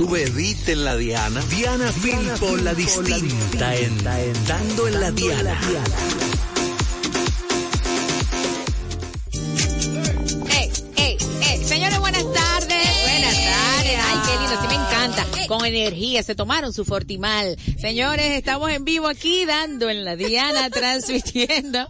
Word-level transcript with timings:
Tu 0.00 0.08
bebiste 0.08 0.72
en 0.72 0.86
la 0.86 0.96
Diana. 0.96 1.42
Diana 1.50 1.92
Filpo, 1.92 2.56
la 2.56 2.72
distinta, 2.72 3.76
en, 3.76 4.02
dando 4.46 4.88
en 4.88 4.98
la 4.98 5.10
Diana. 5.10 5.60
Ey, 10.58 10.70
ey, 10.96 11.18
ey. 11.42 11.64
Señores, 11.66 11.98
buenas 11.98 12.24
tardes. 12.32 12.88
Buenas 13.02 13.34
tardes. 13.34 13.98
Ay, 14.06 14.18
qué 14.24 14.40
lindo, 14.40 14.58
sí 14.62 14.68
me 14.68 14.74
encanta. 14.74 15.26
Con 15.46 15.66
energía, 15.66 16.22
se 16.22 16.34
tomaron 16.34 16.72
su 16.72 16.86
fortimal. 16.86 17.58
Señores, 17.78 18.38
estamos 18.38 18.70
en 18.70 18.86
vivo 18.86 19.06
aquí 19.06 19.44
dando 19.44 19.90
en 19.90 20.06
la 20.06 20.16
Diana, 20.16 20.70
transmitiendo. 20.70 21.86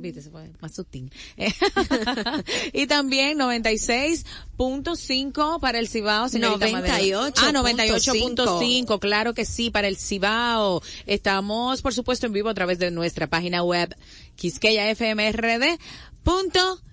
Viste, 0.00 0.22
se 0.22 0.30
fue 0.30 0.50
más 0.60 0.74
sutil. 0.74 1.12
y 2.72 2.86
también 2.86 3.38
96.5 3.38 5.60
para 5.60 5.78
el 5.78 5.88
Cibao. 5.88 6.28
señorita 6.28 6.68
Madero. 6.68 7.28
98.5. 7.28 7.32
Ah, 7.36 7.52
98.5, 7.52 8.98
claro 8.98 9.34
que 9.34 9.44
sí, 9.44 9.70
para 9.70 9.86
el 9.88 9.96
Cibao. 9.96 10.82
Estamos, 11.06 11.82
por 11.82 11.94
supuesto, 11.94 12.26
en 12.26 12.32
vivo 12.32 12.48
a 12.48 12.54
través 12.54 12.78
de 12.78 12.90
nuestra 12.90 13.26
página 13.26 13.62
web, 13.62 13.94
quisqueyafmrd.com. 14.36 16.87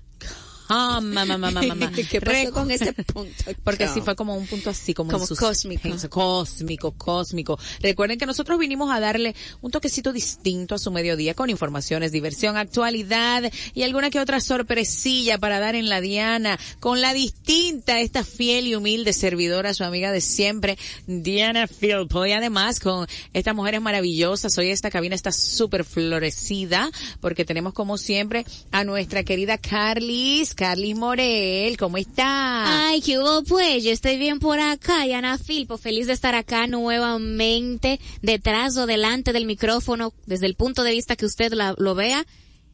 Ah, 0.69 0.99
mamá, 1.01 1.37
mamá, 1.37 1.61
mamá. 1.61 1.91
¿Qué 1.91 2.19
pasó 2.21 2.51
con 2.51 2.71
ese 2.71 2.91
punto? 3.13 3.31
Porque 3.63 3.87
sí 3.87 4.01
fue 4.01 4.15
como 4.15 4.35
un 4.35 4.47
punto 4.47 4.69
así, 4.71 4.93
como, 4.93 5.11
Como 5.11 5.27
sus- 5.27 5.37
cósmico. 5.39 5.89
cósmico, 6.09 6.91
cósmico. 6.93 7.59
Recuerden 7.81 8.17
que 8.17 8.25
nosotros 8.25 8.57
vinimos 8.57 8.91
a 8.91 8.99
darle 8.99 9.35
un 9.61 9.71
toquecito 9.71 10.11
distinto 10.11 10.75
a 10.75 10.79
su 10.79 10.91
mediodía 10.91 11.33
con 11.35 11.49
informaciones, 11.49 12.11
diversión, 12.11 12.57
actualidad 12.57 13.43
y 13.73 13.83
alguna 13.83 14.09
que 14.09 14.19
otra 14.19 14.39
sorpresilla 14.39 15.37
para 15.37 15.59
dar 15.59 15.75
en 15.75 15.87
la 15.89 16.01
Diana 16.01 16.57
con 16.79 16.99
la 17.01 17.13
distinta, 17.13 17.99
esta 17.99 18.23
fiel 18.23 18.65
y 18.67 18.75
humilde 18.75 19.13
servidora, 19.13 19.73
su 19.73 19.83
amiga 19.83 20.11
de 20.11 20.21
siempre, 20.21 20.77
Diana 21.05 21.67
Philpo. 21.67 22.25
Y 22.25 22.31
además 22.31 22.79
con 22.79 23.05
estas 23.33 23.53
mujeres 23.53 23.81
maravillosas. 23.81 24.57
Hoy 24.57 24.69
esta 24.71 24.89
cabina 24.89 25.13
está 25.13 25.31
súper 25.31 25.83
florecida 25.83 26.89
porque 27.21 27.45
tenemos 27.45 27.73
como 27.73 27.97
siempre 27.97 28.45
a 28.71 28.83
nuestra 28.83 29.23
querida 29.23 29.57
Carlis, 29.59 30.54
Carlis 30.55 30.95
Morel. 30.95 31.77
¿Cómo 31.77 31.97
está? 31.97 32.87
Ay, 32.87 33.01
¿qué 33.01 33.19
hubo 33.19 33.43
pues? 33.43 33.83
Yo 33.83 33.91
estoy 33.91 34.17
bien 34.17 34.39
por 34.39 34.59
acá, 34.59 35.05
y 35.05 35.13
Ana 35.13 35.37
Filpo, 35.37 35.77
feliz 35.77 36.07
de 36.07 36.13
estar 36.13 36.33
acá 36.33 36.65
nuevamente, 36.67 37.99
detrás 38.21 38.77
o 38.77 38.85
delante 38.85 39.33
del 39.33 39.45
micrófono, 39.45 40.13
desde 40.25 40.47
el 40.47 40.55
punto 40.55 40.83
de 40.83 40.91
vista 40.91 41.15
que 41.15 41.25
usted 41.25 41.53
lo 41.77 41.95
vea. 41.95 42.25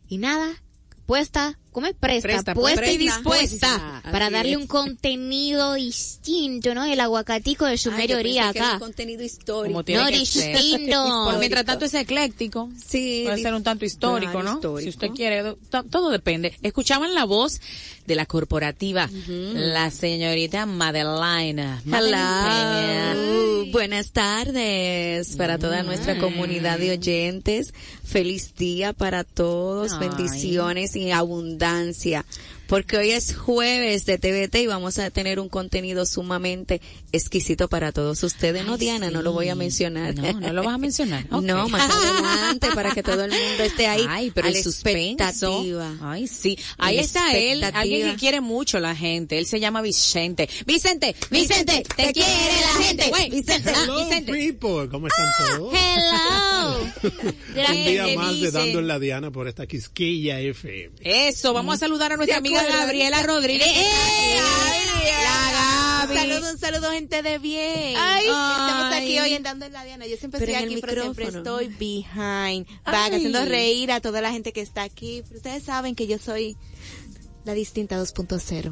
Y 0.08 0.18
nada, 0.18 0.62
puesta, 1.06 1.58
¿cómo 1.71 1.87
es? 1.87 1.93
Presta, 1.99 2.27
Presta, 2.27 2.54
puesta 2.54 2.92
y 2.92 2.98
dispuesta 2.98 4.02
para 4.11 4.30
darle 4.30 4.52
es. 4.54 4.58
un 4.58 4.67
contenido 4.67 5.73
distinto, 5.76 6.73
¿no? 6.76 6.86
El 6.86 6.99
aguacatico 6.99 7.65
de 7.65 7.77
su 7.77 7.92
mediodía 7.92 8.49
acá. 8.49 8.77
contenido 8.80 9.23
histórico. 9.23 9.71
Como 9.73 9.83
tiene 9.83 10.02
No, 10.04 10.08
que 10.10 10.26
ser. 10.26 10.55
distinto. 10.58 11.26
Por 11.31 11.39
mientras 11.39 11.65
tanto 11.65 11.86
es 11.86 11.93
ecléctico. 11.93 12.70
Sí, 12.86 13.23
Puede 13.26 13.42
ser 13.42 13.54
un 13.54 13.64
tanto 13.64 13.86
histórico, 13.86 14.31
claro, 14.33 14.48
¿no? 14.48 14.54
histórico. 14.55 14.81
Si 14.81 14.89
usted 14.89 15.10
quiere, 15.15 15.55
to- 15.70 15.83
todo 15.83 16.10
depende. 16.10 16.54
Escuchaban 16.61 17.14
la 17.15 17.26
voz 17.26 17.61
de 18.05 18.15
la 18.15 18.26
corporativa, 18.26 19.10
la 19.54 19.92
señorita 19.92 20.65
Madeline. 20.65 21.81
Madeline 21.86 23.11
Hello. 23.11 23.65
Buenas 23.71 24.11
tardes 24.11 25.36
para 25.37 25.58
toda 25.58 25.83
nuestra 25.83 26.17
comunidad 26.17 26.80
de 26.80 26.92
oyentes. 26.92 27.73
Feliz 28.04 28.55
día 28.55 28.92
para 28.92 29.23
todos. 29.23 29.93
Ay. 29.93 30.10
Bendiciones 30.10 30.95
y 30.95 31.11
abundancia 31.11 31.61
abundancia. 31.61 32.26
Porque 32.71 32.95
hoy 32.95 33.11
es 33.11 33.36
jueves 33.36 34.05
de 34.05 34.17
TVT 34.17 34.55
y 34.61 34.67
vamos 34.67 34.98
a 34.98 35.09
tener 35.09 35.42
un 35.42 35.49
contenido 35.49 36.05
sumamente 36.05 36.80
exquisito 37.11 37.67
para 37.67 37.92
todos 37.92 38.23
ustedes. 38.23 38.65
no, 38.65 38.76
Ay, 38.76 38.80
Diana, 38.80 39.11
no 39.11 39.21
lo 39.21 39.33
voy 39.33 39.49
a 39.49 39.55
mencionar. 39.55 40.15
No, 40.15 40.39
no 40.39 40.54
lo 40.54 40.64
vas 40.64 40.76
a 40.76 40.77
mencionar. 40.77 41.26
No, 41.42 41.67
más 41.67 41.92
adelante 41.93 42.70
para 42.73 42.92
que 42.93 43.04
todo 43.04 43.26
el 43.26 43.31
mundo 43.31 43.64
esté 43.65 43.87
ahí 43.87 44.05
Ay, 44.08 44.31
pero 44.33 44.48
a 44.48 44.52
el 44.52 44.55
la 44.55 44.64
suspenso. 44.64 45.21
expectativa. 45.21 45.98
Ay, 45.99 46.27
sí. 46.27 46.58
Ahí 46.77 46.95
La 46.95 47.02
está 47.02 47.33
él, 47.33 47.61
alguien 47.61 48.11
que 48.11 48.15
quiere 48.15 48.39
mucho 48.39 48.80
la 48.80 48.95
gente. 48.95 49.37
Él 49.37 49.48
se 49.48 49.60
llama 49.60 49.81
Vicente. 49.81 50.48
Vicente, 50.65 51.14
Vicente, 51.30 51.83
te 51.98 52.14
quiere 52.14 52.61
la 52.61 52.83
gente. 52.83 53.11
Vicente, 53.31 53.70
ah, 53.76 53.81
Hello, 53.83 54.05
Vicente. 54.05 54.31
people. 54.31 54.87
¿Cómo 54.89 55.08
están 55.08 55.27
todos? 55.45 55.73
Hello. 55.73 56.92
Un 57.70 57.86
día 57.86 58.05
¿qué 58.05 58.15
más 58.15 58.39
de? 58.39 58.52
Dando 58.52 58.80
en 58.80 58.87
la 58.87 58.98
Diana 58.98 59.30
por 59.30 59.49
esta 59.49 59.67
Quisquilla 59.67 60.39
FM. 60.39 60.95
Eso, 61.02 61.52
vamos 61.54 61.76
a 61.76 61.77
saludar 61.80 62.14
a 62.14 62.15
nuestra 62.17 62.37
amiga 62.37 62.61
acuerdan? 62.61 62.88
Gabriela 62.88 63.23
Rodríguez. 63.23 63.67
¡Eh! 63.67 64.38
La 65.23 66.05
Gaby. 66.05 66.16
Saludos, 66.16 66.60
saludos 66.60 66.92
gente 66.94 67.22
de 67.22 67.38
bien. 67.38 67.95
Ay. 67.98 68.26
Estamos 68.26 68.94
aquí 68.94 69.20
hoy 69.20 69.33
en 69.33 69.44
Dando 69.44 69.66
en 69.66 69.73
la 69.73 69.83
Diana. 69.83 70.08
Yo 70.08 70.17
siempre 70.17 70.39
Pero 70.39 70.52
estoy 70.52 70.66
aquí, 70.66 70.82
pero 70.82 71.02
siempre 71.02 71.26
estoy 71.26 71.67
behind, 71.67 72.67
back, 72.86 73.14
haciendo 73.14 73.45
reír 73.45 73.92
a 73.92 74.02
toda 74.02 74.22
la 74.22 74.32
gente 74.32 74.52
que 74.52 74.61
está 74.61 74.83
aquí. 74.83 75.23
Pero 75.23 75.38
ustedes 75.38 75.64
saben 75.64 75.95
que 75.95 76.08
yo 76.08 76.17
soy 76.17 76.58
la 77.44 77.54
distinta 77.54 78.00
2.0. 78.00 78.72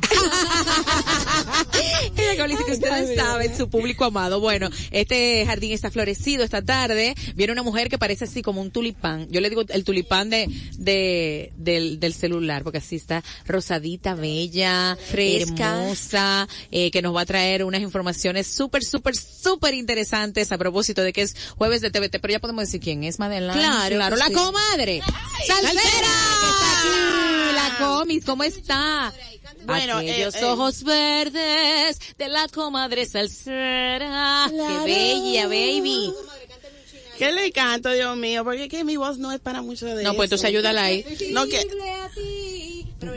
Ella 2.18 2.36
que 2.36 2.48
dice 2.50 2.66
que 2.66 2.72
ustedes 2.74 3.16
saben, 3.16 3.56
su 3.58 3.70
público 3.70 4.06
amado. 4.06 4.40
Bueno, 4.40 4.70
este 4.92 5.46
jardín 5.46 5.72
está 5.72 5.92
florecido 5.92 6.44
esta 6.44 6.62
tarde. 6.62 7.16
Viene 7.36 7.54
una 7.54 7.64
mujer 7.64 7.90
que 7.90 7.98
parece 7.98 8.26
así 8.26 8.42
como 8.42 8.62
un 8.62 8.72
tulipán. 8.72 9.28
Yo 9.30 9.42
le 9.42 9.50
digo 9.50 9.64
el 9.68 9.84
tulipán 9.84 10.30
de, 10.30 10.48
de, 10.78 11.52
del, 11.58 12.00
del 12.00 12.14
celular, 12.14 12.64
porque 12.64 12.80
así 12.80 12.96
está 12.96 13.24
rosadita, 13.46 14.16
bella, 14.16 14.98
Fresca. 15.10 15.82
hermosa, 15.82 16.48
eh, 16.72 16.92
que 16.92 17.02
nos 17.02 17.16
va 17.16 17.22
a 17.22 17.26
traer 17.26 17.64
unas 17.64 17.82
informaciones 17.82 18.48
súper, 18.48 18.84
súper, 18.84 19.16
súper 19.16 19.74
interesantes 19.74 20.52
a 20.52 20.58
propósito 20.58 21.04
de 21.04 21.14
que 21.14 21.22
es 21.24 21.36
jueves 21.58 21.82
de 21.82 21.92
TVT. 21.92 22.20
Pero 22.20 22.32
ya 22.34 22.40
podemos 22.40 22.66
decir 22.66 22.80
quién 22.82 23.04
es 23.04 23.20
Madeline. 23.20 23.54
Claro 23.54 23.96
claro, 23.96 24.16
la 24.16 24.28
sí. 24.28 24.34
comadre. 24.34 25.02
Salsera, 25.46 25.74
que 25.74 26.48
está 26.50 26.80
aquí. 26.80 27.56
La 27.56 27.78
comis, 27.78 28.24
¿cómo 28.26 28.44
está? 28.60 29.14
Bueno, 29.66 29.98
Aquellos 29.98 30.36
eh, 30.36 30.40
eh. 30.42 30.46
ojos 30.46 30.84
verdes 30.84 32.00
de 32.18 32.28
la 32.30 32.48
comadre 32.48 33.06
salsera. 33.06 34.50
Qué 34.50 34.86
bella, 34.86 35.48
baby. 35.48 36.14
¿Qué 37.18 37.34
le 37.34 37.52
canto, 37.52 37.92
Dios 37.92 38.16
mío? 38.16 38.46
Porque 38.46 38.64
es 38.64 38.70
que 38.70 38.86
mi 38.86 38.96
voz 38.96 39.18
no 39.18 39.34
es 39.34 39.42
para 39.42 39.62
mucho 39.62 39.86
de 39.88 40.04
No, 40.04 40.14
pues 40.14 40.28
entonces 40.28 40.46
ayúdala 40.48 40.84
ahí. 40.84 41.04
No, 41.32 41.46
que, 41.48 41.68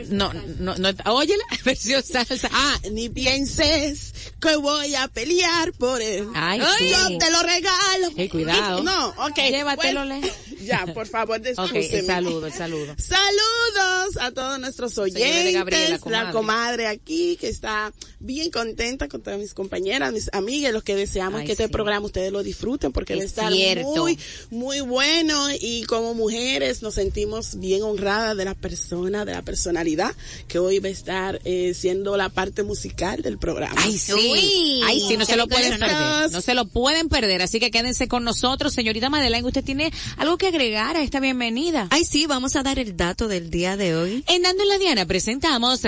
No, 0.09 0.33
no, 0.59 0.75
no, 0.75 0.89
óyela, 1.05 1.43
versión 1.63 2.03
salsa. 2.03 2.49
ah, 2.51 2.77
ni 2.91 3.07
pienses 3.07 4.13
que 4.41 4.57
voy 4.57 4.93
a 4.95 5.07
pelear 5.07 5.71
por 5.71 6.01
él. 6.01 6.27
Ay, 6.35 6.59
Yo 6.59 7.07
sí. 7.07 7.17
te 7.17 7.31
lo 7.31 7.43
regalo. 7.43 8.29
Cuidado. 8.29 8.83
No, 8.83 9.07
ok. 9.25 9.37
Llévatelo, 9.37 10.01
pues, 10.05 10.21
Le. 10.21 10.33
Ya, 10.65 10.85
por 10.93 11.07
favor, 11.07 11.39
Ok, 11.39 11.45
excúseme. 11.47 11.99
el 11.99 12.05
saludo, 12.05 12.47
el 12.47 12.53
saludo. 12.53 12.95
Saludos 12.97 14.17
a 14.19 14.31
todos 14.31 14.59
nuestros 14.59 14.97
oyentes, 14.97 15.53
Gabriela, 15.53 15.97
comadre. 15.99 16.25
la 16.25 16.31
comadre 16.31 16.87
aquí 16.87 17.37
que 17.39 17.49
está 17.49 17.91
bien 18.19 18.51
contenta 18.51 19.07
con 19.07 19.21
todas 19.21 19.39
mis 19.39 19.53
compañeras, 19.53 20.13
mis 20.13 20.29
amigas, 20.33 20.71
los 20.71 20.83
que 20.83 20.95
deseamos 20.95 21.41
Ay, 21.41 21.45
que 21.47 21.51
este 21.53 21.65
sí. 21.65 21.71
programa 21.71 22.05
ustedes 22.05 22.31
lo 22.31 22.43
disfruten 22.43 22.91
porque 22.91 23.13
Es 23.13 23.19
va 23.19 23.23
a 23.23 23.25
estar 23.25 23.53
cierto. 23.53 23.87
muy, 23.89 24.17
muy 24.51 24.81
bueno 24.81 25.47
y 25.59 25.83
como 25.83 26.13
mujeres 26.13 26.81
nos 26.81 26.93
sentimos 26.95 27.59
bien 27.59 27.83
honradas 27.83 28.37
de 28.37 28.45
la 28.45 28.53
persona, 28.55 29.25
de 29.25 29.33
la 29.33 29.41
personalidad 29.41 30.13
que 30.47 30.59
hoy 30.59 30.79
va 30.79 30.87
a 30.87 30.91
estar 30.91 31.41
eh, 31.43 31.73
siendo 31.73 32.15
la 32.17 32.29
parte 32.29 32.63
musical 32.63 33.21
del 33.21 33.37
programa. 33.37 33.75
Ay, 33.77 33.97
sí. 33.97 34.13
Uy, 34.13 34.81
Ay, 34.85 35.01
sí, 35.07 35.17
no 35.17 35.25
se 35.25 35.35
lo 35.35 35.47
pueden 35.47 35.79
perder. 35.79 36.31
No 36.31 36.41
se 36.41 36.53
lo 36.53 36.65
pueden 36.65 37.09
perder. 37.09 37.41
Así 37.41 37.59
que 37.59 37.71
quédense 37.71 38.07
con 38.07 38.23
nosotros. 38.23 38.73
Señorita 38.73 39.09
Madeleine, 39.09 39.45
¿usted 39.47 39.63
tiene 39.63 39.91
algo 40.17 40.37
que 40.37 40.51
agregar 40.53 40.95
a 40.95 41.01
esta 41.01 41.19
bienvenida? 41.19 41.87
Ay, 41.89 42.05
sí, 42.05 42.27
vamos 42.27 42.55
a 42.55 42.61
dar 42.61 42.77
el 42.77 42.95
dato 42.95 43.27
del 43.27 43.49
día 43.49 43.75
de 43.75 43.95
hoy. 43.95 44.23
En 44.27 44.43
Dando 44.43 44.61
en 44.61 44.69
la 44.69 44.77
Diana 44.77 45.05
presentamos 45.07 45.81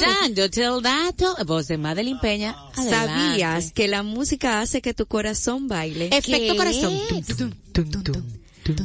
Dándote 0.00 0.66
el 0.66 0.82
dato. 0.82 1.36
Voz 1.46 1.68
de 1.68 1.78
Madeline 1.78 2.20
Peña. 2.20 2.54
Adelante. 2.76 3.12
¿Sabías 3.12 3.72
que 3.72 3.88
la 3.88 4.02
música 4.02 4.60
hace 4.60 4.82
que 4.82 4.92
tu 4.92 5.06
corazón 5.06 5.68
baile? 5.68 6.10
Efecto 6.12 6.52
¿Qué? 6.52 6.56
corazón. 6.56 7.00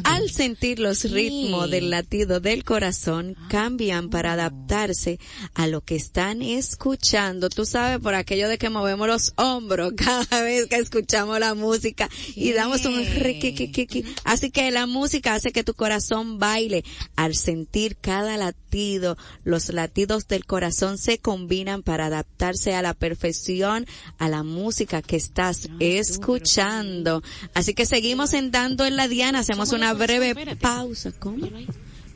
Al 0.04 0.30
sentir 0.30 0.80
los 0.80 1.04
ritmos 1.12 1.70
del 1.70 1.90
latido 1.90 2.40
del 2.40 2.64
corazón, 2.64 3.36
cambian 3.50 4.10
para 4.10 4.34
adaptarse 4.34 5.20
a 5.54 5.68
lo 5.68 5.82
que 5.82 5.96
están 5.96 6.42
escuchando. 6.42 7.50
Tú 7.50 7.66
sabes, 7.66 8.00
por 8.00 8.16
aquello 8.16 8.50
de 8.50 8.58
que 8.58 8.70
movemos 8.70 9.08
los 9.08 9.34
hombros 9.38 9.94
cada 9.98 10.42
vez 10.42 10.68
que 10.68 10.78
escuchamos 10.78 11.40
la 11.40 11.54
música 11.54 12.10
y 12.36 12.54
damos 12.54 12.86
un 12.86 13.06
riquiquiquiqui. 13.06 14.06
Así 14.24 14.52
que 14.52 14.72
la 14.72 14.86
música 14.86 15.34
hace 15.34 15.52
que 15.52 15.64
tu 15.64 15.74
corazón 15.74 16.40
baile. 16.40 16.84
Al 17.16 17.36
sentir 17.36 17.98
cada 17.98 18.38
latido, 18.38 19.18
los 19.44 19.70
latidos 19.70 20.28
del 20.28 20.46
corazón 20.46 20.98
se 20.98 21.20
combinan 21.20 21.84
para 21.84 22.08
adaptarse 22.08 22.76
a 22.76 22.82
la 22.82 22.94
perfección 22.94 23.86
a 24.18 24.30
la 24.30 24.44
música 24.44 25.02
que 25.02 25.16
estás 25.16 25.70
escuchando. 25.80 27.22
Así 27.54 27.74
que 27.74 27.86
seguimos 27.86 28.34
en 28.34 28.52
Dando 28.52 28.86
en 28.86 28.96
la 28.96 29.08
Diana, 29.08 29.40
hacemos 29.40 29.65
una 29.72 29.94
breve 29.94 30.56
pausa. 30.56 31.12
¿Cómo? 31.20 31.46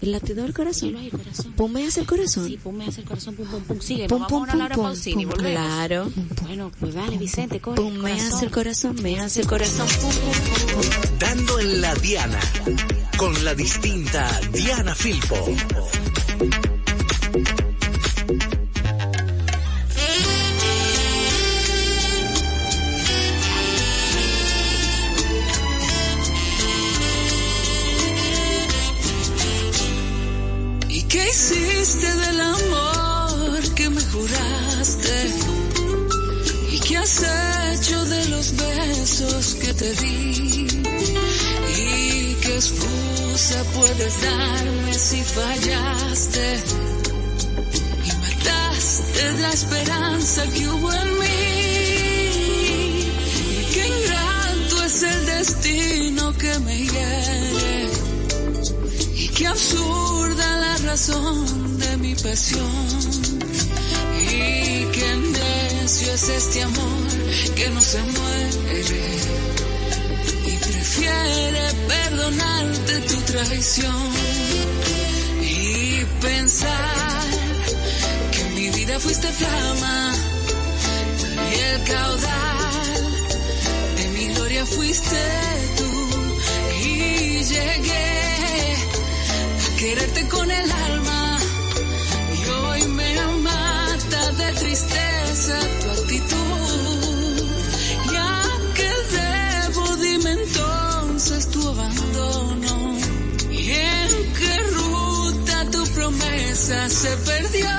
El 0.01 0.13
latido 0.13 0.43
del 0.43 0.53
corazón. 0.53 0.95
Ponme 1.57 1.85
hacia 1.85 2.01
el 2.01 2.07
corazón. 2.07 2.47
Sí, 2.47 2.57
ponme 2.57 2.85
hacia 2.85 3.01
el 3.01 3.07
corazón, 3.07 3.35
pum, 3.35 3.47
pum, 3.47 3.61
pum, 3.63 3.81
sigue. 3.81 4.07
Pum, 4.07 4.25
pum, 4.27 4.47
pum, 4.47 4.67
pum, 4.69 5.31
claro. 5.33 6.09
Bueno, 6.43 6.71
pues 6.79 6.93
dale, 6.93 7.17
Vicente, 7.17 7.59
corre. 7.59 7.75
Pum, 7.81 7.93
me 7.95 8.13
hace 8.13 8.45
el 8.45 8.51
corazón, 8.51 8.95
me 9.01 9.19
hace 9.19 9.41
el 9.41 9.47
corazón. 9.47 9.87
Pum, 9.99 10.09
pum, 10.09 10.19
pum, 10.21 10.81
pum. 10.81 11.19
Dando 11.19 11.59
en 11.59 11.81
la 11.81 11.93
Diana. 11.95 12.39
Con 13.17 13.43
la 13.43 13.53
distinta 13.53 14.39
Diana 14.53 14.95
Filpo. 14.95 15.35
Qué 31.09 31.27
hiciste 31.27 32.15
del 32.15 32.39
amor 32.39 33.73
que 33.75 33.89
me 33.89 34.01
juraste? 34.01 35.33
¿Y 36.71 36.79
qué 36.79 36.97
has 36.97 37.23
hecho 37.73 38.05
de 38.05 38.29
los 38.29 38.55
besos 38.55 39.55
que 39.55 39.73
te 39.73 39.93
di? 39.95 40.67
¿Y 41.77 42.35
qué 42.41 42.55
excusa 42.55 43.63
puedes 43.75 44.21
darme 44.21 44.93
si 44.93 45.23
fallaste? 45.23 46.63
Y 48.05 48.11
mataste 48.25 49.31
la 49.41 49.51
esperanza 49.51 50.43
que 50.53 50.67
hubo 50.67 50.93
en 50.93 51.19
mí. 51.19 51.39
¿Y 53.57 53.65
qué 53.73 53.87
ingrato 53.87 54.83
es 54.85 55.03
el 55.03 55.25
destino 55.25 56.37
que 56.37 56.59
me 56.59 56.77
hiere? 56.77 57.98
Qué 59.39 59.47
absurda 59.47 60.57
la 60.57 60.77
razón 60.89 61.79
de 61.79 61.95
mi 61.95 62.13
pasión. 62.13 62.89
Y 64.19 64.83
qué 64.91 65.15
necio 65.15 66.13
es 66.13 66.27
este 66.27 66.63
amor 66.63 67.07
que 67.55 67.69
no 67.69 67.79
se 67.79 68.01
muere. 68.03 69.01
Y 70.45 70.57
prefiere 70.57 71.61
perdonarte 71.87 72.99
tu 73.07 73.15
traición. 73.31 74.09
Y 75.41 76.03
pensar 76.19 77.25
que 78.33 78.41
en 78.41 78.55
mi 78.55 78.69
vida 78.71 78.99
fuiste 78.99 79.27
flama. 79.29 80.15
Y 81.49 81.59
el 81.61 81.83
caudal 81.85 83.07
de 83.95 84.07
mi 84.09 84.33
gloria 84.33 84.65
fuiste 84.65 85.21
tú. 85.77 85.91
Y 86.83 87.43
llegué 87.45 88.18
quererte 89.79 90.27
con 90.27 90.51
el 90.51 90.71
alma 90.71 91.39
y 92.37 92.49
hoy 92.49 92.87
me 92.87 93.15
mata 93.43 94.31
de 94.31 94.51
tristeza 94.59 95.57
tu 95.81 95.89
actitud. 96.01 97.43
¿Y 98.11 98.15
a 98.17 98.41
qué 98.75 98.91
debo? 99.15 99.95
Dime 99.95 100.31
entonces 100.31 101.49
tu 101.51 101.65
abandono 101.65 102.97
y 103.49 103.71
en 103.71 104.09
qué 104.37 104.57
ruta 104.79 105.71
tu 105.71 105.87
promesa 105.93 106.89
se 106.89 107.11
perdió. 107.29 107.69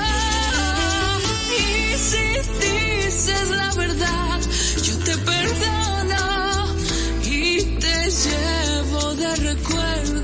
Y 1.63 1.97
si 2.07 2.25
dices 2.65 3.49
la 3.51 3.71
verdad, 3.75 4.39
yo 4.87 4.97
te 5.05 5.17
perdono 5.17 6.75
y 7.23 7.61
te 7.83 7.95
llevo 8.09 9.13
de 9.13 9.35
recuerdo 9.35 10.20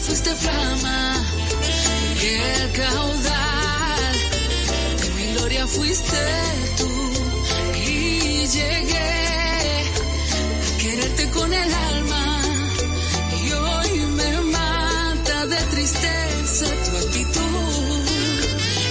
fuiste 0.00 0.34
flama 0.34 1.14
y 2.22 2.26
el 2.26 2.72
caudal. 2.72 4.12
De 5.00 5.08
mi 5.16 5.32
gloria 5.32 5.66
fuiste 5.66 6.16
tú 6.76 6.90
y 7.74 8.46
llegué 8.46 9.82
a 10.64 10.78
quererte 10.78 11.30
con 11.30 11.52
el 11.52 11.74
alma. 11.74 12.42
Y 13.42 13.52
hoy 13.52 13.98
me 14.18 14.40
mata 14.52 15.46
de 15.46 15.56
tristeza 15.56 16.66
tu 16.84 16.96
actitud. 16.96 18.04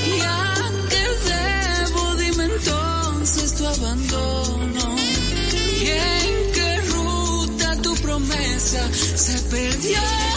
Y 0.08 0.22
a 0.22 0.54
qué 0.90 1.06
debo 1.30 2.16
dime 2.16 2.46
entonces 2.46 3.56
tu 3.56 3.68
abandono. 3.68 4.96
Y 5.82 5.88
en 5.88 6.52
qué 6.54 6.82
ruta 6.90 7.76
tu 7.82 7.96
promesa 7.98 8.90
se 8.94 9.40
perdió. 9.50 10.35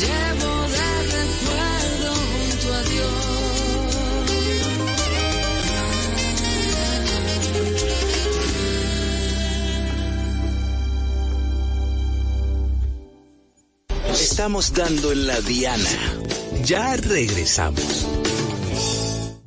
Llevo 0.00 0.52
de 0.74 0.88
recuerdo 1.18 2.10
junto 2.30 2.66
a 2.74 2.80
Estamos 14.12 14.72
dando 14.72 15.12
en 15.12 15.26
la 15.26 15.40
Diana. 15.40 15.90
Ya 16.64 16.96
regresamos. 16.96 18.06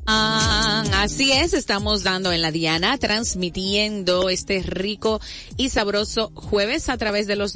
Ah, 0.05 0.83
así 0.97 1.31
es, 1.31 1.53
estamos 1.53 2.03
dando 2.03 2.33
en 2.33 2.41
la 2.41 2.51
Diana, 2.51 2.97
transmitiendo 2.97 4.29
este 4.29 4.61
rico 4.61 5.21
y 5.55 5.69
sabroso 5.69 6.31
jueves 6.35 6.89
a 6.89 6.97
través 6.97 7.25
de 7.25 7.37
los 7.37 7.55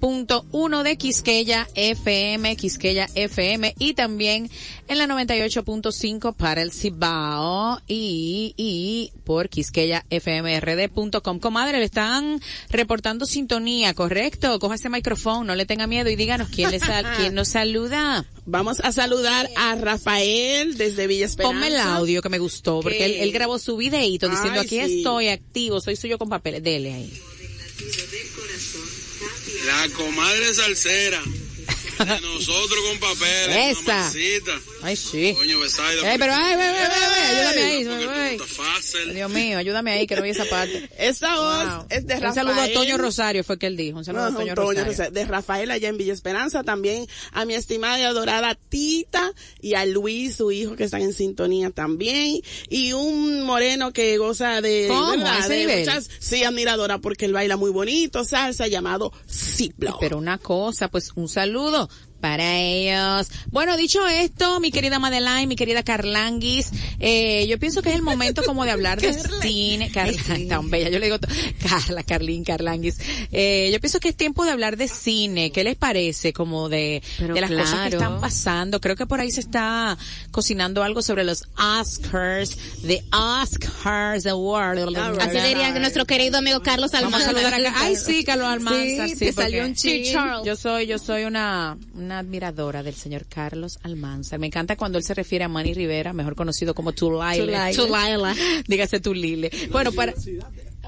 99.1 0.00 0.82
de 0.82 0.96
Quisqueya 0.96 1.68
FM, 1.74 2.56
Quisqueya 2.56 3.08
FM 3.14 3.74
y 3.78 3.94
también 3.94 4.50
en 4.88 4.98
la 4.98 5.06
98.5 5.06 6.34
para 6.34 6.62
el 6.62 6.72
Cibao 6.72 7.80
y, 7.86 8.54
y 8.56 9.10
por 9.24 9.48
quisqueyafmrd.com. 9.48 11.38
Comadre, 11.40 11.78
le 11.78 11.84
están 11.84 12.40
reportando 12.70 13.26
sintonía, 13.26 13.94
¿correcto? 13.94 14.58
Coja 14.58 14.76
ese 14.76 14.88
micrófono, 14.88 15.44
no 15.44 15.54
le 15.54 15.66
tenga 15.66 15.86
miedo 15.86 16.08
y 16.10 16.16
díganos 16.16 16.48
quién, 16.48 16.70
le 16.70 16.78
sal- 16.80 17.06
quién 17.16 17.34
nos 17.34 17.48
saluda. 17.48 18.24
Vamos 18.46 18.80
a 18.80 18.92
saludar 18.92 19.48
a 19.56 19.74
Rafael 19.74 20.76
desde 20.78 21.06
Villa 21.06 21.26
Esperanza. 21.26 21.54
Ponme 21.54 21.68
el 21.68 21.76
audio 21.80 22.22
que 22.22 22.28
me 22.30 22.38
gustó, 22.38 22.80
porque 22.80 23.04
él, 23.04 23.12
él 23.20 23.32
grabó 23.32 23.58
su 23.58 23.76
videíto 23.76 24.28
diciendo 24.28 24.60
Ay, 24.60 24.66
aquí 24.66 24.76
sí. 24.86 24.98
estoy 24.98 25.28
activo, 25.28 25.80
soy 25.80 25.96
suyo 25.96 26.16
con 26.18 26.28
papeles. 26.30 26.62
Dele 26.62 26.94
ahí. 26.94 27.12
La 29.68 29.86
comadre 29.90 30.54
salsera. 30.54 31.20
De 31.98 32.20
nosotros 32.20 32.78
con 32.88 32.98
papeles. 33.00 33.78
Esa. 33.78 34.12
Ay, 34.82 34.96
sí. 34.96 35.34
Coño, 35.36 35.58
Besaida. 35.60 36.10
Ay, 36.12 36.18
pero 36.18 36.32
ay, 36.34 36.54
ay, 36.54 36.60
ay, 36.60 36.76
ay, 36.78 37.12
ay, 37.14 37.36
ayúdame 37.36 37.62
ahí. 37.62 37.84
No 37.84 38.44
estás 38.44 38.50
fácil. 38.56 39.14
Dios 39.14 39.30
mío, 39.30 39.58
ayúdame 39.58 39.90
ahí 39.92 40.06
que 40.06 40.16
no 40.16 40.22
vi 40.22 40.30
esa 40.30 40.44
parte. 40.46 40.88
Esa 40.98 41.34
voz 41.36 41.58
Wow. 41.78 41.86
es 41.90 42.06
de 42.06 42.14
Un 42.14 42.20
Rafael. 42.20 42.46
saludo 42.46 42.60
a 42.62 42.72
Toño 42.72 42.98
Rosario 42.98 43.44
fue 43.44 43.58
que 43.58 43.66
él 43.66 43.76
dijo. 43.76 43.98
Un 43.98 44.04
saludo 44.04 44.26
Ajá, 44.26 44.34
a 44.34 44.38
Toño 44.38 44.54
Toño 44.54 44.84
Rosario. 44.84 45.10
De 45.12 45.24
Rafael 45.24 45.70
allá 45.70 45.88
en 45.88 45.96
Villa 45.98 46.12
Esperanza, 46.12 46.62
también 46.62 47.06
a 47.32 47.44
mi 47.44 47.54
estimada 47.54 47.98
y 47.98 48.02
adorada 48.02 48.54
Tita 48.68 49.32
y 49.60 49.74
a 49.74 49.84
Luis, 49.86 50.36
su 50.36 50.50
hijo, 50.52 50.76
que 50.76 50.84
están 50.84 51.02
en 51.02 51.12
sintonía 51.12 51.70
también. 51.70 52.40
Y 52.68 52.92
un 52.92 53.42
moreno 53.42 53.92
que 53.92 54.16
goza 54.18 54.60
de, 54.60 54.86
¿Cómo? 54.88 55.10
¿verdad? 55.10 55.36
¿A 55.36 55.38
ese 55.40 55.66
de 55.66 55.78
muchas, 55.78 56.08
sí, 56.20 56.44
admiradora 56.44 56.98
porque 56.98 57.24
él 57.24 57.32
baila 57.32 57.56
muy 57.56 57.70
bonito, 57.70 58.24
salsa, 58.24 58.66
llamado 58.68 59.12
Ziplo. 59.28 59.96
Pero 60.00 60.18
una 60.18 60.38
cosa, 60.38 60.88
pues 60.88 61.10
un 61.14 61.28
saludo 61.28 61.87
para 62.20 62.58
ellos. 62.58 63.28
Bueno, 63.50 63.76
dicho 63.76 64.06
esto, 64.06 64.60
mi 64.60 64.70
querida 64.70 64.98
Madeline, 64.98 65.46
mi 65.46 65.56
querida 65.56 65.82
Carlanguis, 65.82 66.70
eh, 66.98 67.46
yo 67.48 67.58
pienso 67.58 67.82
que 67.82 67.90
es 67.90 67.94
el 67.94 68.02
momento 68.02 68.42
como 68.44 68.64
de 68.64 68.70
hablar 68.72 69.00
de 69.00 69.12
cine. 69.42 69.90
Carla, 69.90 70.12
tan 70.48 70.70
bella, 70.70 70.88
yo 70.90 70.98
le 70.98 71.06
digo, 71.06 71.18
Carla, 71.68 72.02
Carlín, 72.02 72.44
Carlanguis. 72.44 72.96
Eh, 73.32 73.70
yo 73.72 73.80
pienso 73.80 74.00
que 74.00 74.08
es 74.08 74.16
tiempo 74.16 74.44
de 74.44 74.50
hablar 74.50 74.76
de 74.76 74.88
cine. 74.88 75.50
¿Qué 75.52 75.64
les 75.64 75.76
parece? 75.76 76.32
Como 76.32 76.68
de, 76.68 77.02
Pero 77.18 77.34
de 77.34 77.40
las 77.40 77.50
cosas 77.50 77.88
que 77.88 77.96
están 77.96 78.20
pasando. 78.20 78.80
Creo 78.80 78.96
que 78.96 79.06
por 79.06 79.20
ahí 79.20 79.30
se 79.30 79.40
está 79.40 79.96
cocinando 80.30 80.82
algo 80.82 81.02
sobre 81.02 81.24
los 81.24 81.44
Oscars, 81.56 82.56
the 82.86 83.02
Oscars 83.12 84.26
Award. 84.26 84.78
Así 85.20 85.38
diría 85.38 85.72
que 85.72 85.80
nuestro 85.80 86.04
querido 86.06 86.38
amigo 86.38 86.60
Carlos 86.62 86.90
Vamos 86.92 87.12
a 87.12 87.28
Almanzar. 87.28 87.34
saludar 87.34 87.54
acá. 87.54 87.72
Ay, 87.76 87.96
sí, 87.96 88.24
Carlos 88.24 88.46
Almanzar. 88.48 89.08
Sí, 89.08 89.14
Sí, 89.18 89.24
te 89.26 89.32
salió 89.32 89.64
un. 89.64 89.76
Sí, 89.76 90.12
yo 90.44 90.56
soy, 90.56 90.86
yo 90.86 90.98
soy 90.98 91.24
una, 91.24 91.76
una 91.94 92.07
admiradora 92.12 92.82
del 92.82 92.94
señor 92.94 93.26
Carlos 93.26 93.78
Almanzar. 93.82 94.38
Me 94.38 94.46
encanta 94.46 94.76
cuando 94.76 94.98
él 94.98 95.04
se 95.04 95.14
refiere 95.14 95.44
a 95.44 95.48
Manny 95.48 95.74
Rivera, 95.74 96.12
mejor 96.12 96.34
conocido 96.34 96.74
como. 96.74 96.92
Tulaile. 96.92 97.74
Tulaila. 97.74 98.34
Dígase 98.66 99.00
Tulile. 99.00 99.50
Bueno, 99.70 99.92
para 99.92 100.14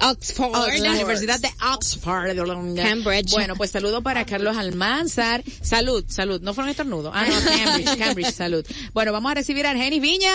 Oxford. 0.02 0.78
la 0.80 0.92
Universidad 0.92 1.40
de 1.40 1.50
Oxford. 1.74 2.36
Cambridge. 2.76 3.30
Bueno, 3.32 3.54
pues 3.56 3.70
saludo 3.70 4.02
para 4.02 4.24
Carlos 4.24 4.56
Almanzar. 4.56 5.42
Salud, 5.62 6.04
salud. 6.08 6.40
No 6.40 6.54
fueron 6.54 6.70
estornudos. 6.70 7.12
Ah, 7.14 7.26
no, 7.26 7.34
Cambridge, 7.34 7.98
Cambridge, 7.98 8.32
salud. 8.32 8.64
Bueno, 8.94 9.12
vamos 9.12 9.30
a 9.30 9.34
recibir 9.34 9.66
a 9.66 9.70
Argenis 9.70 10.00
Viña. 10.00 10.32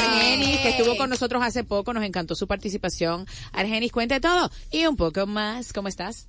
Argenis, 0.00 0.58
que 0.60 0.70
estuvo 0.70 0.96
con 0.96 1.10
nosotros 1.10 1.42
hace 1.42 1.64
poco, 1.64 1.92
nos 1.92 2.04
encantó 2.04 2.34
su 2.34 2.46
participación. 2.46 3.26
Argenis, 3.52 3.92
cuente 3.92 4.20
todo 4.20 4.50
y 4.70 4.86
un 4.86 4.96
poco 4.96 5.26
más. 5.26 5.72
¿Cómo 5.72 5.88
estás? 5.88 6.26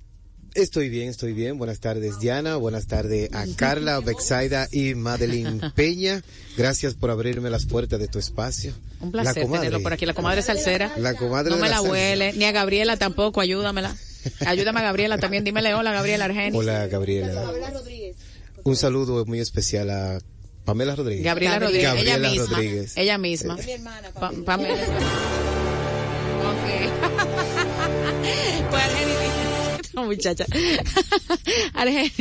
Estoy 0.54 0.88
bien, 0.88 1.08
estoy 1.08 1.32
bien. 1.32 1.58
Buenas 1.58 1.78
tardes, 1.80 2.18
Diana. 2.18 2.56
Buenas 2.56 2.86
tardes 2.86 3.32
a 3.32 3.44
Carla, 3.56 4.00
Bexaida 4.00 4.66
y 4.72 4.94
Madeline 4.94 5.60
Peña. 5.76 6.22
Gracias 6.56 6.94
por 6.94 7.10
abrirme 7.10 7.50
las 7.50 7.66
puertas 7.66 8.00
de 8.00 8.08
tu 8.08 8.18
espacio. 8.18 8.72
Un 9.00 9.12
placer 9.12 9.36
La 9.36 9.42
comadre. 9.42 9.60
tenerlo 9.66 9.82
por 9.82 9.92
aquí. 9.92 10.06
La 10.06 10.14
comadre 10.14 10.42
salsera. 10.42 10.92
La 10.96 11.14
comadre 11.14 11.50
No 11.50 11.56
de 11.56 11.62
me 11.62 11.68
la 11.68 11.76
la 11.76 11.82
huele. 11.82 12.32
Ni 12.32 12.44
a 12.44 12.52
Gabriela 12.52 12.96
tampoco. 12.96 13.40
Ayúdamela. 13.40 13.94
Ayúdame 14.44 14.80
a 14.80 14.82
Gabriela 14.82 15.18
también. 15.18 15.44
Dímele 15.44 15.72
hola, 15.74 15.92
Gabriela 15.92 16.24
Argenis. 16.26 16.54
Hola, 16.54 16.86
Gabriela. 16.88 17.44
Un 18.64 18.76
saludo 18.76 19.24
muy 19.26 19.38
especial 19.40 19.88
a 19.90 20.18
Pamela 20.64 20.94
Rodríguez. 20.96 21.24
Gabriela 21.24 21.58
Rodríguez. 21.60 21.84
Gabriela 21.94 22.16
ella 22.28 22.30
misma. 22.40 22.56
Rodríguez. 22.56 22.96
Ella 22.96 23.18
misma. 23.18 23.56
Pa- 24.18 24.32
Pamela. 24.44 24.74
Ok. 26.40 26.66
pues 28.70 28.82
Muchacha. 30.04 30.46
Argenis. 31.74 32.12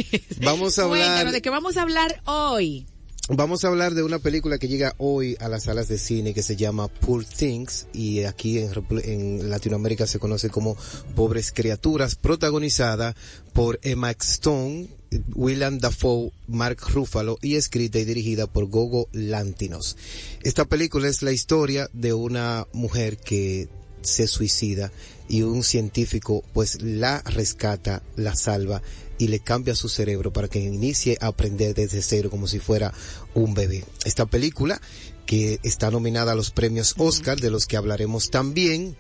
Vamos 0.41 0.79
a 0.79 0.83
hablar- 0.83 0.99
Cuéntanos, 1.05 1.33
¿de 1.33 1.41
qué 1.41 1.49
vamos 1.49 1.77
a 1.77 1.81
hablar 1.83 2.21
hoy? 2.25 2.85
Vamos 3.31 3.63
a 3.63 3.67
hablar 3.67 3.93
de 3.93 4.01
una 4.01 4.17
película 4.17 4.57
que 4.57 4.67
llega 4.67 4.95
hoy 4.97 5.37
a 5.39 5.49
las 5.49 5.65
salas 5.65 5.87
de 5.87 5.99
cine 5.99 6.33
que 6.33 6.41
se 6.41 6.55
llama 6.55 6.87
Poor 6.87 7.23
Things 7.25 7.85
y 7.93 8.23
aquí 8.23 8.57
en, 8.57 8.71
en 9.03 9.49
Latinoamérica 9.51 10.07
se 10.07 10.17
conoce 10.17 10.49
como 10.49 10.75
Pobres 11.15 11.51
Criaturas, 11.51 12.15
protagonizada 12.15 13.15
por 13.53 13.79
Emma 13.83 14.09
Stone, 14.09 14.87
William 15.35 15.77
Dafoe, 15.77 16.31
Mark 16.47 16.79
Ruffalo 16.91 17.37
y 17.43 17.53
escrita 17.55 17.99
y 17.99 18.05
dirigida 18.05 18.47
por 18.47 18.65
Gogo 18.65 19.07
Lantinos. 19.11 19.95
Esta 20.41 20.65
película 20.65 21.07
es 21.07 21.21
la 21.21 21.31
historia 21.31 21.87
de 21.93 22.13
una 22.13 22.65
mujer 22.73 23.17
que 23.17 23.67
se 24.01 24.27
suicida 24.27 24.91
y 25.27 25.43
un 25.43 25.63
científico 25.63 26.43
pues 26.53 26.81
la 26.81 27.21
rescata, 27.21 28.01
la 28.15 28.35
salva 28.35 28.81
y 29.17 29.27
le 29.27 29.39
cambia 29.39 29.75
su 29.75 29.89
cerebro 29.89 30.33
para 30.33 30.47
que 30.47 30.59
inicie 30.59 31.17
a 31.21 31.27
aprender 31.27 31.75
desde 31.75 32.01
cero 32.01 32.29
como 32.29 32.47
si 32.47 32.59
fuera 32.59 32.93
un 33.33 33.53
bebé. 33.53 33.83
Esta 34.05 34.25
película 34.25 34.81
que 35.25 35.59
está 35.63 35.91
nominada 35.91 36.31
a 36.31 36.35
los 36.35 36.51
premios 36.51 36.95
Oscar 36.97 37.39
de 37.39 37.51
los 37.51 37.67
que 37.67 37.77
hablaremos 37.77 38.31
también, 38.31 38.95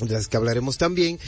de 0.00 0.14
las 0.14 0.28
que 0.28 0.36
hablaremos 0.36 0.78
también, 0.78 1.18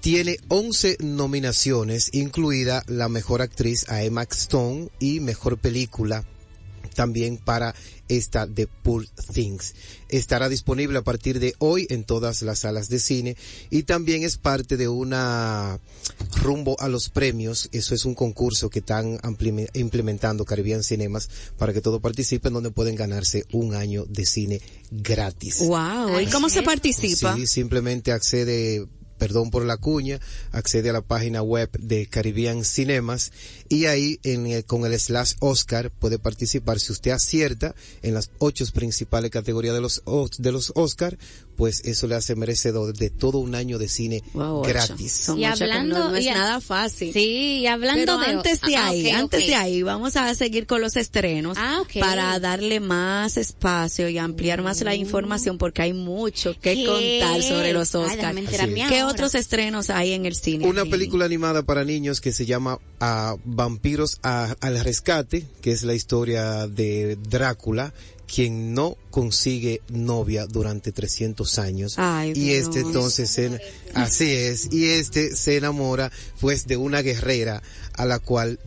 tiene 0.00 0.36
11 0.48 0.98
nominaciones, 1.00 2.10
incluida 2.12 2.84
la 2.86 3.08
mejor 3.08 3.42
actriz 3.42 3.88
a 3.88 4.02
Emma 4.02 4.22
Stone 4.30 4.88
y 5.00 5.20
mejor 5.20 5.58
película 5.58 6.24
también 6.94 7.36
para 7.38 7.74
esta 8.08 8.46
de 8.46 8.66
Poor 8.66 9.06
Things. 9.32 9.74
Estará 10.08 10.48
disponible 10.48 10.98
a 10.98 11.02
partir 11.02 11.40
de 11.40 11.54
hoy 11.58 11.86
en 11.90 12.04
todas 12.04 12.42
las 12.42 12.60
salas 12.60 12.88
de 12.88 13.00
cine 13.00 13.36
y 13.70 13.82
también 13.82 14.22
es 14.22 14.36
parte 14.36 14.76
de 14.76 14.88
una 14.88 15.80
rumbo 16.42 16.78
a 16.80 16.88
los 16.88 17.08
premios. 17.08 17.68
Eso 17.72 17.94
es 17.94 18.04
un 18.04 18.14
concurso 18.14 18.70
que 18.70 18.78
están 18.80 19.18
ampli- 19.18 19.68
implementando 19.74 20.44
Caribbean 20.44 20.82
Cinemas 20.82 21.28
para 21.58 21.72
que 21.72 21.80
todos 21.80 22.00
participen 22.00 22.52
donde 22.52 22.70
pueden 22.70 22.94
ganarse 22.94 23.44
un 23.52 23.74
año 23.74 24.04
de 24.08 24.26
cine 24.26 24.60
gratis. 24.90 25.58
Wow, 25.66 26.20
¿y 26.20 26.26
cómo 26.26 26.48
se 26.48 26.62
participa? 26.62 27.34
Sí, 27.36 27.46
simplemente 27.46 28.12
accede, 28.12 28.86
perdón 29.18 29.50
por 29.50 29.64
la 29.64 29.76
cuña, 29.78 30.20
accede 30.52 30.90
a 30.90 30.92
la 30.92 31.00
página 31.00 31.42
web 31.42 31.70
de 31.78 32.06
Caribbean 32.06 32.64
Cinemas 32.64 33.32
y 33.74 33.86
ahí 33.86 34.20
en 34.22 34.46
el- 34.46 34.64
con 34.64 34.84
el 34.84 34.98
slash 34.98 35.34
Oscar 35.40 35.90
puede 35.90 36.18
participar. 36.18 36.80
Si 36.80 36.92
usted 36.92 37.10
acierta 37.12 37.74
en 38.02 38.14
las 38.14 38.30
ocho 38.38 38.64
principales 38.72 39.30
categorías 39.30 39.74
de 39.74 39.80
los, 39.80 40.02
Os- 40.04 40.30
de 40.38 40.52
los 40.52 40.72
Oscar, 40.74 41.18
pues 41.56 41.82
eso 41.84 42.08
le 42.08 42.16
hace 42.16 42.34
merecedor 42.34 42.94
de 42.96 43.10
todo 43.10 43.38
un 43.38 43.54
año 43.54 43.78
de 43.78 43.88
cine 43.88 44.22
Wow, 44.32 44.62
gratis. 44.62 45.28
Y 45.36 45.44
hablando- 45.44 45.98
no, 45.98 46.10
no 46.10 46.16
es 46.16 46.24
y 46.26 46.30
nada 46.30 46.60
fácil. 46.60 47.12
Sí, 47.12 47.58
y 47.60 47.66
hablando 47.68 48.00
Pero 48.16 48.18
de... 48.18 48.26
antes 48.26 48.60
de 48.60 48.76
Ah, 48.76 48.88
ahí, 48.88 49.10
antes 49.10 49.46
de 49.46 49.54
ahí, 49.54 49.82
vamos 49.84 50.16
a 50.16 50.34
seguir 50.34 50.66
con 50.66 50.80
los 50.80 50.96
estrenos 50.96 51.56
Ah, 51.60 51.82
para 52.00 52.40
darle 52.40 52.80
más 52.80 53.36
espacio 53.36 54.08
y 54.08 54.18
ampliar 54.18 54.62
más 54.62 54.80
la 54.82 54.94
información 54.96 55.56
porque 55.58 55.82
hay 55.82 55.92
mucho 55.92 56.54
que 56.60 56.74
¿Qué? 56.74 56.84
contar 56.86 57.42
sobre 57.42 57.72
los 57.72 57.94
Ay, 57.94 58.02
Oscars. 58.02 58.36
Así 58.48 58.74
¿Qué 58.74 58.82
ahora. 59.00 59.06
otros 59.06 59.34
estrenos 59.36 59.90
hay 59.90 60.12
en 60.12 60.26
el 60.26 60.34
cine? 60.34 60.66
Una 60.66 60.84
película 60.84 61.24
animada 61.24 61.62
para 61.62 61.84
niños 61.84 62.20
que 62.20 62.32
se 62.32 62.46
llama 62.46 62.80
ah, 63.00 63.36
Vampiros 63.64 64.18
a- 64.22 64.54
al 64.60 64.78
Rescate, 64.84 65.46
que 65.60 65.72
es 65.72 65.82
la 65.82 65.94
historia 65.94 66.66
de 66.66 67.16
Drácula, 67.30 67.92
quien 68.26 68.74
no 68.74 68.96
consigue 69.10 69.80
novia 69.90 70.46
durante 70.46 70.92
300 70.92 71.58
años. 71.58 71.94
Ay, 71.98 72.32
y 72.34 72.52
este 72.52 72.80
entonces, 72.80 73.30
se- 73.30 73.60
así 73.94 74.30
es, 74.32 74.72
y 74.72 74.86
este 74.86 75.36
se 75.36 75.56
enamora 75.56 76.10
pues 76.40 76.66
de 76.66 76.76
una 76.76 77.02
guerrera 77.02 77.62
a 77.94 78.04
la 78.06 78.18
cual 78.18 78.58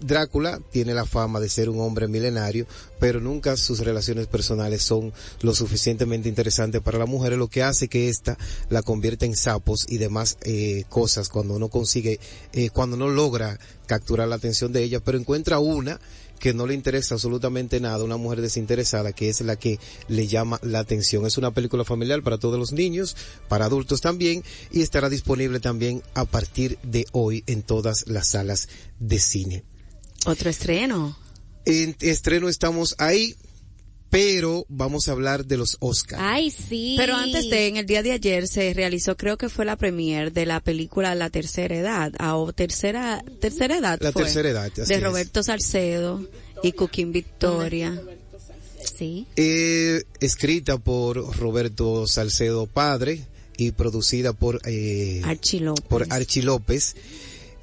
Drácula 0.00 0.60
tiene 0.70 0.94
la 0.94 1.06
fama 1.06 1.40
de 1.40 1.48
ser 1.48 1.68
un 1.68 1.80
hombre 1.80 2.08
milenario, 2.08 2.66
pero 2.98 3.20
nunca 3.20 3.56
sus 3.56 3.80
relaciones 3.80 4.26
personales 4.26 4.82
son 4.82 5.12
lo 5.40 5.54
suficientemente 5.54 6.28
interesantes 6.28 6.80
para 6.82 6.98
la 6.98 7.06
mujer, 7.06 7.36
lo 7.36 7.48
que 7.48 7.62
hace 7.62 7.88
que 7.88 8.08
ésta 8.08 8.36
la 8.68 8.82
convierta 8.82 9.26
en 9.26 9.36
sapos 9.36 9.86
y 9.88 9.98
demás 9.98 10.36
eh, 10.42 10.84
cosas 10.88 11.28
cuando 11.28 11.58
no 11.58 11.68
consigue, 11.68 12.20
eh, 12.52 12.70
cuando 12.70 12.96
no 12.96 13.08
logra 13.08 13.58
capturar 13.86 14.28
la 14.28 14.36
atención 14.36 14.72
de 14.72 14.82
ella, 14.82 15.00
pero 15.00 15.18
encuentra 15.18 15.58
una 15.58 16.00
que 16.38 16.52
no 16.52 16.66
le 16.66 16.74
interesa 16.74 17.14
absolutamente 17.14 17.80
nada, 17.80 18.04
una 18.04 18.16
mujer 18.16 18.40
desinteresada 18.40 19.12
que 19.12 19.28
es 19.28 19.40
la 19.40 19.56
que 19.56 19.78
le 20.08 20.26
llama 20.26 20.60
la 20.62 20.80
atención. 20.80 21.24
Es 21.24 21.38
una 21.38 21.52
película 21.52 21.84
familiar 21.84 22.22
para 22.22 22.38
todos 22.38 22.58
los 22.58 22.72
niños, 22.72 23.16
para 23.48 23.66
adultos 23.66 24.00
también, 24.00 24.44
y 24.70 24.82
estará 24.82 25.08
disponible 25.08 25.60
también 25.60 26.02
a 26.14 26.24
partir 26.24 26.78
de 26.82 27.06
hoy 27.12 27.44
en 27.46 27.62
todas 27.62 28.06
las 28.08 28.28
salas 28.28 28.68
de 28.98 29.18
cine. 29.18 29.64
Otro 30.24 30.50
estreno. 30.50 31.16
En 31.66 31.96
estreno 32.00 32.48
estamos 32.48 32.94
ahí, 32.98 33.34
pero 34.10 34.64
vamos 34.68 35.08
a 35.08 35.12
hablar 35.12 35.44
de 35.46 35.56
los 35.56 35.76
Oscars. 35.80 36.22
Ay, 36.24 36.50
sí. 36.50 36.94
Pero 36.98 37.16
antes 37.16 37.48
de, 37.50 37.68
en 37.68 37.76
el 37.76 37.86
día 37.86 38.02
de 38.02 38.12
ayer 38.12 38.46
se 38.46 38.72
realizó, 38.74 39.16
creo 39.16 39.36
que 39.36 39.48
fue 39.48 39.64
la 39.64 39.76
premier 39.76 40.32
de 40.32 40.46
la 40.46 40.60
película 40.60 41.14
La 41.14 41.30
Tercera 41.30 41.74
Edad, 41.74 42.12
o 42.34 42.52
Tercera, 42.52 43.24
Tercera 43.40 43.78
Edad 43.78 43.98
La 44.00 44.12
fue, 44.12 44.22
Tercera 44.22 44.50
Edad, 44.50 44.66
así 44.72 44.82
de 44.84 44.94
es. 44.94 45.02
Roberto 45.02 45.42
Salcedo 45.42 46.28
y 46.62 46.72
Cooking 46.72 47.12
Victoria. 47.12 48.00
Sí. 48.96 49.26
Eh, 49.36 50.04
escrita 50.20 50.78
por 50.78 51.36
Roberto 51.38 52.06
Salcedo 52.06 52.66
Padre 52.66 53.24
y 53.56 53.70
producida 53.72 54.32
por 54.32 54.60
eh, 54.66 55.22
Archie 55.24 55.60
López. 55.60 55.84
por 55.88 56.06
Archie 56.10 56.42
López. 56.42 56.94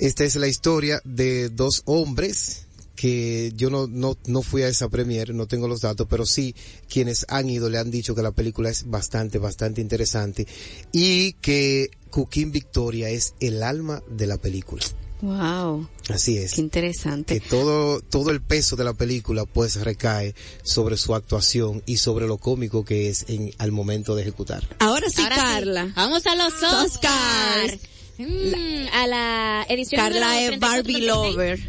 Esta 0.02 0.24
es 0.24 0.36
la 0.36 0.48
historia 0.48 1.00
de 1.04 1.50
dos 1.50 1.84
hombres 1.86 2.66
que 2.96 3.54
yo 3.56 3.70
no, 3.70 3.86
no, 3.86 4.18
no 4.26 4.42
fui 4.42 4.64
a 4.64 4.68
esa 4.68 4.90
premier, 4.90 5.32
no 5.36 5.46
tengo 5.46 5.68
los 5.68 5.82
datos, 5.82 6.08
pero 6.10 6.26
sí 6.26 6.56
quienes 6.90 7.24
han 7.30 7.52
ido 7.52 7.70
le 7.70 7.78
han 7.78 7.92
dicho 7.92 8.16
que 8.16 8.24
la 8.24 8.32
película 8.32 8.72
es 8.72 8.90
bastante, 8.90 9.38
bastante 9.38 9.80
interesante 9.80 10.48
y 10.92 11.34
que 11.34 11.92
Cooking 12.10 12.52
Victoria 12.52 13.10
es 13.10 13.36
el 13.40 13.62
alma 13.62 14.02
de 14.10 14.26
la 14.26 14.38
película. 14.38 14.84
Wow, 15.22 15.88
Así 16.10 16.36
es. 16.40 16.54
qué 16.54 16.62
interesante. 16.62 17.40
que 17.40 17.48
todo 17.48 18.02
todo 18.02 18.32
el 18.32 18.42
peso 18.42 18.76
de 18.76 18.84
la 18.84 18.96
película 18.96 19.46
pues 19.46 19.76
recae 19.76 20.34
sobre 20.64 20.98
su 20.98 21.14
actuación 21.14 21.84
y 21.86 21.98
sobre 21.98 22.26
lo 22.26 22.40
cómico 22.40 22.84
que 22.84 23.08
es 23.08 23.26
en 23.30 23.54
al 23.60 23.72
momento 23.72 24.16
de 24.16 24.24
ejecutar. 24.24 24.68
Ahora 24.80 25.12
sí, 25.12 25.22
Ahora 25.22 25.36
sí, 25.36 25.42
Carla. 25.42 25.94
Vamos 25.96 26.26
a 26.26 26.36
los 26.36 26.54
Oscars. 26.54 26.96
Oscars. 26.96 27.91
Mm, 28.28 28.88
a 28.94 29.08
la 29.08 29.66
edición 29.70 30.02
Carla 30.02 30.34
número 30.34 30.54
es 30.54 30.60
Barbie 30.60 30.94
36. 30.94 31.08
Lover. 31.08 31.60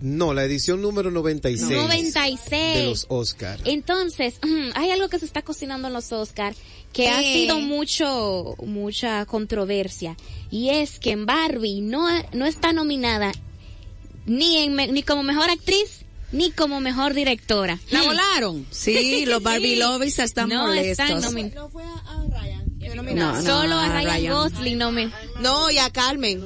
No, 0.00 0.32
la 0.32 0.44
edición 0.44 0.80
número 0.80 1.10
96, 1.10 1.70
96. 1.70 2.50
de 2.50 2.86
los 2.86 3.06
Oscar. 3.08 3.60
Entonces, 3.64 4.34
hay 4.74 4.90
algo 4.90 5.08
que 5.08 5.18
se 5.18 5.24
está 5.26 5.42
cocinando 5.42 5.88
en 5.88 5.94
los 5.94 6.10
Oscar 6.12 6.54
que 6.92 7.08
ha 7.10 7.20
sido 7.20 7.60
mucho, 7.60 8.56
mucha 8.64 9.26
controversia. 9.26 10.16
Y 10.50 10.70
es 10.70 10.98
que 10.98 11.10
en 11.10 11.26
Barbie 11.26 11.82
no, 11.82 12.06
no 12.32 12.46
está 12.46 12.72
nominada 12.72 13.30
ni, 14.26 14.56
en, 14.58 14.74
me- 14.74 14.88
ni 14.88 15.02
como 15.02 15.22
mejor 15.22 15.50
actriz 15.50 16.04
ni 16.32 16.50
como 16.50 16.80
mejor 16.80 17.14
directora. 17.14 17.78
¿La 17.90 18.02
volaron? 18.02 18.66
Sí, 18.70 19.24
los 19.26 19.42
Barbie 19.42 19.76
Lovers 19.76 20.18
están 20.18 20.48
no 20.48 20.66
molestos. 20.66 21.08
están 21.10 21.54
No 21.54 21.68
fue 21.70 21.82
a, 21.84 21.88
a 21.94 22.26
Ryan. 22.26 22.64
No, 22.94 23.32
no, 23.32 23.42
Solo 23.42 23.74
a 23.76 23.84
a 23.86 23.88
Ryan, 24.02 24.04
Ryan. 24.04 24.32
Gosling 24.34 24.78
nomin- 24.78 25.12
No, 25.40 25.70
y 25.70 25.78
a 25.78 25.90
Carmen. 25.90 26.42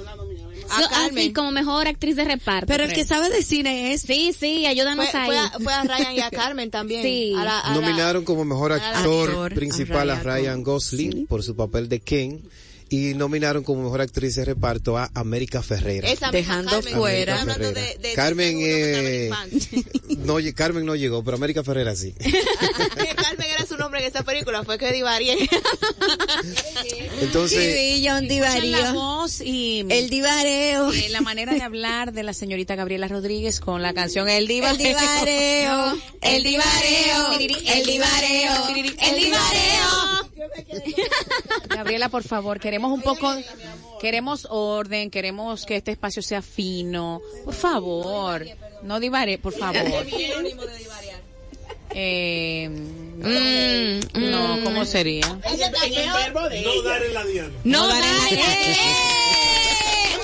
A 0.71 0.81
So- 0.83 0.89
Carmen. 0.89 1.19
así 1.19 1.33
como 1.33 1.51
mejor 1.53 1.87
actriz 1.87 2.17
de 2.17 2.25
reparto. 2.25 2.67
Pero 2.67 2.85
el 2.85 2.89
que 2.91 3.05
creo. 3.05 3.07
sabe 3.07 3.29
de 3.31 3.43
cine 3.43 3.93
es 3.93 4.03
Sí, 4.03 4.33
sí, 4.39 4.65
ayúdanos 4.65 5.09
fue, 5.11 5.21
ahí. 5.21 5.27
fue 5.27 5.39
a, 5.39 5.51
fue 5.61 5.73
a 5.75 5.83
Ryan 5.83 6.15
y 6.15 6.21
a 6.21 6.31
Carmen 6.31 6.71
también. 6.71 7.03
Sí. 7.03 7.35
A 7.37 7.45
la- 7.45 7.59
a 7.61 7.69
la- 7.75 7.81
Nominaron 7.81 8.25
como 8.25 8.45
mejor 8.45 8.73
actor, 8.73 9.29
Actor, 9.29 9.55
principal 9.55 10.09
a 10.11 10.15
a 10.15 10.21
Ryan, 10.21 10.37
Ryan 10.45 10.63
Gosling 10.63 11.27
por 11.27 11.43
su 11.43 11.55
papel 11.57 11.89
de 11.91 12.01
Ken 12.01 12.43
y 12.89 13.15
nominaron 13.15 13.65
como 13.65 13.83
mejor 13.85 14.03
actriz 14.03 14.35
de 14.37 14.45
reparto 14.45 14.97
a 14.99 15.11
América 15.15 15.63
Ferreira. 15.63 16.09
esa 16.11 16.31
dejando 16.31 16.71
Carmen. 16.71 16.95
fuera- 16.95 17.45
de- 17.45 17.99
de- 18.01 18.13
Carmen, 18.15 18.59
de- 18.59 19.27
eh, 19.29 19.31
no, 20.19 20.37
Carmen 20.55 20.85
no 20.87 20.95
llegó, 20.95 21.23
pero 21.25 21.37
América 21.39 21.65
Ferreira 21.65 21.95
sí. 21.97 22.15
en 24.03 24.09
esa 24.09 24.23
película, 24.23 24.63
fue 24.65 24.79
que 24.79 24.93
divarié. 24.93 25.37
Entonces, 27.21 27.59
Sí, 27.75 28.07
Escuchan 28.07 28.29
la 28.71 28.79
Divario. 28.79 28.95
voz 28.95 29.41
y 29.41 29.87
El 29.89 30.11
divareo. 30.11 30.93
eh, 30.93 31.09
la 31.11 31.21
manera 31.21 31.53
de 31.55 31.63
hablar 31.63 32.13
de 32.13 32.23
la 32.23 32.33
señorita 32.35 32.75
Gabriela 32.75 33.09
Rodríguez 33.09 33.61
con 33.61 33.83
la 33.83 33.93
canción 33.95 34.29
El 34.29 34.47
Diva. 34.47 34.71
El 34.71 34.79
divareo, 34.79 35.97
el 36.21 36.43
divareo, 36.43 37.33
el 37.33 37.85
divareo, 37.87 38.53
el 38.69 39.17
divareo. 39.17 40.31
Gabriela, 41.69 42.09
por 42.09 42.23
favor, 42.25 42.59
queremos 42.61 42.91
un 42.93 43.03
poco, 43.03 43.33
queremos 44.01 44.47
orden, 44.51 45.11
queremos 45.11 45.65
que 45.67 45.77
este 45.77 45.93
espacio 45.93 46.23
sea 46.23 46.43
fino. 46.43 47.21
Por 47.45 47.55
favor, 47.55 48.45
no 48.83 48.99
divare, 49.01 49.39
por 49.39 49.53
favor. 49.53 49.83
Eh, 51.95 52.69
mm, 52.69 54.31
no, 54.31 54.61
¿cómo 54.65 54.85
sería? 54.85 55.27
No 55.29 56.83
dar 56.83 57.03
en 57.05 57.15
la 57.15 57.25
diana. 57.25 57.53
No, 57.65 57.87
dar 57.89 58.03
en 58.03 58.11
la- 58.17 58.43
dale. 58.43 58.73
¡Eh! 58.73 58.77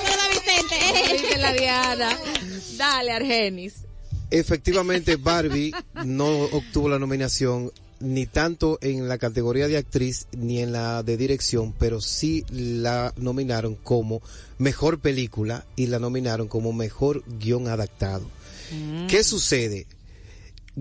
Hola, 0.03 0.23
Vicente. 0.31 1.13
Dice 1.23 1.37
la 1.37 1.53
Diana. 1.53 2.17
Dale, 2.77 3.11
Argenis. 3.11 3.73
efectivamente 4.31 5.15
Barbie 5.15 5.73
no 6.05 6.27
obtuvo 6.43 6.87
la 6.89 6.99
nominación 6.99 7.71
ni 7.99 8.25
tanto 8.27 8.77
en 8.81 9.09
la 9.09 9.17
categoría 9.17 9.67
de 9.67 9.75
actriz 9.77 10.27
ni 10.37 10.59
en 10.61 10.71
la 10.71 11.03
de 11.03 11.17
dirección, 11.17 11.73
pero 11.77 11.99
sí 11.99 12.45
la 12.49 13.13
nominaron 13.17 13.75
como 13.75 14.21
mejor 14.57 14.99
película 14.99 15.65
y 15.75 15.87
la 15.87 15.99
nominaron 15.99 16.47
como 16.47 16.71
mejor 16.71 17.23
guion 17.39 17.67
adaptado. 17.67 18.25
¿Qué 19.09 19.23
sucede? 19.23 19.87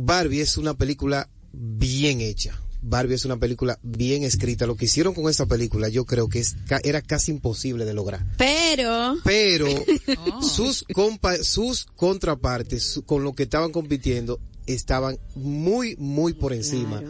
Barbie 0.00 0.40
es 0.40 0.56
una 0.56 0.74
película 0.74 1.28
bien 1.52 2.20
hecha. 2.20 2.58
Barbie 2.80 3.14
es 3.14 3.24
una 3.24 3.36
película 3.36 3.78
bien 3.82 4.22
escrita. 4.22 4.64
Lo 4.66 4.76
que 4.76 4.84
hicieron 4.84 5.12
con 5.12 5.28
esa 5.28 5.46
película 5.46 5.88
yo 5.88 6.04
creo 6.04 6.28
que 6.28 6.38
es, 6.38 6.54
ca- 6.68 6.80
era 6.84 7.02
casi 7.02 7.32
imposible 7.32 7.84
de 7.84 7.92
lograr 7.94 8.24
Pero, 8.36 9.16
pero 9.24 9.66
sus 10.42 10.84
compa 10.94 11.36
sus 11.42 11.86
contrapartes 11.96 12.84
su- 12.84 13.02
con 13.04 13.24
lo 13.24 13.32
que 13.34 13.42
estaban 13.44 13.72
compitiendo 13.72 14.38
estaban 14.66 15.18
muy 15.34 15.96
muy 15.96 16.34
por 16.34 16.52
encima 16.52 17.02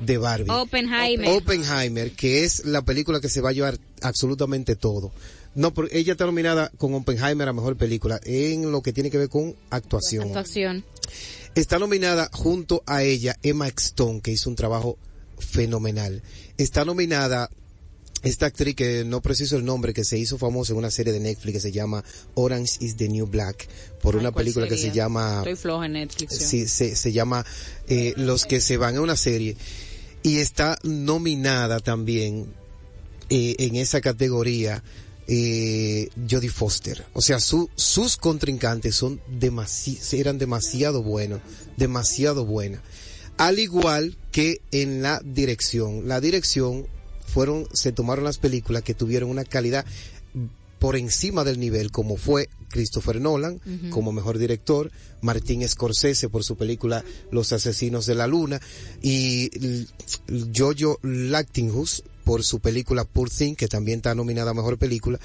de 0.00 0.18
Barbie. 0.18 0.50
Oppenheimer. 0.52 1.28
Oppenheimer, 1.30 2.12
que 2.12 2.44
es 2.44 2.64
la 2.64 2.82
película 2.82 3.18
que 3.20 3.28
se 3.28 3.40
va 3.40 3.48
a 3.50 3.52
llevar 3.52 3.78
absolutamente 4.02 4.76
todo. 4.76 5.10
No, 5.56 5.72
porque 5.72 5.98
ella 5.98 6.12
está 6.12 6.26
nominada 6.26 6.70
con 6.76 6.92
Oppenheimer 6.94 7.48
a 7.48 7.52
mejor 7.54 7.76
película 7.78 8.20
en 8.24 8.70
lo 8.70 8.82
que 8.82 8.92
tiene 8.92 9.10
que 9.10 9.16
ver 9.18 9.30
con 9.30 9.56
actuación. 9.70 10.24
Actuación. 10.28 10.84
Está 11.56 11.78
nominada 11.78 12.28
junto 12.34 12.82
a 12.86 13.02
ella 13.02 13.34
Emma 13.42 13.66
Stone, 13.68 14.20
que 14.20 14.30
hizo 14.30 14.50
un 14.50 14.56
trabajo 14.56 14.98
fenomenal. 15.38 16.22
Está 16.58 16.84
nominada 16.84 17.48
esta 18.22 18.44
actriz 18.44 18.74
que 18.74 19.04
no 19.06 19.22
preciso 19.22 19.56
el 19.56 19.64
nombre, 19.64 19.94
que 19.94 20.04
se 20.04 20.18
hizo 20.18 20.36
famosa 20.36 20.74
en 20.74 20.78
una 20.78 20.90
serie 20.90 21.14
de 21.14 21.20
Netflix 21.20 21.54
que 21.54 21.60
se 21.60 21.72
llama 21.72 22.04
Orange 22.34 22.76
is 22.80 22.96
the 22.96 23.08
New 23.08 23.26
Black, 23.26 23.68
por 24.02 24.14
Ay, 24.14 24.20
una 24.20 24.32
¿cuál 24.32 24.44
película 24.44 24.68
que 24.68 24.76
se 24.76 24.90
llama 24.92 25.38
Estoy 25.38 25.56
floja 25.56 25.86
en 25.86 25.92
Netflix. 25.92 26.36
sí, 26.36 26.68
se, 26.68 26.94
se 26.94 27.12
llama 27.12 27.46
eh, 27.88 28.12
Los 28.18 28.44
que 28.44 28.60
se 28.60 28.76
van 28.76 28.96
a 28.96 29.00
una 29.00 29.16
serie 29.16 29.56
y 30.22 30.38
está 30.38 30.78
nominada 30.82 31.80
también 31.80 32.52
eh, 33.30 33.56
en 33.60 33.76
esa 33.76 34.02
categoría 34.02 34.82
eh, 35.28 36.08
Jodie 36.28 36.50
Foster. 36.50 37.04
O 37.12 37.20
sea, 37.20 37.40
su, 37.40 37.68
sus 37.74 38.16
contrincantes 38.16 38.94
son 38.94 39.20
demasi 39.28 39.98
eran 40.12 40.38
demasiado 40.38 41.02
buenos, 41.02 41.40
demasiado 41.76 42.44
buenas. 42.44 42.80
Al 43.36 43.58
igual 43.58 44.16
que 44.32 44.60
en 44.70 45.02
la 45.02 45.20
dirección. 45.24 46.08
La 46.08 46.20
dirección 46.20 46.86
fueron, 47.26 47.68
se 47.72 47.92
tomaron 47.92 48.24
las 48.24 48.38
películas 48.38 48.82
que 48.82 48.94
tuvieron 48.94 49.30
una 49.30 49.44
calidad 49.44 49.84
por 50.78 50.96
encima 50.96 51.44
del 51.44 51.58
nivel, 51.58 51.90
como 51.90 52.16
fue 52.16 52.48
Christopher 52.68 53.20
Nolan 53.20 53.60
como 53.90 54.12
mejor 54.12 54.38
director, 54.38 54.90
Martín 55.22 55.66
Scorsese 55.66 56.28
por 56.28 56.44
su 56.44 56.56
película 56.56 57.04
Los 57.30 57.52
Asesinos 57.52 58.06
de 58.06 58.14
la 58.14 58.26
Luna 58.26 58.60
y 59.02 59.50
Jojo 60.54 60.98
Lactinghus 61.02 62.02
por 62.26 62.42
su 62.42 62.58
película 62.58 63.04
Poor 63.04 63.30
Thing, 63.30 63.54
que 63.54 63.68
también 63.68 63.98
está 64.00 64.12
nominada 64.16 64.50
a 64.50 64.54
mejor 64.54 64.78
película, 64.78 65.20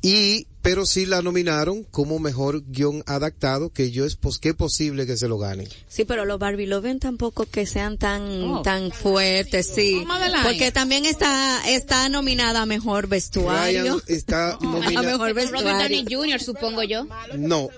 y 0.00 0.46
pero 0.62 0.86
sí 0.86 1.04
la 1.04 1.20
nominaron 1.20 1.84
como 1.84 2.18
mejor 2.18 2.62
guion 2.66 3.02
adaptado, 3.06 3.70
que 3.70 3.90
yo 3.90 4.06
es 4.06 4.16
pues 4.16 4.38
que 4.38 4.54
posible 4.54 5.06
que 5.06 5.18
se 5.18 5.28
lo 5.28 5.36
gane. 5.38 5.68
sí, 5.88 6.04
pero 6.06 6.24
los 6.24 6.38
Barbie 6.38 6.66
Loven 6.66 7.00
tampoco 7.00 7.44
que 7.44 7.66
sean 7.66 7.98
tan, 7.98 8.22
Oh. 8.44 8.62
tan 8.62 8.90
fuertes, 8.92 9.66
sí. 9.74 10.02
Porque 10.42 10.72
también 10.72 11.04
está, 11.04 11.60
está 11.68 12.08
nominada 12.08 12.62
a 12.62 12.66
mejor 12.66 13.08
vestuario. 13.08 13.82
Ryan 13.82 14.00
está 14.06 14.52
A 14.54 14.58
nominada 14.62 15.02
mejor 15.12 15.28
Robert 15.30 15.50
Downey 15.52 15.88
vestuario. 16.04 16.18
Jr., 16.20 16.40
supongo 16.40 16.82
yo. 16.82 17.06
No, 17.36 17.68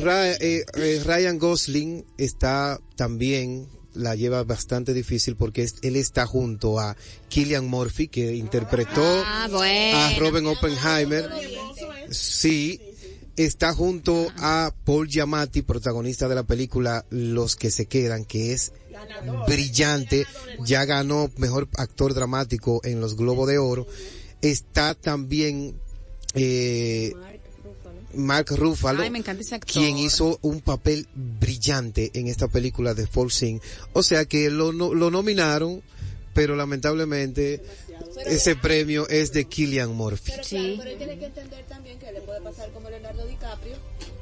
Ra- 0.00 0.30
eh, 0.34 0.64
eh, 0.74 1.02
Ryan 1.04 1.36
Gosling 1.38 2.04
está 2.16 2.80
también, 2.94 3.66
la 3.94 4.14
lleva 4.14 4.42
bastante 4.44 4.94
difícil 4.94 5.36
porque 5.36 5.62
es- 5.62 5.76
él 5.82 5.96
está 5.96 6.26
junto 6.26 6.78
a 6.78 6.96
Killian 7.28 7.66
Murphy 7.66 8.08
que 8.08 8.34
interpretó 8.36 9.02
Ah, 9.26 9.48
bueno. 9.50 9.98
a 9.98 10.12
Robin 10.18 10.46
Oppenheimer. 10.46 11.28
Sí, 12.10 12.80
está 13.36 13.72
junto 13.74 14.28
a 14.38 14.72
Paul 14.84 15.08
Giamatti, 15.08 15.62
protagonista 15.62 16.28
de 16.28 16.34
la 16.34 16.42
película 16.44 17.04
Los 17.10 17.56
que 17.56 17.70
se 17.70 17.86
quedan, 17.86 18.24
que 18.24 18.52
es 18.52 18.72
brillante, 19.46 20.26
ya 20.66 20.84
ganó 20.84 21.30
mejor 21.36 21.68
actor 21.76 22.14
dramático 22.14 22.80
en 22.84 23.00
los 23.00 23.16
Globos 23.16 23.48
de 23.48 23.58
Oro. 23.58 23.86
Está 24.42 24.94
también 24.94 25.76
eh, 26.34 27.12
Mark 28.14 28.46
Ruffalo, 28.50 29.02
Ay, 29.02 29.10
me 29.10 29.18
encanta 29.18 29.42
ese 29.42 29.54
actor. 29.54 29.70
quien 29.72 29.96
hizo 29.98 30.38
un 30.42 30.60
papel 30.60 31.06
brillante 31.14 32.10
en 32.14 32.26
esta 32.28 32.48
película 32.48 32.94
de 32.94 33.06
Fall 33.06 33.30
Sing. 33.30 33.60
O 33.92 34.02
sea 34.02 34.24
que 34.24 34.50
lo, 34.50 34.72
no- 34.72 34.94
lo 34.94 35.10
nominaron, 35.10 35.82
pero 36.34 36.56
lamentablemente 36.56 37.62
ese 38.26 38.56
premio 38.56 39.08
es 39.08 39.32
de 39.32 39.44
Killian 39.44 39.94
Murphy. 39.94 40.32
Sí. 40.42 40.74
Pero 40.78 40.90
él 40.90 40.98
tiene 40.98 41.18
que 41.18 41.26
entender 41.26 41.64
también 41.66 41.98
que 41.98 42.10
le 42.12 42.20
puede 42.22 42.40
pasar 42.40 42.70
como 42.72 42.88
Leonardo 42.90 43.26
DiCaprio, 43.26 43.76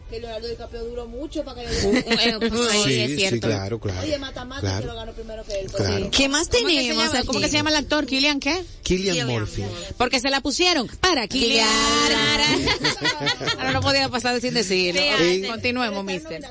que 0.09 0.21
Leonardo 0.21 0.49
DiCaprio 0.49 0.85
duró 0.85 1.07
mucho 1.07 1.45
para 1.45 1.61
que 1.63 1.69
le 1.69 1.87
Un- 1.87 1.97
un- 1.97 1.97
eh, 1.99 2.37
pues, 2.49 2.53
sí, 2.73 2.83
Sí, 2.85 3.01
es 3.01 3.11
sí, 3.11 3.17
cierto. 3.19 3.47
claro, 3.49 3.79
claro. 3.81 4.01
Oye, 4.03 4.19
Matamata 4.19 4.61
Claro. 4.61 4.81
que 4.81 4.87
lo 4.87 4.95
ganó 4.97 5.13
primero 5.13 5.45
que 5.45 5.61
él. 5.61 5.71
Claro. 5.71 6.11
¿Qué 6.11 6.29
más 6.29 6.49
¿Cómo 6.49 6.67
que 6.67 6.75
se 6.75 6.89
tenemos? 6.89 7.27
¿Cómo 7.27 7.41
que 7.41 7.47
se 7.49 7.53
llama 7.57 7.71
el 7.71 7.77
actor? 7.77 8.07
¿Killian 8.07 8.41
qué? 8.41 8.63
Killian 8.83 9.27
Murphy. 9.29 9.63
Porque 9.97 10.21
se 10.21 10.31
la 10.31 10.41
pusieron 10.41 10.87
para 11.01 11.27
Killian. 11.29 11.67
Ahora 13.59 13.73
no 13.73 13.81
podía 13.81 14.09
pasar 14.09 14.41
sin 14.41 14.55
decirlo. 14.55 15.01
Sí, 15.19 15.43
Ok, 15.45 15.51
Continuemos, 15.51 16.05
mister. 16.05 16.43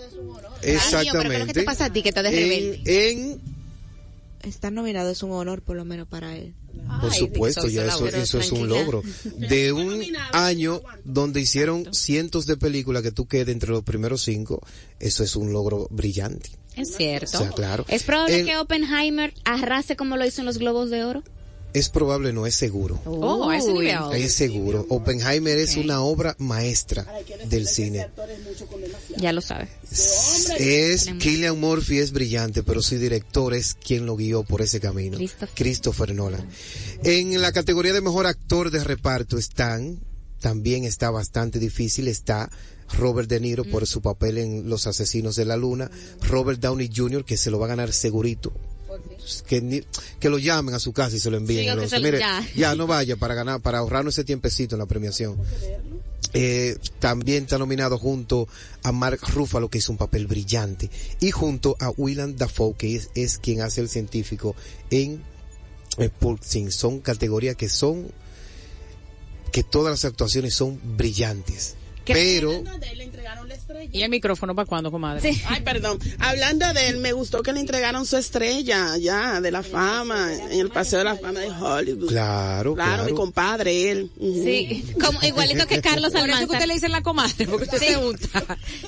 Exactamente. 0.62 1.48
¿qué 1.48 1.54
te 1.54 1.64
pasa 1.64 1.86
a 1.86 1.90
ti 1.94 2.02
que 2.02 2.10
estás 2.10 2.24
de 2.24 2.32
rebelde? 2.32 2.82
En, 2.86 3.20
en 3.32 3.57
Estar 4.44 4.72
nominado 4.72 5.10
es 5.10 5.24
un 5.24 5.32
honor, 5.32 5.62
por 5.62 5.76
lo 5.76 5.84
menos 5.86 6.08
para 6.08 6.36
él. 6.36 6.54
Por 7.02 7.14
supuesto, 7.14 7.68
ya 7.68 7.86
eso, 7.86 8.08
eso 8.08 8.40
es 8.40 8.52
un 8.52 8.68
logro. 8.70 9.02
De 9.38 9.74
un 9.74 10.04
año 10.32 10.82
donde 11.04 11.42
hicieron 11.42 11.94
cientos 11.94 12.46
de 12.46 12.56
películas 12.56 13.02
que 13.04 13.12
tú 13.12 13.28
quedes 13.28 13.50
entre 13.50 13.72
los 13.72 13.84
primeros 13.84 14.22
cinco, 14.24 14.62
eso 15.00 15.24
es 15.24 15.36
un 15.36 15.52
logro 15.54 15.88
brillante. 15.90 16.52
Es 16.76 16.96
cierto. 16.96 17.38
O 17.38 17.42
sea, 17.42 17.50
claro. 17.52 17.86
Es 17.88 18.04
probable 18.04 18.42
El- 18.42 18.46
que 18.46 18.58
Oppenheimer 18.58 19.34
arrase 19.44 19.96
como 19.96 20.16
lo 20.18 20.26
hizo 20.26 20.42
en 20.42 20.46
los 20.46 20.60
Globos 20.60 20.92
de 20.92 21.04
Oro. 21.04 21.24
Es 21.74 21.90
probable, 21.90 22.34
no 22.34 22.48
es 22.48 22.56
seguro. 22.56 23.00
Oh. 23.06 23.52
Es 23.52 24.34
seguro. 24.34 24.86
Oppenheimer 24.90 25.58
es 25.58 25.76
una 25.76 26.02
obra 26.02 26.36
maestra 26.40 27.06
del 27.46 27.68
cine. 27.68 28.08
Ya 29.18 29.34
lo 29.34 29.42
sabe. 29.42 29.68
Es 30.60 31.06
Killian 31.20 31.60
Murphy 31.60 32.00
es 32.00 32.12
brillante, 32.12 32.64
pero 32.64 32.82
su 32.82 32.98
director 32.98 33.54
es 33.54 33.74
quien 33.74 34.06
lo 34.06 34.16
guió 34.16 34.44
por 34.44 34.62
ese 34.62 34.80
camino. 34.80 35.18
Christopher. 35.18 35.50
Christopher 35.56 36.16
Nolan. 36.16 36.48
En 37.04 37.42
la 37.42 37.52
categoría 37.52 37.94
de 37.94 38.02
mejor 38.02 38.28
actor 38.28 38.72
de 38.72 38.84
reparto 38.84 39.38
están, 39.38 40.00
también 40.40 40.84
está 40.84 41.10
bastante 41.10 41.60
difícil, 41.60 42.08
está 42.08 42.50
Robert 42.94 43.30
De 43.30 43.40
Niro 43.40 43.64
por 43.66 43.88
su 43.88 44.02
papel 44.02 44.38
en 44.38 44.70
Los 44.70 44.88
Asesinos 44.88 45.36
de 45.36 45.46
la 45.46 45.58
Luna, 45.58 45.90
Robert 46.22 46.60
Downey 46.60 46.90
Jr. 46.94 47.26
que 47.26 47.38
se 47.38 47.52
lo 47.52 47.60
va 47.60 47.66
a 47.66 47.70
ganar 47.70 47.94
segurito. 47.94 48.54
Que, 49.48 49.62
ni- 49.62 49.84
que 50.20 50.30
lo 50.30 50.38
llamen 50.38 50.74
a 50.76 50.80
su 50.80 50.94
casa 50.94 51.16
y 51.16 51.20
se 51.20 51.30
lo 51.30 51.38
envíen. 51.38 51.80
Sí, 51.82 51.90
se 51.90 52.00
mire, 52.00 52.20
ya. 52.20 52.46
ya 52.56 52.76
no 52.76 52.88
vaya 52.88 53.16
para 53.16 53.34
ganar, 53.36 53.62
para 53.62 53.80
ahorrarnos 53.80 54.14
ese 54.14 54.24
tiempecito 54.24 54.76
en 54.76 54.80
la 54.80 54.86
premiación. 54.86 55.38
Eh, 56.34 56.78
también 57.00 57.44
está 57.44 57.58
nominado 57.58 57.98
junto 57.98 58.48
a 58.84 58.92
Mark 58.92 59.20
Ruffalo, 59.34 59.70
que 59.70 59.78
hizo 59.80 59.92
un 59.92 59.98
papel 59.98 60.28
brillante, 60.28 60.90
y 61.20 61.32
junto 61.32 61.76
a 61.80 61.90
Willem 61.90 62.36
Dafoe, 62.36 62.76
que 62.78 62.96
es, 62.96 63.10
es 63.16 63.38
quien 63.38 63.62
hace 63.62 63.82
el 63.82 63.90
científico 63.90 64.56
en 64.90 65.22
eh. 65.98 66.12
Son 66.70 67.00
categorías 67.00 67.56
que 67.56 67.70
son, 67.70 68.12
que 69.52 69.64
todas 69.64 69.92
las 69.92 70.06
actuaciones 70.06 70.54
son 70.54 70.80
brillantes. 70.96 71.76
Pero, 72.06 72.52
le 72.52 73.04
entregaron 73.04 73.47
la 73.47 73.47
estrella. 73.84 74.00
¿Y 74.00 74.04
el 74.04 74.10
micrófono 74.10 74.56
para 74.56 74.66
cuándo, 74.66 74.92
comadre? 74.92 75.34
Ay, 75.48 75.62
perdón. 75.62 76.00
Hablando 76.20 76.72
de 76.74 76.88
él, 76.90 76.98
me 76.98 77.14
gustó 77.14 77.44
que 77.44 77.54
le 77.54 77.60
entregaron 77.60 78.06
su 78.06 78.18
estrella 78.18 78.98
ya 78.98 79.42
de 79.42 79.52
la 79.52 79.64
fama 79.64 80.34
en 80.34 80.60
el 80.60 80.70
Paseo 80.70 81.00
de 81.00 81.06
la 81.06 81.16
Fama 81.16 81.40
de 81.40 81.50
Hollywood. 81.50 82.08
claro, 82.08 82.74
Claro, 82.76 82.76
claro. 82.76 83.06
mi 83.06 83.14
compadre, 83.14 83.92
él. 83.92 84.12
Sí, 84.20 84.84
como, 85.04 85.22
igualito 85.24 85.66
que 85.68 85.82
Carlos 85.82 86.12
Por 86.14 86.30
eso 86.30 86.44
usted 86.44 86.66
le 86.66 86.74
dice 86.74 86.90
la 86.90 87.02
comadre, 87.04 87.46
porque 87.48 87.66
usted 87.66 87.78
se 87.78 87.96
gusta. 87.98 88.44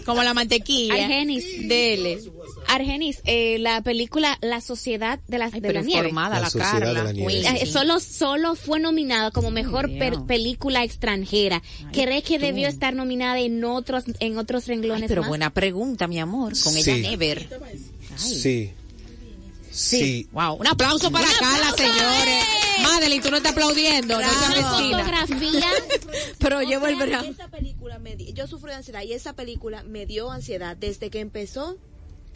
Como 0.06 0.24
la 0.24 0.34
mantequilla. 0.34 0.94
Argenis. 0.96 1.68
Dele. 1.68 2.20
Argenis, 2.68 3.20
eh, 3.26 3.58
la 3.60 3.82
película 3.82 4.38
La 4.42 4.62
Sociedad 4.62 5.20
de 5.28 5.38
la, 5.38 5.50
de 5.50 5.62
Pero 5.62 5.74
la 5.76 5.82
Nieve. 5.82 6.12
La 6.14 6.30
la, 6.30 6.50
Sociedad 6.50 6.72
Carla. 6.72 6.88
de 6.88 7.04
la 7.04 7.12
Nieve. 7.14 7.66
Solo, 7.66 8.00
solo 8.00 8.56
fue 8.56 8.80
nominada 8.80 9.32
como 9.32 9.50
mejor 9.52 9.90
per- 9.98 10.22
película 10.28 10.84
extranjera. 10.84 11.62
¿Cree 11.92 12.22
que 12.22 12.40
debió 12.40 12.68
estar 12.68 12.94
nominada 12.96 13.40
en 13.40 13.64
otros, 13.64 14.04
en 14.20 14.38
otros 14.38 14.68
renglones 14.82 15.04
Ay, 15.04 15.08
pero 15.10 15.22
más? 15.22 15.30
buena 15.30 15.50
pregunta, 15.52 16.08
mi 16.08 16.20
amor. 16.20 16.54
Con 16.64 16.76
ella 16.78 16.96
never. 16.98 17.48
sí. 18.16 18.72
Sí. 19.72 20.28
Wow. 20.32 20.56
Un 20.56 20.68
aplauso 20.68 21.12
para 21.12 21.28
Carla, 21.40 21.72
señores. 21.78 22.44
Madeline, 22.82 23.22
tú 23.22 23.30
no 23.32 23.38
estás 23.38 23.52
aplaudiendo. 23.54 24.20
No 24.20 24.28
Una 24.28 24.50
mezquina. 24.50 24.98
fotografía. 25.00 25.70
Pero 26.40 26.62
llevo 26.64 26.88
el 26.88 26.96
brazo. 26.96 27.30
Esa 27.30 27.48
película 27.50 28.00
me 28.00 28.16
di- 28.16 28.34
yo 28.34 28.48
sufro 28.48 28.70
de 28.72 28.76
ansiedad 28.78 29.04
y 29.04 29.14
esa 29.14 29.34
película 29.34 29.84
me 29.84 30.06
dio 30.06 30.32
ansiedad 30.32 30.76
desde 30.76 31.10
que 31.10 31.20
empezó 31.20 31.78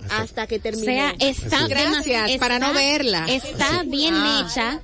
hasta 0.09 0.47
que 0.47 0.57
O 0.57 0.61
terminó. 0.61 0.85
sea, 0.85 1.15
está 1.19 1.67
Gracias, 1.67 2.37
para 2.37 2.59
no 2.59 2.71
verla. 2.73 3.25
Está 3.27 3.83
bien 3.83 4.13
Ah. 4.15 4.45
hecha. 4.47 4.81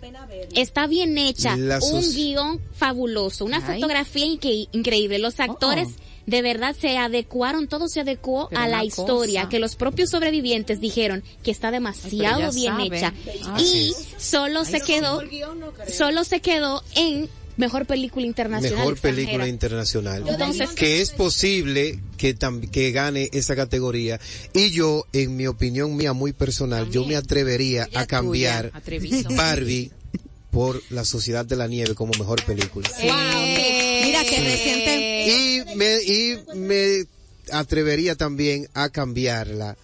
Está 0.53 0.87
bien 0.87 1.17
hecha. 1.17 1.55
Un 1.55 2.13
guion 2.13 2.59
fabuloso, 2.73 3.45
una 3.45 3.57
Ay. 3.65 3.75
fotografía 3.75 4.25
increíble. 4.71 5.19
Los 5.19 5.39
actores 5.39 5.87
Oh. 5.89 6.08
De 6.29 6.41
verdad 6.41 6.75
se 6.79 6.97
adecuaron, 6.97 7.67
todo 7.67 7.87
se 7.89 8.01
adecuó 8.01 8.47
Pero 8.49 8.61
a 8.61 8.67
la 8.67 8.83
historia 8.83 9.41
cosa. 9.41 9.49
que 9.49 9.59
los 9.59 9.75
propios 9.75 10.09
sobrevivientes 10.11 10.79
dijeron 10.79 11.23
que 11.43 11.51
está 11.51 11.71
demasiado 11.71 12.51
bien 12.51 12.73
sabe. 12.73 12.97
hecha. 12.97 13.13
Ah. 13.45 13.57
y 13.59 13.93
solo 14.17 14.63
se 14.65 14.81
quedó, 14.81 15.21
solo 15.91 16.23
se 16.23 16.39
quedó 16.39 16.83
en 16.95 17.27
mejor 17.57 17.85
película 17.85 18.25
internacional. 18.25 18.77
Mejor 18.77 18.93
extranjera. 18.93 19.25
película 19.25 19.47
internacional. 19.47 20.23
Entonces- 20.27 20.69
que 20.71 21.01
es 21.01 21.11
posible 21.11 21.99
que 22.17 22.33
tam- 22.37 22.69
que 22.69 22.91
gane 22.91 23.29
esa 23.33 23.55
categoría. 23.55 24.19
Y 24.53 24.69
yo, 24.69 25.05
en 25.11 25.35
mi 25.35 25.45
opinión 25.47 25.95
mía 25.97 26.13
muy 26.13 26.31
personal, 26.31 26.89
yo 26.89 27.05
me 27.05 27.15
atrevería 27.17 27.89
a 27.95 28.05
cambiar. 28.05 28.71
Barbie 29.35 29.91
por 30.51 30.81
La 30.89 31.03
Sociedad 31.05 31.45
de 31.45 31.55
la 31.57 31.67
Nieve 31.67 31.95
como 31.95 32.11
mejor 32.17 32.43
película. 32.45 32.89
Eh, 33.01 33.09
Mira 34.21 34.29
que 34.29 34.41
reciente- 34.43 35.25
Y 35.27 35.75
me, 35.75 36.03
y 36.03 36.37
me 36.55 37.05
atrevería 37.51 38.15
también 38.15 38.67
a 38.73 38.89
cambiarla 38.89 39.75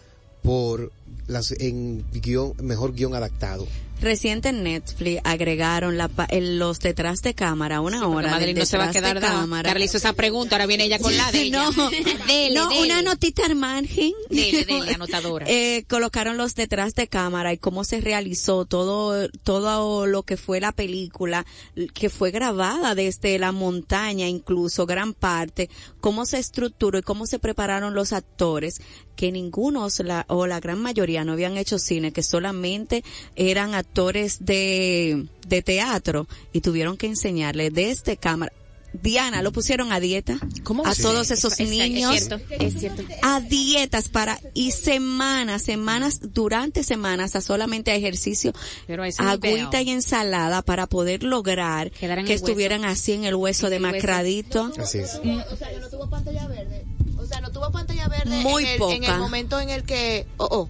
por 0.44 0.92
las, 1.28 1.52
en 1.52 2.06
guion, 2.14 2.54
mejor 2.62 2.94
guion 2.94 3.16
adaptado. 3.16 3.68
Reciente 4.02 4.50
en 4.50 4.64
Netflix 4.64 5.22
agregaron 5.24 5.98
la, 5.98 6.08
pa- 6.10 6.26
el- 6.26 6.60
los 6.60 6.80
detrás 6.80 7.22
de 7.22 7.34
cámara, 7.34 7.82
una 7.82 8.02
Porque 8.02 8.28
hora 8.28 8.40
del 8.40 8.56
no 8.56 8.66
se 8.66 8.78
va 8.78 8.86
a 8.86 8.92
quedar 8.92 9.20
de 9.20 9.26
cámara. 9.26 9.70
Carla 9.70 9.86
hizo 9.86 9.98
esa 9.98 10.14
pregunta, 10.14 10.56
ahora 10.56 10.66
viene 10.66 10.84
ella 10.84 11.00
con 11.00 11.16
la 11.16 11.32
de 11.32 11.42
ella. 11.44 11.70
No, 11.76 11.90
Dele, 12.28 12.54
no, 12.56 12.70
dele. 12.70 12.82
una 12.82 13.02
notita 13.02 13.46
al 13.46 13.56
margen. 13.56 14.12
Dele, 14.30 14.66
dele, 14.68 14.94
anotadora. 14.94 15.46
Eh, 15.50 15.86
colocaron 15.90 16.38
los 16.38 16.56
detrás 16.56 16.94
de 16.96 17.08
cámara 17.08 17.54
y 17.54 17.58
cómo 17.58 17.84
se 17.84 18.02
realizó 18.02 18.66
todo, 18.66 19.30
todo 19.44 20.06
lo 20.08 20.24
que 20.24 20.38
fue 20.38 20.60
la 20.60 20.72
película, 20.74 21.46
que 21.94 22.10
fue 22.10 22.32
grabada 22.32 22.96
desde 22.96 23.40
la 23.40 23.52
montaña, 23.54 24.28
incluso 24.28 24.86
gran 24.86 25.14
parte, 25.14 25.70
cómo 26.02 26.26
se 26.26 26.38
estructuró 26.40 27.00
y 27.00 27.02
cómo 27.02 27.26
se 27.28 27.40
prepararon 27.40 27.94
los 27.96 28.12
actores, 28.14 28.82
que 29.16 29.32
ninguno 29.32 29.86
o 29.86 30.04
la, 30.04 30.26
o 30.28 30.46
la 30.46 30.60
gran 30.60 30.80
mayoría 30.80 31.24
no 31.24 31.32
habían 31.32 31.56
hecho 31.58 31.80
cine, 31.80 32.12
que 32.12 32.22
solamente 32.24 33.04
eran 33.38 33.70
actores 33.74 33.85
de, 33.94 35.26
de 35.48 35.62
teatro 35.62 36.28
y 36.54 36.62
tuvieron 36.62 36.98
que 36.98 37.08
enseñarle 37.08 37.70
desde 37.70 38.18
cámara. 38.18 38.52
Diana, 39.02 39.42
lo 39.42 39.52
pusieron 39.52 39.92
a 39.92 40.00
dieta. 40.00 40.38
¿Cómo 40.64 40.88
a 40.88 40.96
todos 40.96 41.30
esos 41.30 41.60
Es- 41.60 41.70
niños 41.70 42.16
Es 42.16 42.28
cierto, 42.28 42.46
es 42.64 42.80
cierto. 42.80 43.04
a 43.24 43.42
dietas 43.42 44.08
para 44.08 44.40
y 44.54 44.72
semanas, 44.72 45.64
semanas 45.64 46.20
durante 46.34 46.82
semanas 46.82 47.36
a 47.36 47.42
solamente 47.42 47.92
a 47.92 47.96
ejercicio, 47.96 48.54
Pero 48.88 49.04
agüita 49.18 49.82
y 49.82 49.90
ensalada 49.90 50.62
para 50.62 50.88
poder 50.88 51.24
lograr 51.24 51.92
que 51.92 52.08
hueso. 52.08 52.32
estuvieran 52.32 52.86
así 52.86 53.12
en 53.12 53.26
el 53.26 53.36
hueso 53.36 53.70
demacradito. 53.70 54.72
Así 54.80 55.00
es. 55.00 55.16
O 55.16 55.58
sea, 55.58 55.70
que 55.72 55.80
no 55.80 55.90
tuvo 55.90 56.10
pantalla 56.10 56.48
verde. 56.48 56.86
O 57.18 57.26
sea, 57.26 57.42
no 57.42 57.52
tuvo 57.52 57.70
pantalla 57.72 58.08
verde 58.08 58.44
Muy 58.44 58.64
en, 58.66 58.82
el, 58.82 58.92
en 58.92 59.04
el 59.04 59.18
momento 59.18 59.60
en 59.60 59.72
el 59.72 59.84
que... 59.84 60.26
Oh, 60.38 60.48
oh. 60.50 60.70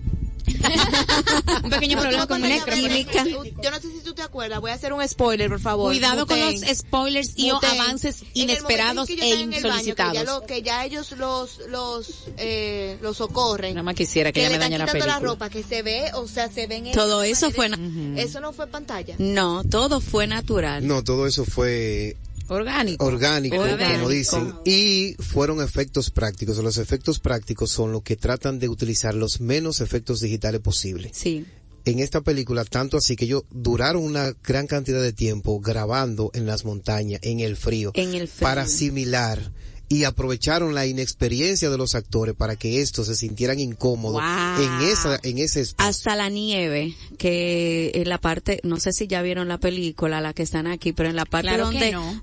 Un 1.64 1.70
pequeño 1.70 2.00
problema 2.00 2.28
con 2.28 2.44
eléctrica. 2.44 3.24
verde. 3.24 3.54
Yo 3.62 3.72
no 3.72 3.80
sé 3.80 3.92
si 3.92 4.00
tú 4.04 4.14
te 4.14 4.22
acuerdas, 4.22 4.60
voy 4.62 4.72
a 4.72 4.74
hacer 4.76 4.94
un 4.94 5.08
spoiler, 5.08 5.50
por 5.50 5.60
favor. 5.60 5.92
Cuidado 5.92 6.26
con 6.28 6.40
Muten. 6.40 6.62
los 6.62 6.78
spoilers 6.78 7.34
y 7.36 7.52
o 7.52 7.60
avances 7.64 8.22
En 8.22 8.28
el 8.34 8.42
inesperados 8.44 9.10
en 9.10 9.16
que 9.18 9.24
e 9.30 9.32
el 9.34 9.46
baño, 9.48 9.56
insolicitados. 9.58 10.12
que, 10.14 10.18
ya 10.18 10.24
lo- 10.24 10.42
que 10.46 10.62
ya 10.62 10.86
ellos 10.86 11.12
los 11.14 11.60
los 11.70 12.08
eh, 12.38 12.98
los 13.02 13.18
socorren. 13.18 13.74
Nada 13.76 13.84
más 13.84 13.96
quisiera 13.96 14.32
que 14.32 14.42
que 14.42 14.50
le 14.50 14.56
me 14.56 14.60
dañe 14.60 14.78
la 14.78 14.86
película. 14.86 15.14
la 15.14 15.20
ropa, 15.20 15.50
que 15.50 15.64
se 15.64 15.82
ve, 15.82 16.12
o 16.14 16.28
sea, 16.28 16.50
se 16.52 16.68
ven... 16.68 16.92
Todo 16.92 17.24
eso 17.24 17.52
fue 17.52 17.70
Eso 18.18 18.40
no 18.40 18.54
fue 18.54 18.68
pantalla. 18.68 19.16
No, 19.18 19.64
todo 19.64 20.00
fue 20.02 20.28
natural. 20.28 20.86
No, 20.88 21.04
todo 21.04 21.28
eso 21.28 21.46
fue 21.46 22.18
Orgánico. 22.48 23.06
orgánico, 23.06 23.58
Orgánico. 23.58 23.94
como 24.00 24.10
dicen, 24.10 24.54
y 24.66 25.16
fueron 25.20 25.62
efectos 25.62 26.12
prácticos. 26.12 26.58
Los 26.58 26.78
efectos 26.78 27.20
prácticos 27.20 27.72
son 27.72 27.92
los 27.92 28.04
que 28.04 28.16
tratan 28.16 28.60
de 28.60 28.70
utilizar 28.70 29.14
los 29.16 29.42
menos 29.42 29.82
efectos 29.82 30.20
digitales 30.22 30.62
posibles. 30.62 31.12
Sí. 31.16 31.46
En 31.86 32.00
esta 32.00 32.22
película, 32.22 32.66
tanto 32.66 32.98
así 32.98 33.16
que 33.16 33.26
ellos 33.26 33.44
duraron 33.52 34.04
una 34.04 34.34
gran 34.44 34.66
cantidad 34.66 35.02
de 35.02 35.14
tiempo 35.14 35.60
grabando 35.60 36.32
en 36.34 36.48
las 36.48 36.66
montañas, 36.66 37.20
en 37.24 37.42
el 37.42 37.56
frío, 37.58 37.92
En 37.94 38.16
el 38.16 38.28
frío. 38.28 38.42
para 38.48 38.64
asimilar 38.64 39.52
y 39.96 40.04
aprovecharon 40.04 40.74
la 40.76 40.86
inexperiencia 40.86 41.70
de 41.70 41.78
los 41.78 41.96
actores 41.96 42.36
para 42.36 42.56
que 42.56 42.82
estos 42.82 43.08
se 43.08 43.16
sintieran 43.16 43.60
incómodos 43.60 44.22
Wow. 44.22 44.64
en 44.64 44.82
esa 44.90 45.20
en 45.24 45.38
ese 45.40 45.62
espacio. 45.62 45.90
Hasta 45.90 46.16
la 46.16 46.30
nieve, 46.30 46.96
que 47.18 47.92
en 47.96 48.10
la 48.10 48.18
parte, 48.18 48.60
no 48.64 48.80
sé 48.80 48.92
si 48.94 49.08
ya 49.08 49.22
vieron 49.22 49.48
la 49.48 49.58
película, 49.58 50.22
la 50.22 50.34
que 50.34 50.44
están 50.44 50.68
aquí, 50.68 50.92
pero 50.94 51.10
en 51.10 51.16
la 51.16 51.26
parte 51.26 51.48
Claro 51.48 51.66
donde, 51.66 51.86
que 51.88 51.92
no. 51.94 52.22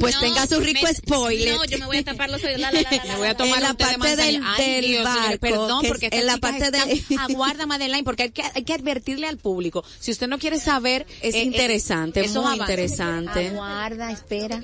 pues 0.00 0.14
No, 0.14 0.20
tenga 0.20 0.46
su 0.46 0.60
rico 0.60 0.80
me- 0.84 0.94
spoiler. 0.94 1.54
No, 1.54 1.64
yo 1.64 1.78
me 1.78 1.86
voy 1.86 1.98
a 1.98 2.04
tapar 2.04 2.30
los 2.30 2.42
oídos. 2.42 2.60
La, 2.60 2.72
la, 2.72 2.82
la, 2.82 2.90
la, 2.90 3.04
Me 3.04 3.16
voy 3.18 3.28
a 3.28 3.36
tomar 3.36 3.56
En 3.58 3.62
la 3.62 3.70
un 3.70 3.76
té 3.76 3.84
de 3.86 3.98
parte 3.98 4.16
del-. 4.16 4.40
Ay, 4.44 4.66
del 4.72 4.84
Dios, 4.86 5.04
barco, 5.04 5.38
perdón, 5.40 5.82
que 5.82 5.88
porque 5.88 6.06
es 6.06 6.12
en 6.20 6.26
la 6.26 6.38
parte 6.38 6.70
de- 6.70 7.04
aguarda 7.18 7.66
Madeleine, 7.66 8.04
porque 8.04 8.24
hay 8.24 8.30
que, 8.30 8.42
hay 8.54 8.64
que 8.64 8.72
advertirle 8.72 9.26
al 9.26 9.38
público. 9.38 9.84
Si 10.00 10.10
usted 10.10 10.26
no 10.28 10.38
quiere 10.38 10.58
saber, 10.58 11.06
Es 11.22 11.34
eh, 11.34 11.38
eh, 11.40 11.42
interesante, 11.44 12.20
esos 12.22 12.44
muy 12.44 12.58
interesante. 12.58 13.48
Aguarda, 13.48 14.10
espera. 14.12 14.60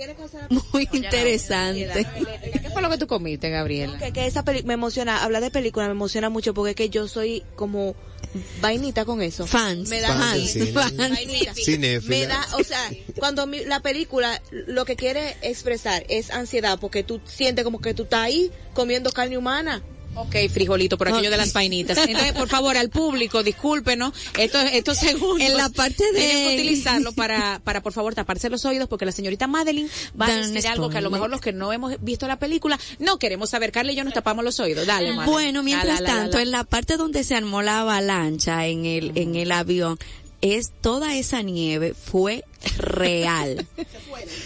Muy 0.72 0.88
interesante. 0.92 1.99
¿Qué 2.62 2.70
fue 2.72 2.82
lo 2.82 2.90
que 2.90 2.98
tú 2.98 3.06
comiste, 3.06 3.50
Gabriela? 3.50 3.98
Que, 3.98 4.12
que 4.12 4.26
esa 4.26 4.44
peli 4.44 4.62
me 4.62 4.74
emociona, 4.74 5.22
hablar 5.22 5.42
de 5.42 5.50
película 5.50 5.86
me 5.86 5.92
emociona 5.92 6.28
mucho 6.30 6.54
porque 6.54 6.70
es 6.70 6.76
que 6.76 6.90
yo 6.90 7.08
soy 7.08 7.42
como 7.56 7.94
vainita 8.60 9.04
con 9.04 9.22
eso. 9.22 9.46
Fans, 9.46 9.88
Me 9.88 10.00
da 10.00 10.08
Fans 10.08 10.52
fans. 10.72 10.92
Me 12.08 12.26
da, 12.26 12.46
o 12.58 12.62
sea, 12.64 12.90
cuando 13.18 13.46
mi- 13.46 13.64
la 13.64 13.80
película 13.80 14.40
lo 14.50 14.84
que 14.84 14.96
quiere 14.96 15.36
expresar 15.42 16.04
es 16.08 16.30
ansiedad 16.30 16.78
porque 16.80 17.02
tú 17.02 17.20
sientes 17.24 17.64
como 17.64 17.80
que 17.80 17.94
tú 17.94 18.04
estás 18.04 18.20
ahí 18.20 18.50
comiendo 18.74 19.10
carne 19.10 19.36
humana. 19.38 19.82
Ok, 20.16 20.34
frijolito, 20.52 20.98
por 20.98 21.08
aquello 21.08 21.30
de 21.30 21.36
las 21.36 21.52
vainitas. 21.52 21.96
Entonces, 21.98 22.32
por 22.32 22.48
favor, 22.48 22.76
al 22.76 22.90
público, 22.90 23.42
discúlpenos, 23.42 24.12
estos, 24.38 24.64
estos 24.72 24.98
segundos. 24.98 25.40
En 25.48 25.56
la 25.56 25.68
parte 25.70 26.04
de- 26.12 26.20
que 26.20 26.54
utilizarlo 26.58 27.12
para, 27.12 27.60
para, 27.64 27.80
por 27.82 27.92
favor, 27.92 28.14
taparse 28.14 28.50
los 28.50 28.64
oídos, 28.64 28.88
porque 28.88 29.06
la 29.06 29.12
señorita 29.12 29.46
Madeline 29.46 29.88
va 30.20 30.26
a 30.26 30.36
decir 30.36 30.66
algo 30.68 30.90
que 30.90 30.98
a 30.98 31.00
lo 31.00 31.10
mejor 31.10 31.30
los 31.30 31.40
que 31.40 31.52
no 31.52 31.72
hemos 31.72 31.94
visto 32.02 32.26
la 32.26 32.38
película 32.38 32.78
no 32.98 33.18
queremos 33.18 33.50
saber. 33.50 33.70
Carla 33.72 33.92
y 33.92 33.96
yo 33.96 34.04
nos 34.04 34.12
tapamos 34.14 34.44
los 34.44 34.58
oídos. 34.60 34.86
Dale, 34.86 35.12
Madeline. 35.12 35.30
Bueno, 35.32 35.62
mientras 35.62 36.00
La, 36.00 36.00
la, 36.00 36.08
la, 36.08 36.14
la, 36.14 36.20
tanto, 36.22 36.38
en 36.38 36.50
la 36.50 36.64
parte 36.64 36.96
donde 36.96 37.24
se 37.24 37.34
armó 37.36 37.62
la 37.62 37.80
avalancha 37.80 38.66
en 38.66 38.84
el, 38.84 39.12
en 39.14 39.36
el 39.36 39.52
avión, 39.52 39.98
es 40.42 40.72
toda 40.80 41.16
esa 41.16 41.42
nieve 41.42 41.94
fue 41.94 42.44
real. 42.78 43.66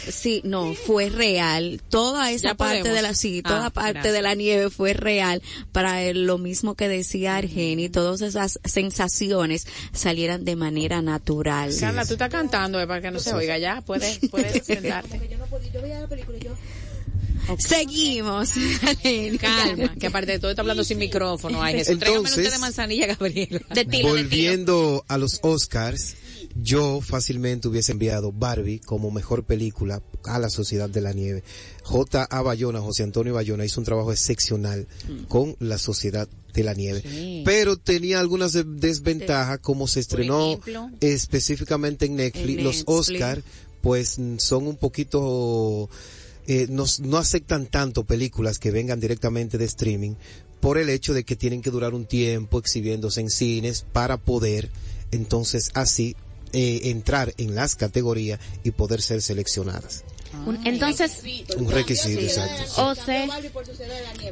Sí, 0.08 0.40
no, 0.44 0.72
fue 0.74 1.08
real. 1.10 1.82
Toda 1.90 2.30
esa 2.30 2.50
Ya 2.50 2.54
parte 2.54 2.78
podemos. 2.78 2.96
de 2.96 3.02
la, 3.02 3.14
sí, 3.14 3.42
Ah, 3.44 3.48
toda 3.48 3.70
parte 3.70 3.92
gracias. 3.94 4.14
de 4.14 4.22
la 4.22 4.34
nieve 4.34 4.70
fue 4.70 4.92
real 4.94 5.42
para 5.72 6.02
el- 6.02 6.24
lo 6.26 6.38
mismo 6.38 6.74
que 6.74 6.88
decía 6.88 7.36
Argeni, 7.36 7.88
todas 7.88 8.20
esas 8.22 8.60
sensaciones 8.64 9.66
salieran 9.92 10.44
de 10.44 10.56
manera 10.56 11.02
natural. 11.02 11.74
Carla, 11.78 12.06
tú 12.06 12.12
estás 12.14 12.30
cantando 12.30 12.80
eh, 12.80 12.86
para 12.86 13.00
que 13.02 13.10
no 13.10 13.18
se 13.18 13.34
oiga 13.34 13.58
ya. 13.58 13.80
Puedes, 13.82 14.20
puedes 14.30 14.64
sentarte. 14.64 15.20
Seguimos. 17.58 18.50
Calma, 19.40 19.94
que 19.98 20.06
aparte 20.06 20.32
de 20.32 20.38
todo 20.38 20.50
está 20.50 20.62
hablando 20.62 20.84
sin 20.84 20.98
micrófono. 20.98 21.62
Ay, 21.62 21.74
Jesús, 21.74 21.94
Entonces- 22.02 22.52
de 22.52 22.58
manzanilla, 22.58 23.06
Gabriela. 23.06 23.60
De 23.74 23.84
tilo, 23.84 23.84
de 23.84 23.84
tilo. 23.86 24.08
Volviendo 24.10 25.04
a 25.08 25.18
los 25.18 25.40
Oscars, 25.42 26.16
yo 26.54 27.00
fácilmente 27.00 27.68
hubiese 27.68 27.92
enviado 27.92 28.32
Barbie 28.32 28.78
como 28.80 29.10
mejor 29.10 29.44
película 29.44 30.02
a 30.24 30.38
la 30.38 30.50
Sociedad 30.50 30.88
de 30.88 31.00
la 31.00 31.12
Nieve. 31.12 31.42
J. 31.82 32.24
A. 32.30 32.42
Bayona, 32.42 32.80
José 32.80 33.02
Antonio 33.02 33.34
Bayona 33.34 33.64
hizo 33.64 33.80
un 33.80 33.84
trabajo 33.84 34.12
excepcional 34.12 34.86
con 35.28 35.56
la 35.60 35.78
Sociedad 35.78 36.28
de 36.52 36.62
la 36.62 36.74
Nieve. 36.74 37.02
Sí. 37.02 37.42
Pero 37.44 37.76
tenía 37.76 38.20
algunas 38.20 38.52
de- 38.52 38.64
desventajas 38.64 39.58
como 39.58 39.88
se 39.88 40.00
estrenó 40.00 40.50
ejemplo. 40.52 40.90
específicamente 41.00 42.06
en 42.06 42.16
Netflix. 42.16 42.58
En 42.58 42.64
Los. 42.64 42.82
Oscars 42.86 43.42
pues 43.80 44.18
mm, 44.18 44.38
son 44.38 44.66
un 44.68 44.76
poquito 44.76 45.90
eh, 46.46 46.66
no, 46.68 46.84
no 47.02 47.18
aceptan 47.18 47.66
tanto 47.66 48.04
películas 48.04 48.58
que 48.58 48.70
vengan 48.70 49.00
directamente 49.00 49.58
de 49.58 49.64
streaming 49.64 50.14
por 50.60 50.78
el 50.78 50.88
hecho 50.88 51.14
de 51.14 51.24
que 51.24 51.36
tienen 51.36 51.62
que 51.62 51.70
durar 51.70 51.94
un 51.94 52.06
tiempo 52.06 52.58
exhibiéndose 52.58 53.20
en 53.20 53.30
cines 53.30 53.84
para 53.92 54.16
poder 54.16 54.70
entonces 55.10 55.70
así 55.74 56.16
eh, 56.52 56.90
entrar 56.90 57.34
en 57.36 57.54
las 57.54 57.74
categorías 57.76 58.38
y 58.62 58.70
poder 58.70 59.02
ser 59.02 59.22
seleccionadas. 59.22 60.04
Un- 60.46 60.66
Entonces, 60.66 61.22
Un 61.56 61.70
requisito, 61.70 62.20
exacto. 62.20 62.86
o 62.86 62.94
sea, 62.94 63.26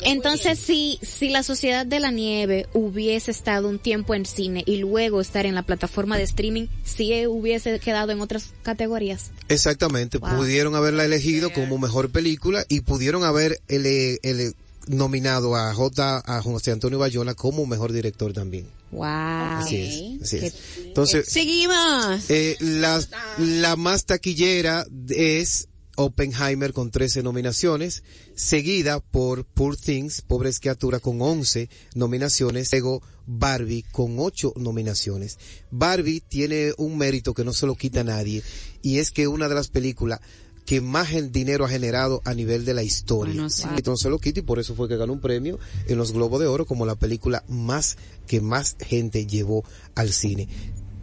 entonces 0.02 0.58
si, 0.58 0.98
si 1.02 1.28
la 1.30 1.42
Sociedad 1.42 1.86
de 1.86 2.00
la 2.00 2.10
Nieve 2.10 2.66
hubiese 2.74 3.30
estado 3.30 3.68
un 3.68 3.78
tiempo 3.78 4.14
en 4.14 4.26
cine 4.26 4.62
y 4.66 4.76
luego 4.76 5.20
estar 5.20 5.46
en 5.46 5.54
la 5.54 5.62
plataforma 5.62 6.16
de 6.18 6.24
streaming, 6.24 6.66
sí 6.84 7.26
hubiese 7.26 7.78
quedado 7.80 8.12
en 8.12 8.20
otras 8.20 8.50
categorías. 8.62 9.30
Exactamente, 9.48 10.18
Wow. 10.18 10.36
pudieron 10.36 10.74
haberla 10.74 11.04
elegido 11.04 11.52
como 11.52 11.78
mejor 11.78 12.10
película 12.10 12.64
y 12.68 12.80
pudieron 12.80 13.24
haber 13.24 13.60
ele- 13.68 14.18
ele- 14.22 14.52
nominado 14.88 15.54
a 15.54 15.72
J. 15.72 16.22
a 16.26 16.42
José 16.42 16.72
Antonio 16.72 16.98
Bayona 16.98 17.34
como 17.34 17.64
mejor 17.66 17.92
director 17.92 18.32
también. 18.32 18.66
Wow. 18.90 19.04
Así 19.06 19.76
es, 19.76 20.22
así 20.22 20.36
es. 20.44 20.54
Entonces, 20.86 21.26
Seguimos. 21.28 22.28
Eh, 22.28 22.56
la, 22.58 23.00
la 23.38 23.76
más 23.76 24.04
taquillera 24.06 24.84
es 25.08 25.68
Oppenheimer 25.96 26.72
con 26.72 26.90
13 26.90 27.22
nominaciones, 27.22 28.02
seguida 28.34 29.00
por 29.00 29.44
Poor 29.44 29.76
Things, 29.76 30.22
Pobres 30.22 30.60
Criaturas 30.60 31.00
con 31.00 31.20
11 31.20 31.68
nominaciones, 31.94 32.70
luego 32.72 33.02
Barbie 33.26 33.84
con 33.92 34.18
8 34.18 34.54
nominaciones. 34.56 35.38
Barbie 35.70 36.20
tiene 36.20 36.72
un 36.78 36.98
mérito 36.98 37.34
que 37.34 37.44
no 37.44 37.52
se 37.52 37.66
lo 37.66 37.74
quita 37.74 38.04
nadie 38.04 38.42
y 38.82 38.98
es 38.98 39.10
que 39.10 39.28
una 39.28 39.48
de 39.48 39.54
las 39.54 39.68
películas 39.68 40.20
que 40.64 40.80
más 40.80 41.12
el 41.12 41.32
dinero 41.32 41.64
ha 41.64 41.68
generado 41.68 42.22
a 42.24 42.34
nivel 42.34 42.64
de 42.64 42.74
la 42.74 42.82
historia. 42.82 43.34
Bueno, 43.34 43.50
sí. 43.50 43.64
Entonces 43.76 44.10
lo 44.10 44.18
quita 44.18 44.40
y 44.40 44.42
por 44.42 44.58
eso 44.58 44.74
fue 44.74 44.88
que 44.88 44.96
ganó 44.96 45.12
un 45.12 45.20
premio 45.20 45.58
en 45.86 45.98
los 45.98 46.12
Globos 46.12 46.40
de 46.40 46.46
Oro 46.46 46.66
como 46.66 46.86
la 46.86 46.94
película 46.94 47.44
más 47.48 47.96
que 48.26 48.40
más 48.40 48.76
gente 48.78 49.26
llevó 49.26 49.64
al 49.94 50.12
cine. 50.12 50.48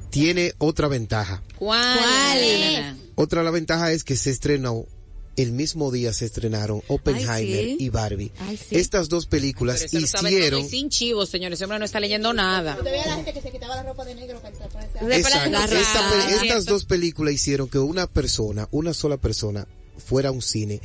Tiene 0.09 0.53
otra 0.57 0.87
ventaja. 0.87 1.43
¿Cuál? 1.57 1.97
¿Cuál 1.99 2.37
es? 2.39 2.95
Otra 3.15 3.43
la 3.43 3.51
ventaja 3.51 3.91
es 3.91 4.03
que 4.03 4.15
se 4.15 4.31
estrenó 4.31 4.85
el 5.41 5.53
mismo 5.53 5.89
día 5.89 6.11
se 6.11 6.25
estrenaron 6.25 6.81
Oppenheimer 6.87 7.59
Ay, 7.59 7.77
sí. 7.77 7.85
y 7.85 7.89
Barbie. 7.89 8.31
Ay, 8.39 8.57
sí. 8.57 8.75
Estas 8.75 9.07
dos 9.07 9.25
películas 9.25 9.85
hicieron 9.93 10.67
sin 10.67 10.89
chivos, 10.89 11.29
señores. 11.29 11.57
Ese 11.57 11.63
hombre 11.63 11.79
no 11.79 11.85
está 11.85 12.01
leyendo 12.01 12.33
nada. 12.33 12.77
estas 16.41 16.65
dos 16.65 16.83
películas 16.83 17.33
hicieron 17.33 17.69
que 17.69 17.79
una 17.79 18.07
persona, 18.07 18.67
una 18.71 18.93
sola 18.93 19.15
persona, 19.15 19.65
fuera 20.05 20.29
a 20.29 20.31
un 20.33 20.41
cine 20.41 20.81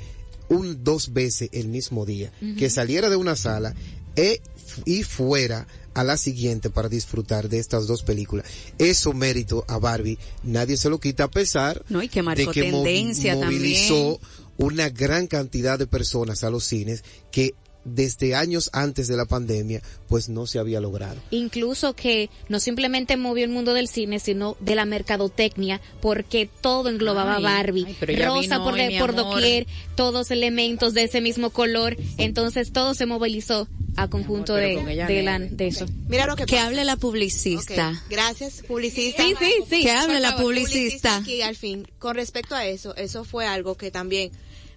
un 0.49 0.85
dos 0.85 1.13
veces 1.13 1.49
el 1.53 1.69
mismo 1.69 2.05
día, 2.05 2.31
que 2.59 2.71
saliera 2.71 3.09
de 3.09 3.17
una 3.17 3.35
sala 3.35 3.75
e- 4.15 4.41
y 4.85 5.03
fuera 5.03 5.67
a 5.95 6.05
la 6.05 6.17
siguiente 6.17 6.71
para 6.71 6.89
disfrutar 6.89 7.49
de 7.49 7.59
estas 7.59 7.87
dos 7.87 8.03
películas. 8.03 8.47
Eso 8.79 9.13
mérito 9.13 9.65
a 9.69 9.79
Barbie, 9.79 10.19
nadie 10.43 10.77
se 10.77 10.91
lo 10.91 10.99
quita 10.99 11.25
a 11.25 11.31
pesar 11.31 11.85
No, 11.89 12.03
y 12.03 12.09
que 12.09 12.23
marcó 12.23 12.47
de 12.47 12.53
que 12.53 12.63
tendencia 12.63 13.37
movilizó 13.37 14.19
también. 14.21 14.21
una 14.59 14.89
gran 14.91 15.27
cantidad 15.27 15.79
de 15.79 15.87
personas 15.87 16.45
a 16.45 16.51
los 16.51 16.65
cines 16.65 17.05
que 17.31 17.55
desde 17.85 18.35
años 18.35 18.71
antes 18.73 19.09
de 19.09 19.17
la 19.17 19.27
pandemia 19.27 19.83
pues 20.09 20.29
no 20.29 20.47
se 20.47 20.59
había 20.59 20.81
logrado. 20.81 21.17
Incluso 21.31 21.95
que 21.95 22.31
no 22.49 22.61
simplemente 22.61 23.17
movió 23.17 23.45
el 23.45 23.51
mundo 23.51 23.75
del 23.75 23.89
cine, 23.89 24.19
sino 24.21 24.57
de 24.61 24.75
la 24.75 24.85
mercadotecnia, 24.85 25.81
porque 26.01 26.49
todo 26.61 26.89
englobaba 26.89 27.37
Ay, 27.37 27.43
Barbie. 27.43 27.85
ay, 27.87 27.97
pero 28.01 28.13
ella 28.13 28.27
Rosa 28.27 28.41
vino 28.41 28.65
por, 28.65 28.75
hoy, 28.75 28.99
por 28.99 29.15
doquier, 29.15 29.67
todos 29.97 30.31
elementos 30.31 30.95
de 30.95 31.05
ese 31.05 31.21
mismo 31.21 31.51
color. 31.51 31.97
Entonces 32.19 32.73
todo 32.73 32.95
se 32.95 33.07
movilizó 33.07 33.69
a 33.97 34.09
conjunto 34.09 34.55
de, 34.55 35.23
la- 35.23 35.39
de 35.39 35.67
eso. 35.67 35.87
Mira 36.09 36.27
lo 36.27 36.37
que 36.37 36.47
Que 36.47 36.59
hable 36.59 36.85
la 36.85 36.97
publicista. 36.97 38.03
Gracias, 38.11 38.63
publicista. 38.67 39.23
Sí, 39.23 39.35
sí, 39.39 39.53
sí. 39.69 39.83
Que 39.83 39.91
hable 39.93 40.21
la 40.21 40.37
publicista. 40.37 41.17
aquí 41.19 41.43
al 41.43 41.55
fin. 41.57 41.87
Con 41.99 42.17
respecto 42.17 42.55
a 42.55 42.67
eso, 42.67 42.95
eso 42.97 43.25
fue 43.25 43.47
algo 43.47 43.77
que 43.77 43.91
también 43.91 44.31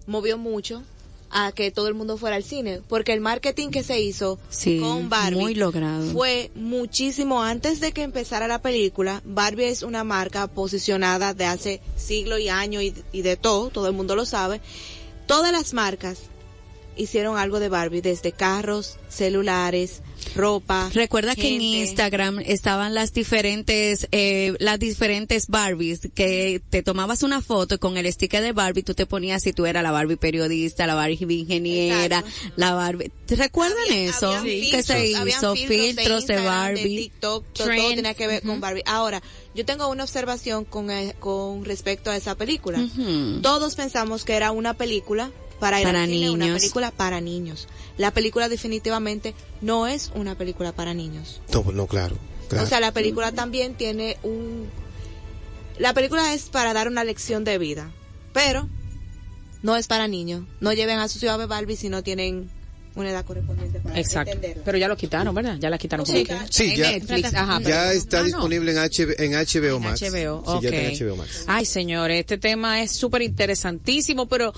movió 0.06 0.38
mucho 0.38 0.84
a 1.30 1.52
que 1.52 1.72
todo 1.72 1.88
el 1.88 1.94
mundo 1.94 2.18
fuera 2.18 2.36
al 2.38 2.44
cine, 2.44 2.82
porque 2.88 3.14
el 3.14 3.20
marketing 3.22 3.70
que 3.70 3.84
se 3.84 4.00
hizo 4.00 4.40
Sí, 4.50 4.80
con 4.80 5.10
Barbie 5.10 5.40
muy 5.40 5.56
logrado. 5.56 6.12
fue 6.12 6.52
muchísimo 6.56 7.44
antes 7.44 7.80
de 7.80 7.92
que 7.92 8.04
empezara 8.04 8.48
la 8.48 8.62
película. 8.62 9.22
Barbie 9.26 9.68
es 9.70 9.84
una 9.84 10.04
marca 10.04 10.48
posicionada 10.48 11.34
de 11.34 11.46
hace 11.46 11.82
siglos 11.96 12.40
y 12.40 12.50
años 12.50 12.84
y, 12.84 12.94
y 13.12 13.22
de 13.24 13.36
todo, 13.38 13.70
todo 13.70 13.88
el 13.88 13.94
mundo 13.94 14.16
lo 14.16 14.26
sabe. 14.26 14.62
Todas 15.26 15.52
las 15.52 15.74
marcas 15.74 16.20
hicieron 16.96 17.38
algo 17.38 17.60
de 17.60 17.70
Barbie, 17.70 18.02
desde 18.02 18.32
carros, 18.32 18.98
celulares, 19.10 20.02
ropa. 20.36 20.90
Recuerda 20.94 21.36
que 21.36 21.56
en. 21.56 21.62
Instagram 21.62 22.40
estaban 22.40 22.94
las 22.94 23.14
diferentes, 23.14 24.08
eh, 24.12 24.54
las 24.60 24.80
diferentes 24.80 25.48
Barbies, 25.48 26.10
que 26.14 26.62
te 26.70 26.84
tomabas 26.84 27.24
una 27.24 27.42
foto 27.42 27.80
con 27.80 27.98
el 27.98 28.12
sticker 28.12 28.42
de 28.42 28.52
Barbie 28.52 28.84
tú 28.84 28.94
te 28.94 29.06
ponías 29.06 29.44
si 29.44 29.54
tú 29.54 29.66
eras 29.66 29.84
la 29.84 29.92
Barbie 29.92 30.18
periodista, 30.18 30.88
la 30.88 30.96
Barbie 30.96 31.18
ingeniera, 31.30 32.24
la 32.56 32.74
Barbie. 32.74 33.12
¿Te 33.26 33.36
recuerdan 33.36 33.78
eso? 33.92 34.32
Habían 34.32 34.72
que 34.72 34.84
se 34.84 35.08
hizo 35.08 35.56
filtros 35.56 36.28
de, 36.28 36.38
Barbie. 36.38 36.98
TikTok, 36.98 37.46
todo, 37.54 37.68
tenía 37.68 38.14
que 38.14 38.28
ver 38.28 38.44
con. 38.44 38.60
Barbie. 38.60 38.84
Ahora, 38.86 39.22
yo 39.54 39.66
tengo 39.66 39.88
una 39.90 40.04
observación 40.04 40.66
con, 40.66 40.90
eh, 40.92 41.16
con 41.20 41.66
respecto 41.66 42.12
a 42.12 42.16
esa 42.16 42.36
película. 42.36 42.80
Todos 43.42 43.76
pensamos 43.76 44.24
que 44.24 44.34
era 44.34 44.52
una 44.52 44.74
película 44.74 45.32
para 45.60 45.80
ir 45.80 45.86
Para 45.88 46.04
al 46.04 46.10
cine, 46.10 46.30
una 46.30 46.46
niños. 46.46 46.60
película 46.62 46.92
para 46.92 47.22
niños. 47.22 47.68
La 47.98 48.12
película 48.12 48.48
definitivamente 48.50 49.34
no 49.62 49.88
es 49.88 50.12
una 50.14 50.36
película 50.36 50.72
para 50.72 50.94
niños. 50.94 51.42
No, 51.54 51.64
pues 51.64 51.76
no, 51.76 51.88
claro. 51.88 52.16
claro. 52.50 52.66
O 52.66 52.68
sea, 52.68 52.80
la 52.80 52.92
película 52.92 53.32
también 53.32 53.74
tiene 53.76 54.18
un... 54.24 54.70
La 55.80 55.94
película 55.94 56.34
es 56.34 56.44
para 56.50 56.74
dar 56.74 56.88
una 56.88 57.04
lección 57.04 57.44
de 57.44 57.58
vida, 57.58 57.92
pero 58.34 58.68
no 59.64 59.76
es 59.76 59.88
para 59.88 60.08
niños. 60.08 60.44
No 60.60 60.74
lleven 60.74 61.00
a 61.00 61.08
su 61.08 61.20
ciudad 61.20 61.38
de 61.40 61.46
Barbie 61.46 61.76
si 61.76 61.90
no 61.90 62.04
tienen 62.04 62.50
una 62.98 63.10
edad 63.12 63.26
correspondiente 63.26 63.80
para 63.80 64.00
Exacto. 64.00 64.32
entenderla. 64.34 64.64
Pero 64.66 64.78
ya 64.78 64.88
lo 64.88 64.98
quitaron, 64.98 65.34
¿verdad? 65.36 65.58
Ya 65.60 65.70
la 65.70 65.78
quitaron. 65.78 66.06
Sí, 66.06 66.26
como 66.26 66.40
que- 66.46 66.52
Sí, 66.54 66.76
ya, 66.76 66.92
Netflix, 66.92 67.34
ajá, 67.34 67.60
ya 67.60 67.64
pero- 67.64 67.92
está 67.92 68.18
Ah, 68.18 68.22
no. 68.22 68.26
disponible 68.28 68.72
en, 68.72 68.78
HB, 68.80 69.16
en 69.24 69.36
HBO 69.36 69.80
Max. 69.80 70.02
HBO, 70.02 70.44
Sí, 70.46 70.60
ya 70.64 70.70
está 70.70 70.82
en. 70.82 70.96
HBO 71.10 71.16
Max. 71.16 71.44
Ay, 71.48 71.66
señores, 71.66 72.20
este 72.20 72.38
tema 72.38 72.82
es 72.82 72.92
súper 72.92 73.22
interesantísimo, 73.22 74.28
pero 74.28 74.54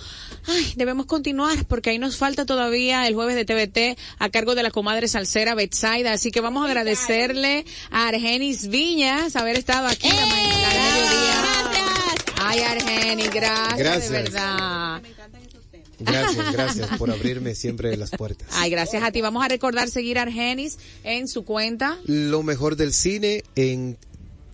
ay, 0.48 0.74
debemos 0.76 1.06
continuar 1.06 1.66
porque 1.66 1.90
ahí 1.92 2.00
nos 2.00 2.18
falta 2.18 2.46
todavía 2.46 3.08
el 3.08 3.14
jueves 3.16 3.36
de 3.36 3.46
TVT 3.46 3.98
a 4.20 4.30
cargo 4.30 4.56
de 4.56 4.64
la 4.64 4.72
comadre 4.72 5.08
salsera 5.08 5.56
Betsaida. 5.56 6.14
Así 6.14 6.32
que 6.32 6.42
vamos 6.42 6.64
a 6.64 6.68
agradecerle 6.68 7.66
a 7.92 8.08
Argenis 8.08 8.68
Viñas 8.68 9.36
haber 9.36 9.58
estado 9.58 9.88
aquí 9.88 10.08
la 10.08 10.26
mañana 10.26 10.70
mediodía. 10.70 11.90
Ay, 12.42 12.60
Argenis, 12.62 13.30
gracias, 13.32 13.78
Gracias. 13.78 14.10
de 14.10 14.18
verdad. 14.24 15.02
Gracias, 16.00 16.52
gracias 16.54 16.98
por 16.98 17.12
abrirme 17.12 17.56
siempre 17.56 17.96
las 17.98 18.12
puertas. 18.12 18.48
Ay, 18.54 18.70
gracias 18.72 19.04
a 19.04 19.12
ti. 19.12 19.22
Vamos 19.22 19.44
a 19.44 19.48
recordar 19.48 19.90
seguir 19.90 20.18
a 20.20 20.24
Argenis 20.24 20.78
en 21.04 21.28
su 21.28 21.44
cuenta. 21.46 21.98
Lo 22.06 22.44
mejor 22.44 22.76
del 22.76 22.94
cine 22.94 23.44
en 23.56 23.98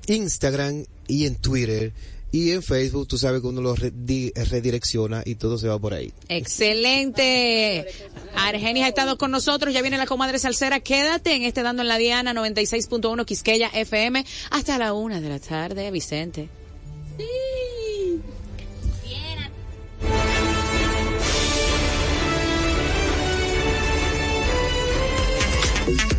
Instagram 0.08 0.86
y 1.08 1.26
en 1.26 1.36
Twitter 1.36 1.94
y 2.32 2.52
en 2.52 2.62
Facebook. 2.64 3.08
Tú 3.08 3.18
sabes 3.18 3.42
que 3.42 3.48
uno 3.48 3.62
lo 3.62 3.76
redi- 3.76 4.34
redirecciona 4.36 5.24
y 5.26 5.36
todo 5.36 5.58
se 5.58 5.68
va 5.68 5.80
por 5.80 5.94
ahí. 5.94 6.12
Excelente. 6.28 7.86
Argenis 8.36 8.84
ha 8.84 8.88
estado 8.90 9.18
con 9.18 9.32
nosotros, 9.32 9.74
ya 9.74 9.82
viene 9.82 9.98
la 9.98 10.06
comadre 10.06 10.40
salsera. 10.40 10.80
Quédate 10.80 11.34
en 11.36 11.44
este 11.44 11.64
Dando 11.64 11.82
en 11.84 11.88
la 11.88 11.98
Diana 11.98 12.34
96.1 12.34 13.26
Quisqueya 13.26 13.70
FM 13.74 14.26
hasta 14.52 14.78
la 14.78 14.94
una 14.94 15.22
de 15.22 15.30
la 15.30 15.40
tarde, 15.40 15.90
Vicente. 15.92 16.50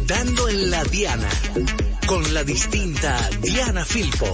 Dando 0.07 0.49
en 0.49 0.71
la 0.71 0.85
Diana 0.85 1.29
con 2.07 2.33
la 2.33 2.45
distinta 2.45 3.29
Diana 3.41 3.85
Filpo. 3.85 4.27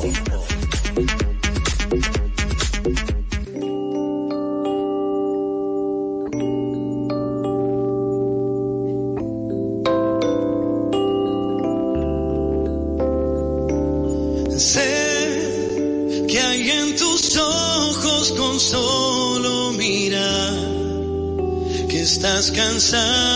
Sé 14.58 16.26
que 16.28 16.38
hay 16.38 16.70
en 16.70 16.96
tus 16.96 17.36
ojos 17.38 18.34
con 18.36 18.60
solo 18.60 19.72
mirar 19.72 20.52
que 21.88 22.02
estás 22.02 22.50
cansado 22.50 23.31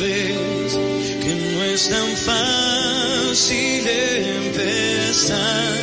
ves 0.00 0.72
que 1.22 1.34
no 1.34 1.64
es 1.64 1.88
tan 1.88 2.16
fácil 2.16 3.86
empezar. 3.88 5.75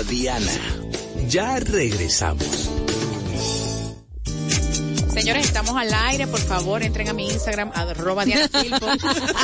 La 0.00 0.10
Diana. 0.10 0.52
Ya 1.28 1.58
regresamos. 1.60 2.70
Señores, 5.12 5.44
estamos 5.46 5.76
al 5.76 5.92
aire, 5.92 6.26
por 6.26 6.40
favor, 6.40 6.82
entren 6.82 7.08
a 7.08 7.12
mi 7.12 7.28
Instagram, 7.28 7.72
arroba 7.74 8.24
Diana 8.24 8.48
Filpo, 8.62 8.86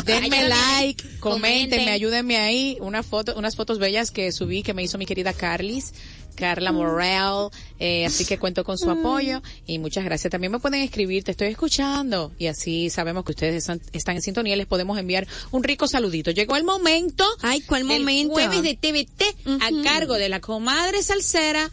denme 0.04 0.48
like, 0.48 1.02
comenten, 1.18 1.70
comenten. 1.70 1.88
ayúdenme 1.88 2.38
ahí, 2.38 2.78
una 2.80 3.02
foto, 3.02 3.34
unas 3.36 3.56
fotos 3.56 3.78
bellas 3.78 4.10
que 4.10 4.32
subí 4.32 4.62
que 4.62 4.72
me 4.72 4.82
hizo 4.84 4.96
mi 4.96 5.04
querida 5.04 5.32
Carlis, 5.32 5.92
Carla 6.36 6.70
Morel, 6.70 7.50
eh, 7.80 8.06
así 8.06 8.24
que 8.24 8.38
cuento 8.38 8.62
con 8.62 8.78
su 8.78 8.90
apoyo 8.90 9.42
y 9.66 9.78
muchas 9.78 10.04
gracias. 10.04 10.30
También 10.30 10.52
me 10.52 10.60
pueden 10.60 10.82
escribir, 10.82 11.24
te 11.24 11.32
estoy 11.32 11.48
escuchando 11.48 12.32
y 12.38 12.46
así 12.46 12.90
sabemos 12.90 13.24
que 13.24 13.32
ustedes 13.32 13.56
están, 13.56 13.80
están 13.92 14.16
en 14.16 14.22
sintonía 14.22 14.54
y 14.54 14.58
les 14.58 14.66
podemos 14.66 14.98
enviar 14.98 15.26
un 15.50 15.64
rico 15.64 15.88
saludito. 15.88 16.30
Llegó 16.30 16.56
el 16.56 16.64
momento. 16.64 17.24
Ay, 17.42 17.62
¿cuál 17.62 17.84
momento? 17.84 18.34
Jueves 18.34 18.62
de 18.62 18.74
TVT 18.74 19.22
a 19.60 19.82
cargo 19.82 20.14
de 20.14 20.28
la 20.28 20.40
comadre 20.40 21.02
salsera 21.02 21.70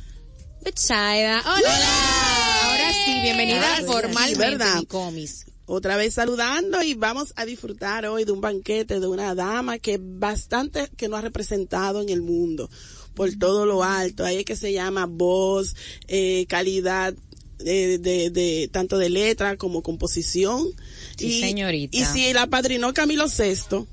Betsaida. 0.63 1.41
Hola. 1.41 2.69
Ahora 2.69 2.93
sí, 3.05 3.19
bienvenida 3.21 3.57
Gracias. 3.59 3.85
formalmente 3.85 4.37
¿Verdad? 4.37 4.75
mi 4.79 4.85
comis. 4.85 5.45
Otra 5.65 5.97
vez 5.97 6.13
saludando 6.13 6.81
y 6.83 6.93
vamos 6.93 7.33
a 7.35 7.45
disfrutar 7.45 8.05
hoy 8.05 8.25
de 8.25 8.31
un 8.31 8.41
banquete 8.41 8.99
de 8.99 9.07
una 9.07 9.33
dama 9.33 9.79
que 9.79 9.97
bastante 9.99 10.89
que 10.97 11.07
nos 11.07 11.19
ha 11.19 11.21
representado 11.21 12.01
en 12.01 12.09
el 12.09 12.21
mundo 12.21 12.69
por 13.15 13.33
todo 13.35 13.65
lo 13.65 13.83
alto. 13.83 14.25
Ahí 14.25 14.37
es 14.37 14.45
que 14.45 14.55
se 14.55 14.73
llama 14.73 15.05
voz, 15.05 15.75
eh, 16.07 16.45
calidad 16.47 17.13
de, 17.59 17.97
de, 17.97 18.29
de- 18.29 18.69
tanto 18.71 18.97
de 18.97 19.09
letra 19.09 19.55
como 19.57 19.81
composición. 19.83 20.67
Sí, 21.17 21.39
señorita. 21.39 21.97
Y 21.97 22.03
si 22.05 22.33
la 22.33 22.47
padrinó 22.47 22.93
Camilo 22.93 23.25
VI, 23.27 23.85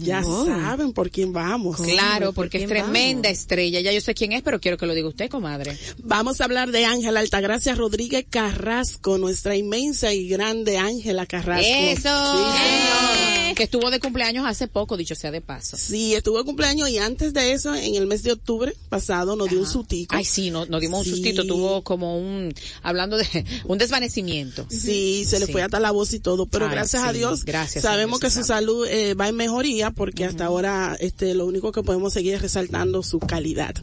ya 0.00 0.22
Oh. 0.24 0.46
saben 0.46 0.92
por 0.92 1.10
quién 1.10 1.32
vamos. 1.32 1.76
Claro, 1.80 2.32
porque 2.32 2.58
es 2.58 2.64
¿Por 2.64 2.72
quién 2.72 2.84
tremenda 2.84 3.28
vamos? 3.28 3.38
estrella. 3.40 3.80
Ya 3.80 3.92
yo 3.92 4.00
sé 4.00 4.14
quién 4.14 4.32
es, 4.32 4.42
pero 4.42 4.60
quiero 4.60 4.76
que 4.78 4.86
lo 4.86 4.94
diga 4.94 5.08
usted, 5.08 5.28
comadre. 5.28 5.76
Vamos 5.98 6.40
a 6.40 6.44
hablar 6.44 6.70
de 6.70 6.84
Ángela 6.84 7.20
Altagracia 7.20 7.74
Rodríguez 7.74 8.24
Carrasco, 8.30 9.18
nuestra 9.18 9.56
inmensa 9.56 10.12
y 10.12 10.28
grande 10.28 10.78
Ángela 10.78 11.26
Carrasco. 11.26 11.66
Eso. 11.66 12.36
Sí. 12.36 13.54
Que 13.54 13.64
estuvo 13.64 13.90
de 13.90 14.00
cumpleaños 14.00 14.46
hace 14.46 14.66
poco, 14.66 14.96
dicho 14.96 15.14
sea 15.14 15.30
de 15.30 15.42
paso. 15.42 15.76
Sí, 15.76 16.14
estuvo 16.14 16.38
de 16.38 16.44
cumpleaños 16.44 16.88
y 16.88 16.96
antes 16.98 17.34
de 17.34 17.52
eso, 17.52 17.74
en 17.74 17.94
el 17.96 18.06
mes 18.06 18.22
de 18.22 18.32
octubre 18.32 18.74
pasado, 18.88 19.36
nos 19.36 19.50
dio 19.50 19.60
un 19.60 19.66
sutico. 19.66 20.16
Ay, 20.16 20.24
sí, 20.24 20.50
no- 20.50 20.64
nos 20.64 20.80
dimos 20.80 21.06
un 21.06 21.12
sustito, 21.12 21.44
tuvo 21.46 21.82
como 21.84 22.16
un, 22.18 22.54
hablando 22.82 23.18
de, 23.18 23.26
un 23.66 23.76
desvanecimiento. 23.76 24.66
Sí, 24.70 25.24
se 25.26 25.38
le 25.38 25.46
Sí. 25.46 25.52
fue 25.52 25.62
hasta 25.62 25.80
la 25.80 25.90
voz 25.90 26.14
y 26.14 26.20
todo, 26.20 26.46
pero 26.46 26.64
Ay, 26.66 26.72
gracias 26.72 27.02
a 27.02 27.12
Dios, 27.12 27.44
gracias, 27.44 27.82
sabemos 27.84 28.20
señor, 28.20 28.32
que 28.32 28.38
su 28.40 28.44
sabe. 28.46 28.60
salud 28.60 28.86
eh, 28.86 29.12
va 29.14 29.28
en 29.28 29.36
mejoría 29.36 29.71
porque 29.94 30.24
hasta 30.24 30.44
ahora 30.44 30.96
este 31.00 31.34
lo 31.34 31.46
único 31.46 31.72
que 31.72 31.82
podemos 31.82 32.12
seguir 32.12 32.34
es 32.34 32.42
resaltando 32.42 33.02
su 33.02 33.18
calidad. 33.18 33.74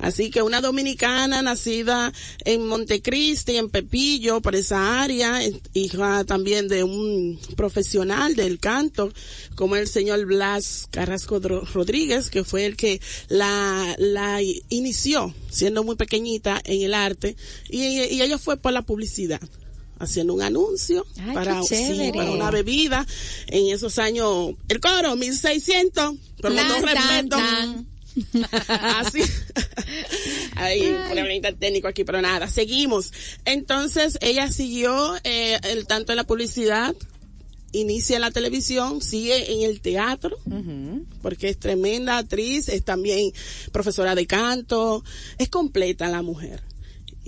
Así 0.00 0.30
que 0.30 0.42
una 0.42 0.60
dominicana 0.60 1.42
nacida 1.42 2.12
en 2.44 2.66
Montecristi, 2.66 3.56
en 3.56 3.70
Pepillo, 3.70 4.40
por 4.40 4.54
esa 4.54 5.00
área, 5.02 5.40
hija 5.74 6.24
también 6.24 6.68
de 6.68 6.82
un 6.84 7.38
profesional 7.56 8.34
del 8.34 8.58
canto, 8.58 9.12
como 9.54 9.76
el 9.76 9.86
señor 9.86 10.24
Blas 10.26 10.88
Carrasco 10.90 11.38
Rodríguez, 11.38 12.30
que 12.30 12.44
fue 12.44 12.66
el 12.66 12.76
que 12.76 13.00
la, 13.28 13.94
la 13.98 14.40
inició 14.68 15.34
siendo 15.50 15.84
muy 15.84 15.96
pequeñita 15.96 16.60
en 16.64 16.82
el 16.82 16.94
arte 16.94 17.36
y, 17.68 17.82
y 17.84 18.22
ella 18.22 18.38
fue 18.38 18.56
por 18.56 18.72
la 18.72 18.82
publicidad 18.82 19.40
haciendo 19.98 20.34
un 20.34 20.42
anuncio 20.42 21.06
Ay, 21.20 21.34
para, 21.34 21.62
sí, 21.62 22.12
una 22.14 22.50
bebida 22.50 23.06
en 23.48 23.74
esos 23.74 23.98
años 23.98 24.54
el 24.68 24.80
coro 24.80 25.16
1600 25.16 26.14
pero 26.40 26.54
tan, 26.54 26.82
respeto. 26.82 27.36
así. 28.68 29.22
Hay 30.56 30.88
un 30.88 30.96
problemita 31.10 31.52
técnico 31.52 31.88
aquí 31.88 32.04
pero 32.04 32.20
nada 32.20 32.48
seguimos. 32.48 33.12
Entonces 33.44 34.18
ella 34.20 34.50
siguió 34.50 35.16
eh, 35.24 35.58
el 35.64 35.86
tanto 35.86 36.12
en 36.12 36.16
la 36.16 36.24
publicidad 36.24 36.94
inicia 37.72 38.16
en 38.16 38.22
la 38.22 38.30
televisión, 38.30 39.02
sigue 39.02 39.52
en 39.52 39.68
el 39.68 39.80
teatro, 39.80 40.38
porque 41.22 41.50
es 41.50 41.58
tremenda 41.58 42.18
actriz, 42.18 42.68
es 42.68 42.84
también 42.84 43.32
profesora 43.72 44.14
de 44.14 44.26
canto, 44.26 45.04
es 45.38 45.48
completa 45.48 46.08
la 46.08 46.22
mujer. 46.22 46.62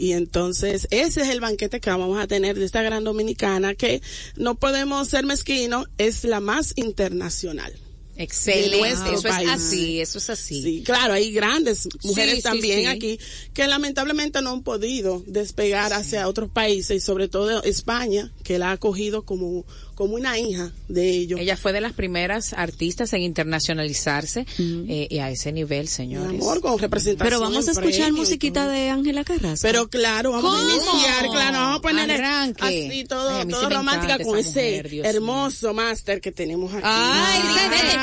Y 0.01 0.13
entonces 0.13 0.89
ese 0.91 1.21
es 1.21 1.29
el 1.29 1.41
banquete 1.41 1.79
que 1.79 1.91
vamos 1.91 2.19
a 2.19 2.27
tener 2.27 2.59
de 2.59 2.65
esta 2.65 2.81
gran 2.81 3.05
dominicana 3.05 3.75
que 3.75 4.01
no 4.35 4.55
podemos 4.55 5.07
ser 5.09 5.27
mezquinos, 5.27 5.89
es 5.99 6.25
la 6.25 6.41
más 6.41 6.73
internacional. 6.77 7.71
Excelente, 8.17 9.13
eso 9.13 9.23
país. 9.23 9.49
es 9.49 9.55
así, 9.55 10.01
eso 10.01 10.19
es 10.19 10.31
así. 10.31 10.63
Sí, 10.63 10.83
claro, 10.85 11.13
hay 11.13 11.33
grandes 11.33 11.87
mujeres 12.03 12.37
Sí, 12.37 12.37
sí, 12.37 12.43
también 12.43 12.81
sí. 12.81 12.87
aquí 12.87 13.19
que 13.53 13.67
lamentablemente 13.67 14.41
no 14.41 14.51
han 14.53 14.63
podido 14.63 15.23
despegar 15.27 15.93
hacia 15.93 16.29
otros 16.29 16.51
países 16.51 16.97
y 16.97 17.01
sobre 17.01 17.29
todo 17.29 17.63
España, 17.63 18.33
que 18.43 18.59
la 18.59 18.71
ha 18.71 18.73
acogido 18.73 19.25
como, 19.27 19.67
como 20.01 20.15
una 20.15 20.39
hija 20.39 20.73
de 20.89 21.11
ellos. 21.11 21.39
Ella 21.39 21.59
fue 21.59 21.75
de 21.75 21.83
las 21.83 21.93
primeras 21.93 22.55
artistas 22.55 23.13
en 23.13 23.21
internacionalizarse 23.21 24.47
eh, 24.59 25.09
y 25.11 25.19
a 25.19 25.29
ese 25.29 25.53
nivel, 25.53 25.83
Mi 25.83 25.87
señores. 25.89 26.41
amor, 26.41 26.63
con 26.63 26.79
representación. 26.79 27.19
Pero 27.29 27.39
vamos 27.39 27.69
a 27.69 27.73
escuchar 27.73 28.11
musiquita 28.11 28.63
todo. 28.63 28.71
de 28.73 28.89
Ángela 28.89 29.25
Carrasco. 29.25 29.61
Pero 29.61 29.91
claro, 29.91 30.33
vamos 30.33 30.59
a 30.59 30.63
iniciar, 30.63 31.27
claro, 31.31 31.59
vamos 31.59 31.79
a 31.81 31.83
poner 31.83 32.11
Arranque. 32.13 32.63
así 32.89 33.05
todo, 33.05 33.41
Ay, 33.41 33.49
todo 33.49 33.69
romántica 33.69 34.19
con 34.21 34.39
ese 34.39 34.83
mujer, 34.85 35.05
hermoso 35.05 35.75
máster 35.75 36.23
que 36.23 36.33
tenemos 36.33 36.73
aquí. 36.73 36.83
Ay, 36.83 37.43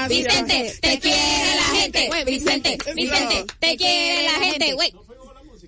Vicente. 0.08 0.62
Vicente, 0.62 0.78
te 0.80 1.00
quiere 1.00 1.56
la 1.56 1.64
gente. 1.82 2.10
Vicente, 2.28 2.78
Vicente, 2.96 3.46
te 3.60 3.76
quiere 3.76 4.24
la 4.24 4.46
gente. 4.46 4.74
Güey. 4.74 4.94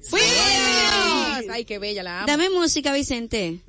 ¡Fuimos! 0.04 1.50
Ay, 1.52 1.66
qué 1.66 1.80
bella 1.80 2.04
la 2.04 2.18
amo. 2.20 2.28
Dame 2.28 2.52
música, 2.52 2.94
Vicente. 2.94 3.62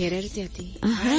Quererte 0.00 0.44
a 0.44 0.48
ti 0.48 0.78
Ajá. 0.80 1.14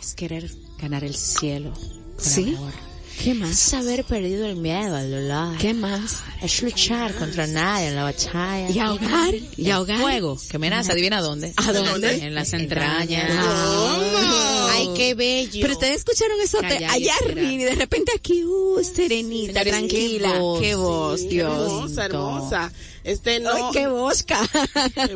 es 0.00 0.14
querer 0.14 0.48
ganar 0.78 1.02
el 1.02 1.16
cielo. 1.16 1.72
Sí. 2.18 2.54
amor. 2.56 2.72
¿Qué 3.20 3.34
más? 3.34 3.50
Es 3.50 3.74
haber 3.74 4.04
perdido 4.04 4.46
el 4.46 4.54
miedo 4.54 4.94
al 4.94 5.10
dolor. 5.10 5.58
¿Qué 5.58 5.74
más? 5.74 6.22
Es 6.40 6.62
luchar 6.62 7.12
contra 7.16 7.48
nadie 7.48 7.88
en 7.88 7.96
la 7.96 8.04
batalla. 8.04 8.70
Y 8.70 8.78
ahogar, 8.78 9.34
y 9.56 9.70
ahogar. 9.70 9.98
Fuego, 9.98 10.38
que 10.48 10.58
me 10.60 10.70
nace, 10.70 10.92
adivina 10.92 11.20
dónde. 11.20 11.52
¿A 11.56 11.72
dónde? 11.72 12.24
En 12.24 12.32
las 12.36 12.52
entrañas. 12.52 13.28
Ay, 14.70 14.88
qué 14.96 15.14
bello. 15.14 15.58
Pero 15.60 15.72
ustedes 15.72 15.96
escucharon 15.96 16.40
eso 16.40 16.60
de 16.60 16.86
allá 16.86 17.14
arriba 17.26 17.42
y 17.52 17.58
de 17.58 17.74
repente 17.74 18.12
aquí, 18.14 18.44
uh, 18.44 18.84
serenita, 18.84 19.64
tranquila. 19.64 20.32
qué 20.32 20.38
voz, 20.38 20.60
Qué 20.60 20.74
voz, 20.76 21.28
Dios. 21.28 21.50
Hermosa, 21.50 22.04
hermosa. 22.04 22.72
Este 23.04 23.40
no. 23.40 23.52
Ay, 23.52 23.62
qué 23.72 23.86
bosca. 23.88 24.38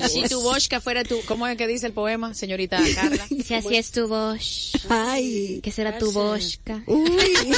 Si 0.09 0.29
tu 0.29 0.41
bosca 0.43 0.81
fuera 0.81 1.05
tu, 1.05 1.21
¿cómo 1.27 1.47
es 1.47 1.57
que 1.57 1.67
dice 1.67 1.87
el 1.87 1.93
poema, 1.93 2.35
señorita 2.35 2.81
Carla? 2.95 3.27
Si 3.47 3.55
así 3.55 3.77
es 3.77 3.91
tu 3.93 4.09
voz, 4.09 4.73
Ay. 4.89 5.61
¿qué 5.63 5.71
será 5.71 5.99
tu 5.99 6.11
bosca? 6.11 6.83
Uy. 6.87 7.55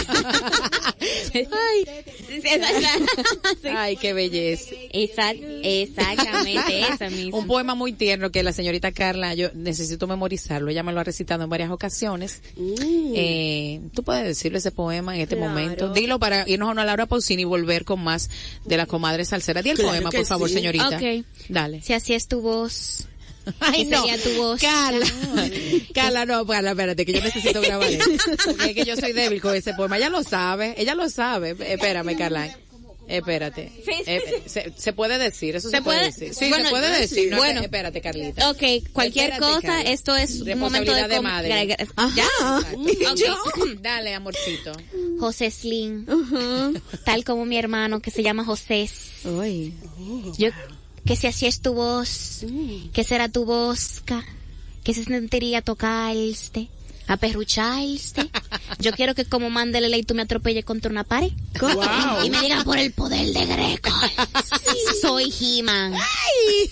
Ay, 3.65 3.97
qué 3.97 4.13
belleza. 4.13 4.75
Exact- 4.93 5.61
exactamente 5.63 6.81
esa 6.93 7.11
misma. 7.11 7.39
Un 7.39 7.47
poema 7.47 7.75
muy 7.75 7.93
tierno 7.93 8.31
que 8.31 8.43
la 8.43 8.53
señorita 8.53 8.93
Carla, 8.93 9.35
yo 9.35 9.49
necesito 9.55 10.07
memorizarlo, 10.07 10.71
ella 10.71 10.83
me 10.83 10.93
lo 10.93 11.01
ha 11.01 11.05
recitado 11.05 11.45
en 11.45 11.51
varias 11.51 11.71
ocasiones. 11.71 12.43
Eh, 13.15 13.81
Tú 13.95 14.03
puedes 14.03 14.25
decirlo 14.25 14.59
ese 14.59 14.71
poema 14.73 15.15
en 15.15 15.23
este 15.23 15.37
momento. 15.37 15.93
Dilo 15.93 16.19
para 16.19 16.49
irnos 16.49 16.69
a 16.69 16.73
una 16.73 16.85
Laura 16.85 17.07
Pausini 17.07 17.43
y 17.43 17.45
volver 17.45 17.85
con 17.85 18.03
más 18.03 18.29
de 18.65 18.77
la 18.77 18.87
comadre 18.87 19.25
salsera. 19.25 19.63
Di 19.63 19.71
el 19.71 19.77
Claro 19.77 19.91
poema, 19.91 20.11
que 20.11 20.18
por 20.19 20.27
favor, 20.27 20.49
sí. 20.49 20.55
señorita. 20.55 20.89
Ok. 20.89 21.25
Dale. 21.49 21.83
Si 21.83 21.93
así 21.93 22.15
es 22.15 22.29
tu 22.29 22.41
voz, 22.41 23.07
Ay, 23.61 23.85
¿qué 23.85 23.91
no. 23.91 24.03
sería 24.03 24.23
tu 24.23 24.31
voz? 24.37 24.61
Carla, 24.61 25.07
Carla, 25.95 26.27
no, 26.27 26.47
Carla, 26.47 26.71
espérate, 26.71 27.07
que 27.07 27.13
yo 27.13 27.23
necesito 27.23 27.61
grabar 27.61 27.91
eso. 27.91 28.11
Porque 28.45 28.71
es 28.71 28.75
que 28.75 28.85
yo 28.85 28.97
soy 28.97 29.13
débil 29.13 29.41
con 29.41 29.55
ese 29.55 29.75
poema. 29.75 29.97
Ella 29.97 30.11
lo 30.11 30.23
sabe, 30.23 30.75
ella 30.77 30.95
lo 30.95 31.09
sabe. 31.09 31.57
Espérame, 31.59 32.17
Carla. 32.17 32.57
Espérate. 33.09 33.73
Eh, 34.07 34.43
se, 34.47 34.73
se 34.77 34.93
puede 34.93 35.19
decir, 35.19 35.57
eso 35.57 35.71
se, 35.71 35.77
¿Se 35.79 35.83
puede 35.83 35.99
puede? 35.99 36.11
decir. 36.13 36.35
Sí, 36.35 36.49
Bueno, 36.51 36.65
se 36.65 36.71
puede 36.71 37.01
decir. 37.01 37.31
No, 37.31 37.37
bueno. 37.39 37.61
espérate, 37.63 38.01
Carlita. 38.01 38.51
Ok, 38.51 38.63
cualquier 38.93 39.31
Espérate, 39.33 39.55
cosa, 39.61 39.81
esto 39.83 40.15
es 40.17 40.41
un 40.43 40.59
momento 40.59 40.93
de, 40.93 41.07
Responsabilidad 41.07 41.09
de 41.09 41.21
madre. 41.21 41.77
Ajá. 41.97 42.61
Ok. 43.11 43.81
Dale, 43.83 44.15
amorcito. 44.15 44.73
José 45.19 45.51
Slim, 45.51 46.07
tal 47.05 47.25
como 47.25 47.45
mi 47.47 47.57
hermano 47.59 48.01
que 48.01 48.11
se 48.11 48.23
llama 48.23 48.45
José. 48.45 48.89
Uy. 49.25 49.75
Yo, 50.37 50.51
que 51.05 51.17
si 51.17 51.27
así 51.27 51.47
es 51.47 51.61
tu 51.61 51.73
voz, 51.75 52.45
que 52.93 53.05
será 53.05 53.29
tu 53.29 53.45
bosca, 53.45 54.25
que 54.85 54.95
se 54.95 55.05
sentiría 55.05 55.63
tocarte, 55.63 56.69
aperrucharte. 57.09 58.31
Yo 58.79 58.93
quiero 58.93 59.15
que 59.15 59.25
como 59.25 59.51
mande 59.51 59.81
la 59.81 59.89
ley 59.89 60.03
tú 60.03 60.15
me 60.15 60.23
atropelle 60.23 60.63
contra 60.63 60.91
una 60.91 61.05
pared. 61.05 61.33
Wow. 61.61 62.25
Y 62.25 62.31
me 62.31 62.41
digan 62.41 62.65
por 62.65 62.79
el 62.79 62.93
poder 62.93 63.27
de 63.33 63.47
Greco. 63.47 63.91
Soy 65.01 65.33
He-Man. 65.41 65.95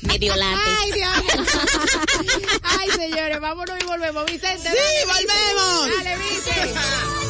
Medio 0.03 0.37
lápiz. 0.37 0.61
Ay, 0.78 0.93
Dios. 0.93 1.12
Ay, 2.62 2.91
señores, 2.91 3.41
vámonos 3.41 3.76
y 3.80 3.84
volvemos. 3.87 4.26
Vicente, 4.26 4.68
Sí, 4.68 5.07
volvemos. 5.07 6.05
Dale, 6.05 6.16
Vicente. 6.18 6.74
A 6.78 7.22
a. 7.22 7.26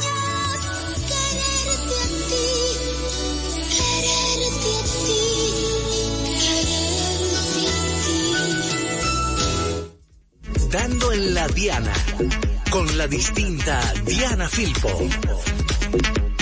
Dando 10.71 11.13
en 11.13 11.35
la 11.35 11.47
Diana, 11.49 11.93
con 12.71 12.97
la 12.97 13.07
distinta 13.07 13.81
Diana 14.05 14.49
Filpo. 14.49 16.36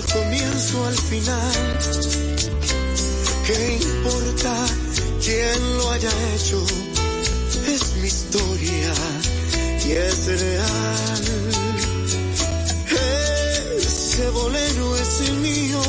Desde 0.00 0.18
el 0.18 0.22
comienzo 0.22 0.86
al 0.86 0.96
final. 0.96 1.78
¿Qué 3.46 3.78
importa 3.82 4.66
quién 5.24 5.78
lo 5.78 5.90
haya 5.90 6.10
hecho? 6.34 6.64
Es 7.66 7.96
mi 7.96 8.08
historia 8.08 8.92
y 9.86 9.92
es 9.92 10.40
real. 10.40 11.24
Ese 13.78 14.28
bolero 14.30 14.96
es 14.96 15.30
mío, 15.30 15.82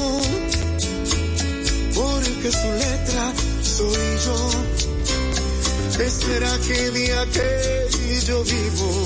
porque 1.93 2.51
su 2.51 2.72
letra 2.74 3.34
soy 3.64 4.07
yo. 4.26 6.03
Espera 6.03 6.57
que 6.68 6.89
día 6.91 7.26
que 7.32 8.22
yo 8.26 8.43
vivo 8.43 9.05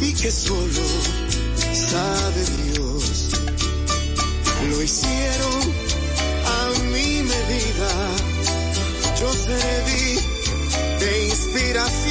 y 0.00 0.12
que 0.14 0.30
solo 0.32 0.82
sabe 1.72 2.59
perdí 9.58 10.18
de 11.00 11.24
inspiración. 11.26 12.09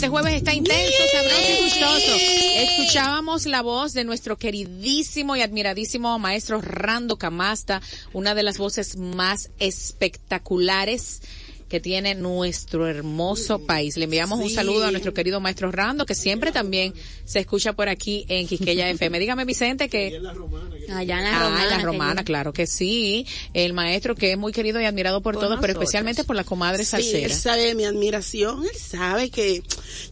Este 0.00 0.08
jueves 0.08 0.32
está 0.32 0.54
intenso, 0.54 0.96
sabroso 1.12 1.52
y 1.58 1.62
gustoso. 1.62 2.16
Escuchábamos 2.54 3.44
la 3.44 3.60
voz 3.60 3.92
de 3.92 4.04
nuestro 4.04 4.38
queridísimo 4.38 5.36
y 5.36 5.42
admiradísimo 5.42 6.18
maestro 6.18 6.62
Rando 6.62 7.18
Camasta, 7.18 7.82
una 8.14 8.34
de 8.34 8.42
las 8.42 8.56
voces 8.56 8.96
más 8.96 9.50
espectaculares 9.58 11.20
que 11.70 11.80
tiene 11.80 12.14
nuestro 12.14 12.86
hermoso 12.86 13.60
país. 13.60 13.96
Le 13.96 14.04
enviamos 14.04 14.38
un 14.40 14.48
Sí. 14.48 14.54
saludo 14.56 14.84
a 14.86 14.90
nuestro 14.90 15.14
querido 15.14 15.40
maestro 15.40 15.70
Rando, 15.70 16.04
que 16.04 16.14
siempre 16.14 16.52
también 16.52 16.92
se 17.24 17.38
escucha 17.38 17.72
por 17.72 17.88
aquí 17.88 18.26
en 18.28 18.46
Quisqueya 18.48 18.90
FM. 18.90 19.18
Dígame, 19.20 19.44
Vicente, 19.46 19.88
que... 19.88 20.20
Allá 20.92 21.18
en 21.18 21.24
la 21.24 21.30
Ah, 21.30 21.36
en 21.36 21.40
romana. 21.40 21.64
la 21.70 21.78
romana, 21.78 22.20
yo- 22.22 22.24
claro 22.26 22.52
que 22.52 22.66
sí. 22.66 23.24
El 23.54 23.72
maestro 23.72 24.14
que 24.16 24.32
es 24.32 24.38
muy 24.38 24.52
querido 24.52 24.80
y 24.80 24.84
admirado 24.84 25.22
por, 25.22 25.34
Por 25.34 25.44
todos, 25.44 25.58
pero 25.60 25.72
nosotros. 25.74 25.84
especialmente 25.84 26.24
por 26.24 26.34
la 26.36 26.42
comadre 26.44 26.84
Sí, 26.84 26.90
salsera. 26.90 27.26
él 27.26 27.32
sabe 27.32 27.74
mi 27.76 27.84
admiración, 27.84 28.64
él 28.64 28.76
sabe 28.78 29.30
que 29.30 29.62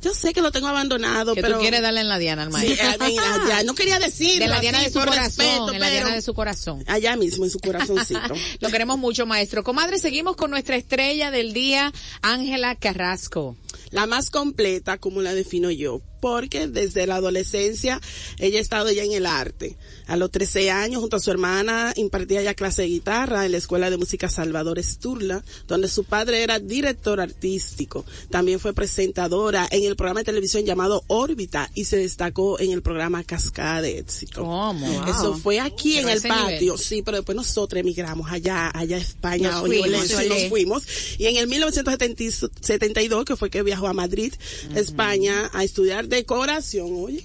yo 0.01 0.15
sé 0.15 0.33
que 0.33 0.41
lo 0.41 0.53
tengo 0.53 0.69
abandonado, 0.69 1.35
que 1.35 1.43
pero 1.43 1.57
tú 1.57 1.61
quieres 1.63 1.83
darle 1.83 2.03
en 2.03 2.09
la 2.09 2.19
diana 2.19 2.43
al 2.45 2.49
Sí, 2.49 2.53
maestro. 2.53 2.89
a 2.89 3.09
mí, 3.09 3.17
allá, 3.19 3.63
no 3.65 3.75
quería 3.75 3.99
decirlo 3.99 4.45
de 4.45 4.47
la 4.49 4.55
así, 4.57 4.63
diana 4.63 4.81
de 4.83 4.91
su 4.91 4.99
corazón, 5.01 5.25
respeto, 5.25 5.73
en 5.73 5.81
la 5.81 5.87
pero 5.87 5.97
diana 5.99 6.15
de 6.15 6.23
su 6.23 6.35
corazón. 6.35 6.85
allá 6.87 7.17
mismo 7.17 7.45
en 7.45 7.51
su 7.51 7.59
corazoncito. 7.59 8.21
Lo 8.61 8.69
queremos 8.71 8.97
mucho, 8.99 9.27
maestro. 9.27 9.65
Comadre, 9.65 9.99
seguimos 9.99 10.37
con 10.37 10.51
nuestra 10.53 10.77
estrella 10.77 11.33
del 11.33 11.48
día, 11.53 11.93
Ángela 12.23 12.75
Carrasco. 12.75 13.57
la 13.91 14.07
más 14.07 14.31
completa, 14.31 14.99
como 14.99 15.23
la 15.23 15.35
defino 15.35 15.71
yo, 15.71 16.03
porque 16.21 16.67
desde 16.67 17.07
la 17.07 17.17
adolescencia 17.17 18.01
ella 18.39 18.59
ha 18.59 18.63
estado 18.63 18.91
ya 18.91 19.03
en 19.05 19.13
el 19.13 19.27
arte. 19.27 19.77
A 20.07 20.17
los 20.17 20.31
13 20.31 20.71
años, 20.71 21.01
junto 21.01 21.17
a 21.17 21.21
su 21.21 21.31
hermana, 21.31 21.93
impartía 21.97 22.43
ya 22.43 22.55
clase 22.55 22.83
de 22.83 22.89
guitarra 22.89 23.45
en 23.45 23.53
la 23.53 23.59
Escuela 23.59 23.91
de 23.91 23.99
Música 23.99 24.29
Salvador 24.31 24.79
Esturla, 24.79 25.45
donde 25.67 25.89
su 25.89 26.05
padre 26.05 26.43
era 26.43 26.59
director 26.59 27.21
artístico. 27.21 28.05
También 28.31 28.59
fue 28.59 28.73
presentadora 28.73 29.69
en 29.71 29.85
el 29.85 29.97
programa 29.97 30.21
de 30.21 30.25
televisión 30.25 30.65
llamado 30.65 31.05
Órbita 31.09 31.71
y 31.75 31.85
se 31.85 31.99
destacó 31.99 32.59
en 32.59 32.73
el 32.73 32.81
programa 32.83 33.23
Cascada 33.25 33.83
de 33.83 33.99
Éxito. 33.99 34.43
¿Cómo? 34.43 35.05
Eso 35.07 35.37
fue 35.37 35.61
aquí 35.61 35.95
Pero 35.97 36.09
en 36.09 36.15
el 36.17 36.23
patio, 36.23 36.59
nivel. 36.61 36.79
sí, 36.79 37.03
pero 37.03 37.19
después 37.19 37.37
nosotros 37.37 37.79
emigramos 37.81 38.31
allá, 38.31 38.71
allá 38.75 38.97
a 38.97 39.01
España, 39.01 39.51
Nos 39.51 39.61
fuimos, 39.67 40.07
sí, 40.07 40.15
olé. 40.15 40.29
nos 40.29 40.43
fuimos. 40.49 40.83
Y 41.19 41.27
en 41.27 41.37
el 41.37 41.47
1972, 41.49 43.25
que 43.25 43.37
fue 43.37 43.51
que 43.51 43.63
viajó 43.63 43.87
a 43.89 43.93
Madrid, 43.93 44.33
España, 44.75 45.51
a 45.53 45.65
estudiar 45.65 46.08
decoración, 46.09 46.89
oye. 46.93 47.25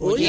Oye, 0.00 0.28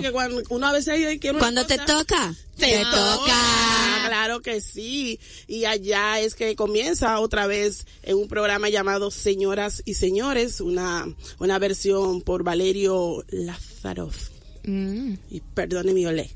que 0.00 0.10
cuando 0.10 0.42
uno 0.48 0.66
a 0.66 0.72
veces 0.72 1.18
quiere 1.20 1.30
una 1.30 1.38
Cuando 1.38 1.66
te 1.66 1.78
toca, 1.78 2.34
te, 2.56 2.66
te 2.66 2.78
toca. 2.84 2.94
toca. 2.94 4.06
Claro 4.08 4.40
que 4.42 4.60
sí. 4.60 5.20
Y 5.46 5.64
allá 5.66 6.18
es 6.20 6.34
que 6.34 6.56
comienza 6.56 7.20
otra 7.20 7.46
vez 7.46 7.86
en 8.02 8.16
un 8.16 8.28
programa 8.28 8.68
llamado 8.68 9.10
Señoras 9.10 9.82
y 9.84 9.94
Señores, 9.94 10.60
una, 10.60 11.06
una 11.38 11.58
versión 11.60 12.22
por 12.22 12.42
Valerio 12.42 13.24
Lazaroff. 13.28 14.31
Y 14.64 15.40
perdone 15.54 15.92
mi 15.92 16.06
olé. 16.06 16.30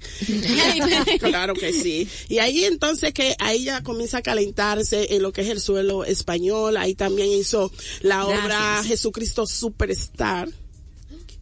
claro 1.20 1.55
que 1.55 1.72
sí. 1.72 2.09
Y 2.29 2.39
ahí 2.39 2.64
entonces 2.64 3.12
que 3.12 3.37
ahí 3.39 3.64
ya 3.64 3.83
comienza 3.83 4.18
a 4.18 4.22
calentarse 4.22 5.14
en 5.14 5.22
lo 5.22 5.33
que 5.33 5.43
es 5.43 5.49
el 5.49 5.61
suelo 5.61 6.05
español. 6.05 6.77
Ahí 6.77 6.95
también 6.95 7.31
hizo 7.31 7.70
la 8.01 8.27
obra. 8.27 8.83
Jesucristo 8.85 9.47
Superstar 9.47 10.49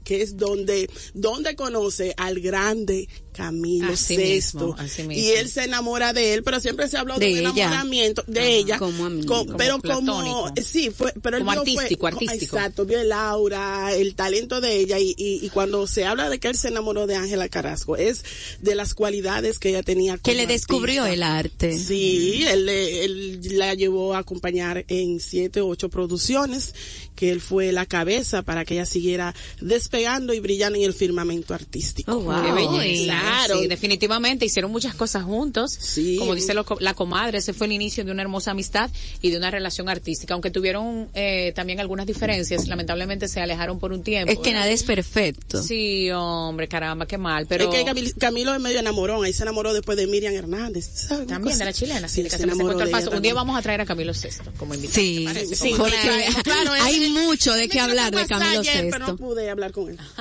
que 0.05 0.21
es 0.23 0.37
donde, 0.37 0.89
donde 1.15 1.57
conoce 1.57 2.15
al 2.17 2.41
grande 2.41 3.09
Camilo 3.35 3.93
Así 3.93 4.17
Sesto. 4.17 4.69
mismo, 4.69 4.77
así 4.79 5.03
y 5.11 5.31
él 5.33 5.49
se 5.51 5.65
enamora 5.65 6.13
de 6.13 6.33
él, 6.35 6.43
pero 6.43 6.61
siempre 6.61 6.89
se 6.89 6.97
habló 6.97 7.19
de, 7.19 7.27
De 7.27 7.33
un 7.33 7.39
ella. 7.39 7.49
enamoramiento 7.67 8.25
de 8.27 8.41
Ajá, 8.41 8.49
ella. 8.49 8.79
como 8.79 9.05
amigo. 9.07 9.27
con- 9.35 9.47
Como 9.47 9.59
pero 9.59 9.79
platónico. 9.81 10.15
como, 10.45 10.55
sí, 10.65 10.91
fue, 10.91 11.13
pero 11.23 11.37
él 11.37 11.43
Como 11.45 11.53
vio 11.53 11.61
artístico, 11.61 12.01
fue, 12.03 12.11
artístico. 12.11 12.57
Exacto, 12.57 12.87
vio 12.87 13.01
el 13.01 13.13
aura, 13.13 13.93
el 13.95 14.15
talento 14.15 14.61
de 14.61 14.77
ella 14.79 14.99
y, 14.99 15.15
y, 15.19 15.45
y 15.45 15.49
cuando 15.51 15.87
se 15.87 16.05
habla 16.07 16.31
de 16.31 16.39
que 16.39 16.49
él 16.49 16.57
se 16.57 16.69
enamoró 16.69 17.07
de 17.07 17.17
Ángela 17.17 17.49
Carrasco, 17.49 17.97
es 17.97 18.25
de 18.61 18.75
las 18.75 18.95
cualidades 18.95 19.59
que 19.59 19.71
ella 19.71 19.83
tenía. 19.83 20.17
Que 20.19 20.35
le 20.35 20.47
descubrió 20.47 21.03
artista. 21.03 21.15
el 21.15 21.23
arte. 21.23 21.77
Sí, 21.79 22.45
él, 22.47 22.67
le- 22.67 23.05
él 23.05 23.41
la 23.59 23.75
llevó 23.75 24.15
a 24.15 24.19
acompañar 24.19 24.85
en 24.89 25.19
siete 25.21 25.61
o 25.61 25.67
ocho 25.69 25.89
producciones, 25.89 26.75
que 27.17 27.31
él 27.31 27.41
fue 27.41 27.73
la 27.73 27.87
cabeza 27.87 28.43
para 28.43 28.65
que 28.65 28.75
ella 28.75 28.87
siguiera 28.87 29.35
despegando 29.61 30.33
y 30.35 30.41
brillando 30.41 30.79
en 30.79 30.85
el 30.85 30.95
firmamento 30.95 31.55
artístico. 31.55 32.13
Oh, 32.13 32.21
wow. 32.21 32.43
Qué 32.43 32.53
belleza. 32.53 33.13
Claro. 33.25 33.61
Sí, 33.61 33.67
definitivamente 33.69 34.45
hicieron 34.45 34.71
muchas 34.71 34.95
cosas 34.95 35.25
juntos. 35.25 35.73
Sí. 35.79 36.17
Como 36.19 36.35
dice 36.35 36.55
lo- 36.55 36.65
la 36.81 36.95
comadre, 36.95 37.39
ese 37.39 37.53
fue 37.53 37.67
el 37.67 37.73
inicio 37.73 38.05
de 38.05 38.13
una 38.13 38.23
hermosa 38.23 38.51
amistad 38.53 38.91
y 39.21 39.31
de 39.31 39.37
una 39.39 39.51
relación 39.51 39.89
artística. 39.89 40.35
Aunque 40.35 40.51
tuvieron 40.51 41.09
eh, 41.15 41.53
también 41.55 41.81
algunas 41.81 42.07
diferencias, 42.07 42.67
lamentablemente 42.69 43.29
se 43.29 43.41
alejaron 43.41 43.79
por 43.79 43.93
un 43.93 44.03
tiempo. 44.03 44.33
Es 44.33 44.39
que 44.39 44.53
nada 44.53 44.69
es 44.71 44.83
perfecto. 44.83 45.63
Sí, 45.63 46.11
hombre, 46.11 46.69
caramba, 46.69 47.07
qué 47.07 47.19
mal. 47.19 47.47
Pero 47.47 47.73
Es 47.73 47.85
que 47.85 47.91
Camil- 47.91 48.15
Camilo 48.19 48.55
es 48.55 48.61
medio 48.61 48.79
enamorón, 48.81 49.25
ahí 49.25 49.33
se 49.33 49.43
enamoró 49.43 49.73
después 49.75 49.97
de 49.97 50.07
Miriam 50.07 50.35
Hernández. 50.35 50.89
¿sabes? 50.95 51.27
También 51.27 51.59
de 51.59 51.65
la 51.65 51.73
chilena, 51.73 52.09
sí, 52.09 52.23
que 52.23 52.31
se 52.31 52.39
se 52.39 52.43
enamoró 52.45 52.79
de 52.79 52.87
paso. 52.89 53.11
Un 53.11 53.23
día 53.23 53.35
vamos 53.35 53.57
a 53.59 53.63
traer 53.63 53.81
a 53.81 53.87
Camilo 53.87 54.15
Sesto 54.15 54.53
como 54.59 54.75
invitado. 54.75 54.95
Sí, 54.95 55.27
sí, 55.55 55.71
Como 55.71 55.85
porque 55.85 55.97
traemos, 56.03 56.43
claro, 56.45 56.73
hay 56.73 57.11
mucho 57.11 57.53
de 57.55 57.69
qué 57.69 57.81
hablar 57.81 58.15
de 58.15 58.27
Camilo 58.27 58.61
ayer, 58.61 58.89
Pero 58.91 59.07
no 59.07 59.17
pude 59.17 59.51
hablar 59.51 59.73
con 59.73 59.91
él. 59.91 59.99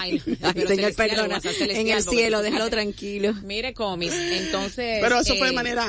Ay, 0.00 0.22
no, 0.26 0.36
Ay, 0.54 0.66
señor, 0.66 0.94
perdona. 0.94 1.40
En 1.80 1.88
el 1.96 2.02
cielo, 2.02 2.42
déjalo 2.42 2.70
tranquilo. 2.70 3.32
Mire, 3.42 3.74
comis, 3.74 4.12
entonces... 4.12 4.98
Pero 5.00 5.20
eso 5.20 5.34
fue 5.36 5.48
de 5.48 5.52
eh, 5.52 5.56
manera 5.56 5.88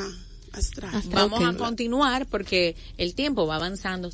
astral. 0.53 1.01
Vamos 1.07 1.43
a 1.43 1.57
continuar 1.57 2.27
porque 2.27 2.75
el 2.97 3.15
tiempo 3.15 3.45
va 3.47 3.55
avanzando. 3.55 4.09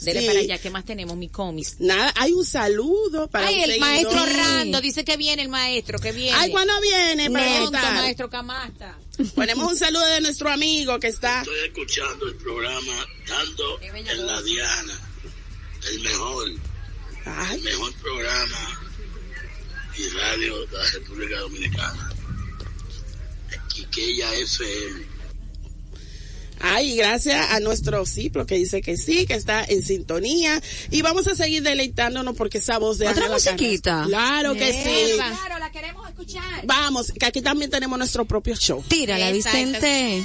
Dele 0.00 0.20
Sí. 0.20 0.26
para 0.28 0.38
allá, 0.38 0.58
¿qué 0.58 0.70
más 0.70 0.84
tenemos, 0.84 1.16
mi 1.16 1.28
comis? 1.28 1.80
Nada, 1.80 2.12
hay 2.16 2.32
un 2.32 2.44
saludo 2.46 3.26
para 3.28 3.48
Ay, 3.48 3.56
un 3.56 3.60
el 3.62 3.66
seguidor. 3.70 3.88
maestro. 3.88 4.26
Rando 4.26 4.80
dice 4.80 5.04
que 5.04 5.16
viene 5.16 5.42
el 5.42 5.48
maestro, 5.48 5.98
que 5.98 6.12
viene. 6.12 6.38
Ay, 6.38 6.52
¿cuándo 6.52 6.72
viene? 6.80 7.28
Para 7.30 7.44
Pronto, 7.56 7.78
maestro 7.94 8.30
Camasta. 8.30 8.96
Ponemos 9.34 9.72
un 9.72 9.76
saludo 9.76 10.06
de 10.06 10.20
nuestro 10.20 10.50
amigo 10.50 11.00
que 11.00 11.08
está. 11.08 11.40
Estoy 11.40 11.58
escuchando 11.66 12.26
el 12.28 12.36
programa 12.36 13.06
Dando 13.28 13.80
en 13.80 14.26
la. 14.26 14.42
Diana. 14.42 15.00
El 15.90 16.00
mejor, 16.00 16.48
Ay, 17.24 17.56
el 17.56 17.62
mejor 17.62 17.92
programa 17.94 18.87
y 19.98 20.08
radio 20.10 20.66
de 20.66 20.78
la 20.78 20.84
República 20.92 21.38
Dominicana. 21.40 22.12
Quiqueya 23.74 24.34
FM. 24.34 25.18
Ay, 26.60 26.96
gracias 26.96 27.50
a 27.50 27.60
nuestro 27.60 28.04
Ciplo 28.04 28.44
que 28.44 28.56
dice 28.56 28.80
que 28.80 28.96
sí, 28.96 29.26
que 29.26 29.34
está 29.34 29.64
en 29.64 29.82
sintonía. 29.82 30.60
Y 30.90 31.02
vamos 31.02 31.26
a 31.28 31.34
seguir 31.34 31.62
deleitándonos 31.62 32.36
porque 32.36 32.58
esa 32.58 32.78
voz 32.78 32.98
de 32.98 33.06
¿Otra 33.06 33.26
Ángela 33.26 33.34
musiquita? 33.34 34.04
Claro 34.06 34.54
que 34.54 34.72
sí. 34.72 35.14
Claro, 35.16 35.58
la 35.58 35.70
queremos 35.70 36.08
escuchar. 36.08 36.66
Vamos, 36.66 37.12
que 37.12 37.26
aquí 37.26 37.42
también 37.42 37.70
tenemos 37.70 37.98
nuestro 37.98 38.24
propio 38.24 38.56
show. 38.56 38.82
Tírala, 38.88 39.30
Esa, 39.30 39.52
Vicente. 39.52 40.24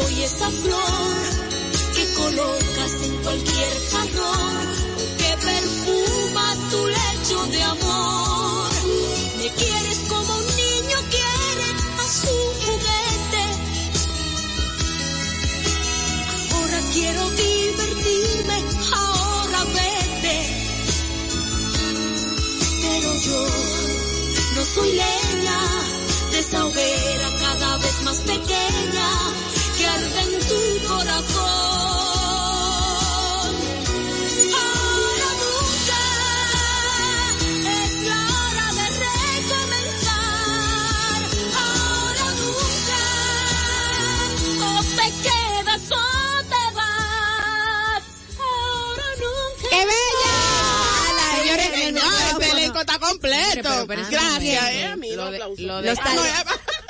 soy 0.00 0.22
esa 0.22 0.50
flor 0.50 1.16
que 1.94 2.14
colocas 2.14 2.92
en 3.02 3.16
cualquier 3.22 3.74
jarrón 3.90 4.68
que 5.18 5.30
perfuma 5.46 6.56
tu 6.70 6.86
lecho 6.86 7.46
de 7.46 7.62
amor. 7.62 8.70
Me 9.38 9.48
quieres 9.50 9.98
como 10.08 10.36
un 10.36 10.46
niño 10.46 10.98
quiere 11.14 11.68
a 11.98 12.06
su 12.20 12.34
juguete. 12.62 13.44
Ahora 16.52 16.80
quiero 16.92 17.30
divertirme, 17.30 18.64
ahora 18.94 19.64
vete. 19.76 20.38
Pero 22.82 23.14
yo 23.28 23.46
no 24.56 24.64
soy 24.74 24.92
leña 24.92 25.60
de 26.30 26.38
esa 26.38 26.64
hoguera 26.66 27.28
cada 27.40 27.76
vez 27.78 28.02
más 28.02 28.18
pequeña 28.18 29.39
está 52.80 52.98
completo. 52.98 53.86
Gracias, 54.10 54.64
eh, 54.74 54.86
a 54.86 54.96
mí, 54.96 55.10
lo 55.16 55.30
de- 55.30 55.38
lo 55.66 55.80
de- 55.82 55.88
Los, 55.88 55.98
tal- 55.98 56.16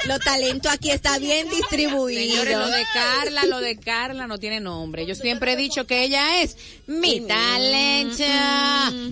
los 0.07 0.19
talentos 0.21 0.73
aquí 0.73 0.91
está 0.91 1.19
bien 1.19 1.49
distribuidos. 1.51 2.25
Señores, 2.25 2.57
lo 2.59 2.67
de 2.69 2.85
Carla, 2.93 3.45
lo 3.47 3.61
de 3.61 3.77
Carla 3.79 4.27
no 4.27 4.39
tiene 4.39 4.61
nombre. 4.61 5.07
Yo 5.07 5.15
siempre 5.15 5.53
he 5.53 5.57
dicho 5.57 5.87
que 5.87 6.05
ella 6.05 6.43
es 6.43 6.57
mi 6.87 7.21
talento. 7.21 8.25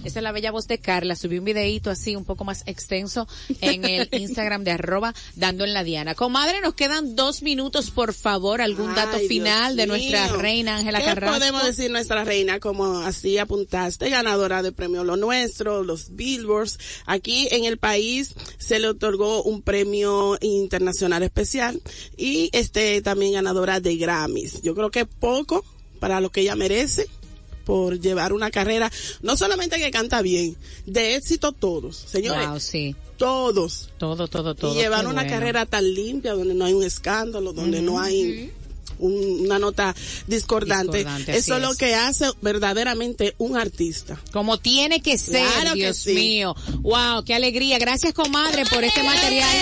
Esa 0.05 0.19
es 0.19 0.23
la 0.23 0.33
bella 0.33 0.51
voz 0.51 0.67
de 0.67 0.79
Carla. 0.79 1.15
Subí 1.17 1.39
un 1.39 1.45
videíto 1.45 1.91
así 1.91 2.17
un 2.17 2.25
poco 2.25 2.45
más 2.45 2.63
extenso 2.67 3.29
en 3.61 3.85
el 3.85 4.09
Instagram 4.13 4.65
de 4.65 4.73
arroba 4.73 5.15
dando 5.37 5.65
en 5.65 5.75
la 5.75 5.85
diana. 5.85 6.15
Comadre, 6.15 6.61
nos 6.61 6.75
quedan 6.75 7.15
dos 7.17 7.43
minutos, 7.43 7.91
por 7.91 8.15
favor. 8.15 8.61
¿Algún 8.61 8.95
dato 8.95 9.17
Ay, 9.19 9.29
final 9.29 9.77
Dios 9.77 9.77
de 9.77 9.87
nuestra 9.87 10.25
mío. 10.27 10.37
reina 10.37 10.77
Ángela 10.77 11.01
¿Qué 11.01 11.05
Carrasco? 11.05 11.39
podemos 11.39 11.65
decir 11.65 11.91
nuestra 11.91 12.25
reina? 12.25 12.61
Como 12.61 12.99
así 13.01 13.39
apuntaste, 13.39 14.09
ganadora 14.11 14.63
del 14.63 14.73
premio 14.73 15.05
Lo 15.05 15.17
Nuestro, 15.17 15.83
los 15.85 16.15
Billboards. 16.17 16.79
Aquí 17.07 17.49
en 17.51 17.65
el 17.65 17.79
país 17.79 18.35
se 18.59 18.79
le 18.79 18.89
otorgó 18.89 19.43
un 19.43 19.63
premio 19.63 20.37
internacional 20.41 20.78
especial 21.23 21.81
y 22.17 22.51
este 22.53 23.01
también 23.03 23.33
ganadora 23.35 23.81
de 23.81 23.97
Grammys. 23.97 24.63
Yo 24.63 24.75
creo 24.75 24.91
que 24.91 25.05
poco 25.07 25.65
para 26.01 26.21
lo 26.21 26.31
que 26.31 26.43
ella 26.43 26.57
merece 26.57 27.07
por 27.65 28.01
llevar 28.01 28.33
una 28.33 28.51
carrera, 28.51 28.91
no 29.21 29.37
solamente 29.37 29.77
que 29.77 29.91
canta 29.91 30.23
bien, 30.23 30.57
de 30.87 31.17
éxito 31.17 31.53
todos, 31.53 31.97
señores, 31.97 32.49
Wow, 32.49 32.61
sí. 32.61 32.97
todos. 33.19 33.91
Todo, 33.99 34.27
todo, 34.27 34.55
todo. 34.55 34.73
y 34.73 34.77
llevar 34.79 35.07
una 35.07 35.23
bueno. 35.23 35.31
carrera 35.31 35.67
tan 35.67 35.93
limpia, 35.93 36.33
donde 36.33 36.55
no 36.55 36.65
hay 36.65 36.73
un 36.73 36.83
escándalo, 36.83 37.53
donde 37.53 37.83
no 37.83 38.01
hay 38.01 38.51
un- 38.99 39.41
una 39.47 39.59
nota 39.59 39.95
discordante. 40.27 41.07
Eso 41.29 41.57
es 41.57 41.63
lo 41.63 41.75
que 41.75 41.95
hace 41.95 42.27
verdaderamente 42.43 43.35
un 43.39 43.57
artista. 43.57 44.19
Como 44.33 44.59
tiene 44.59 45.01
que 45.01 45.19
ser, 45.19 45.47
Claro 45.47 45.71
que 45.75 45.81
Dios 45.81 45.97
sí. 45.97 46.15
mío. 46.15 46.55
Wow, 46.81 47.25
qué 47.25 47.35
alegría. 47.35 47.79
Gracias, 47.79 48.13
comadre, 48.15 48.65
por 48.67 48.85
este 48.85 49.03
material 49.03 49.57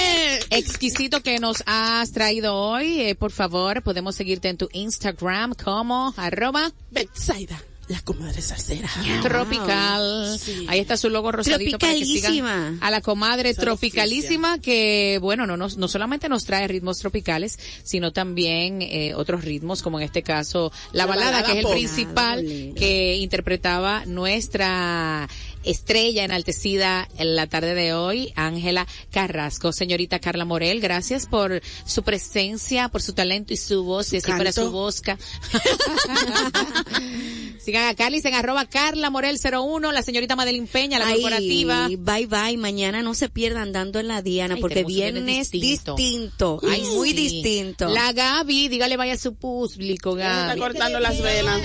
exquisito 0.51 1.23
que 1.23 1.39
nos 1.39 1.63
has 1.67 2.13
traído 2.13 2.55
hoy. 2.55 3.01
Eh, 3.01 3.15
por 3.15 3.31
favor, 3.33 3.83
podemos 3.83 4.15
seguirte 4.17 4.49
en 4.49 4.57
tu 4.57 4.69
Instagram 4.73 5.55
como 5.55 6.15
arroba 6.17 6.73
Betsaida, 6.91 7.63
la 7.89 8.01
comadre 8.01 8.43
salsera. 8.43 8.89
tropical. 9.23 10.39
Ahí 10.69 10.81
está 10.81 10.97
su 10.97 11.09
logo 11.09 11.31
rosadito 11.33 11.79
para 11.79 11.93
que 11.93 12.05
sigan 12.05 12.79
a 12.81 12.91
la 12.91 13.01
comadre 13.01 13.51
Esa 13.51 13.63
tropicalísima 13.63 14.59
que, 14.59 15.19
bueno, 15.21 15.47
no, 15.47 15.57
nos, 15.57 15.77
no 15.77 15.89
solamente 15.89 16.29
nos 16.29 16.45
trae 16.45 16.67
ritmos 16.67 16.99
tropicales, 16.99 17.59
sino 17.85 18.13
también 18.13 18.83
eh, 18.83 19.15
otros 19.15 19.45
ritmos, 19.45 19.83
como 19.83 19.99
en 20.01 20.05
este 20.07 20.23
caso 20.23 20.73
la, 20.93 21.05
La 21.05 21.07
balada, 21.07 21.31
balada 21.31 21.53
que 21.53 21.61
es 21.61 21.65
el 21.65 21.73
principal 21.73 22.45
que 22.77 23.17
interpretaba 23.17 24.05
nuestra 24.07 25.29
estrella 25.67 26.25
enaltecida 26.25 27.09
en 27.19 27.37
la 27.37 27.47
tarde 27.47 27.75
de 27.75 27.93
hoy, 27.93 28.33
Ángela 28.37 28.87
Carrasco. 29.11 29.73
Señorita 29.73 30.19
Carla 30.19 30.45
Morel, 30.45 30.81
gracias 30.81 31.27
por 31.27 31.61
su 31.85 32.03
presencia, 32.03 32.89
por 32.89 33.03
su 33.03 33.13
talento 33.13 33.53
y 33.53 33.57
su 33.57 33.85
voz, 33.85 34.13
y 34.13 34.19
así 34.19 34.31
para 34.31 34.45
canto. 34.45 34.65
su 34.67 34.71
bosca. 34.71 35.19
Sigan 37.61 37.89
a 37.89 37.95
Carly 37.95 38.21
en 38.25 38.35
arroba 38.35 38.65
Carla 38.67 39.11
Morel 39.11 39.39
01, 39.43 39.93
la 39.93 40.03
señorita 40.03 40.37
Madeline 40.37 40.67
Peña, 40.67 40.99
la 40.99 41.09
Ay, 41.09 41.21
corporativa. 41.21 41.89
Bye 41.89 42.27
bye, 42.27 42.57
mañana 42.57 43.03
no 43.03 43.15
se 43.15 43.29
pierdan 43.29 43.73
dando 43.73 44.01
en 44.01 44.09
la 44.09 44.23
Diana 44.23 44.55
Ay, 44.55 44.61
porque 44.61 44.85
viernes 44.85 45.51
distinto. 45.51 45.95
distinto, 45.97 46.61
Ay, 46.63 46.83
Ay, 46.85 46.97
muy 46.97 47.11
sí. 47.11 47.17
distinto. 47.17 47.89
La 47.89 48.13
Gaby, 48.13 48.69
dígale 48.69 48.97
vaya 48.97 49.15
a 49.15 49.19
su 49.19 49.35
público, 49.35 50.17
Está 50.17 50.47
Gaby. 50.47 50.61
cortando 50.61 51.01
las 51.01 51.21
venas. 51.21 51.61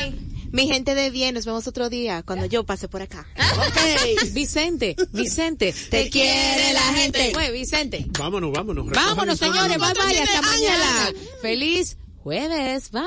Mi 0.52 0.68
gente 0.68 0.96
de 0.96 1.10
bien, 1.10 1.36
nos 1.36 1.46
vemos 1.46 1.68
otro 1.68 1.90
día 1.90 2.24
cuando 2.24 2.46
yo 2.46 2.64
pase 2.66 2.88
por 2.88 3.02
acá. 3.02 3.26
Ok. 3.38 4.32
Vicente, 4.34 4.96
Vicente, 5.12 5.74
te 5.90 6.10
quiere 6.10 6.74
la 6.74 6.82
gente. 6.94 7.30
Pues, 7.34 7.52
Vicente. 7.52 8.06
Vámonos, 8.18 8.52
vámonos. 8.52 8.88
Vámonos, 8.90 9.38
señores, 9.40 9.78
bye 9.78 9.94
bye, 9.94 10.20
hasta 10.20 10.40
Ángela. 10.40 10.52
mañana. 10.52 11.12
Feliz 11.42 11.98
jueves, 12.24 12.92
bye. 12.92 13.02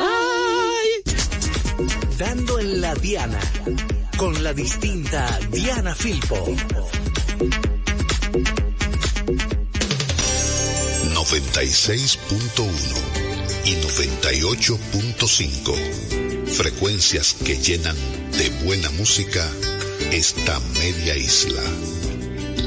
Ay. 0.00 0.88
Dando 2.18 2.58
en 2.60 2.80
la 2.80 2.94
Diana. 2.94 3.40
Con 4.16 4.42
la 4.44 4.52
distinta 4.54 5.38
Diana 5.50 5.94
Filpo. 5.94 6.36
96.1 11.14 12.66
y 13.64 13.74
98.5. 13.76 16.23
Frecuencias 16.46 17.34
que 17.44 17.56
llenan 17.56 17.96
de 18.38 18.50
buena 18.64 18.90
música 18.90 19.50
esta 20.12 20.60
media 20.78 21.16
isla. 21.16 21.62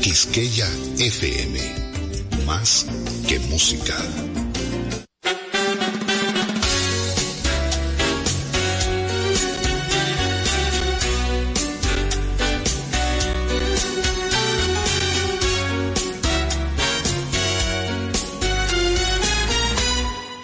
Quisqueya 0.01 0.67
FM. 0.97 1.59
Más 2.45 2.86
que 3.28 3.39
música. 3.39 3.95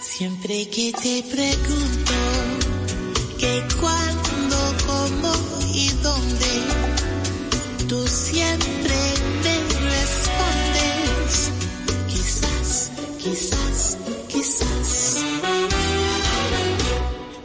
Siempre 0.01 0.69
que 0.69 0.93
te 0.93 1.23
pregunto 1.23 1.82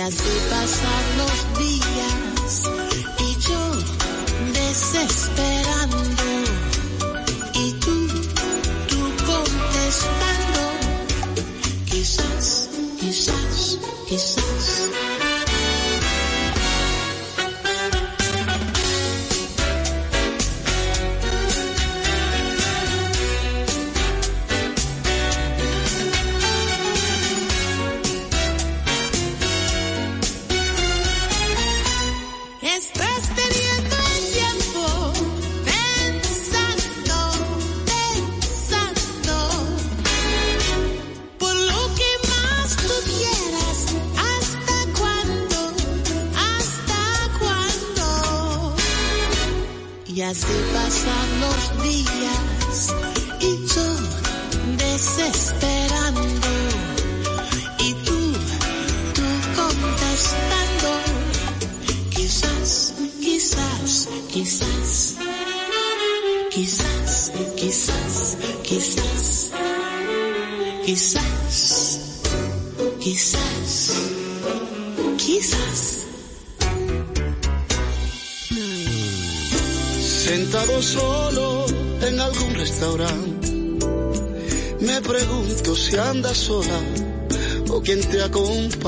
así 0.00 0.30
pasan 0.50 1.04
los 1.18 1.58
días. 1.58 2.62
Y 3.18 3.36
yo 3.40 3.62
desesperando 4.52 5.59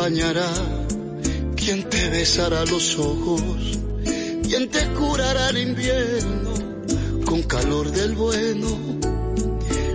acompañará, 0.02 0.50
quién 1.54 1.88
te 1.88 2.08
besará 2.10 2.64
los 2.64 2.98
ojos, 2.98 3.78
quién 4.42 4.68
te 4.68 4.84
curará 4.98 5.50
el 5.50 5.58
invierno 5.58 6.54
con 7.24 7.42
calor 7.42 7.88
del 7.92 8.12
bueno, 8.16 8.68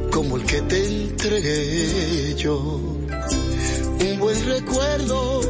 como 0.09 0.37
el 0.37 0.45
que 0.45 0.61
te 0.61 0.87
entregué 0.87 2.35
yo. 2.37 2.57
Un 3.99 4.19
buen 4.19 4.45
recuerdo 4.45 5.41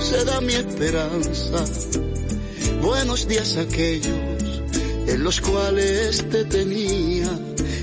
será 0.00 0.40
mi 0.40 0.54
esperanza, 0.54 1.62
buenos 2.80 3.28
días 3.28 3.58
aquellos 3.58 4.62
en 5.06 5.22
los 5.22 5.38
cuales 5.42 6.24
te 6.30 6.46
tenía. 6.46 7.28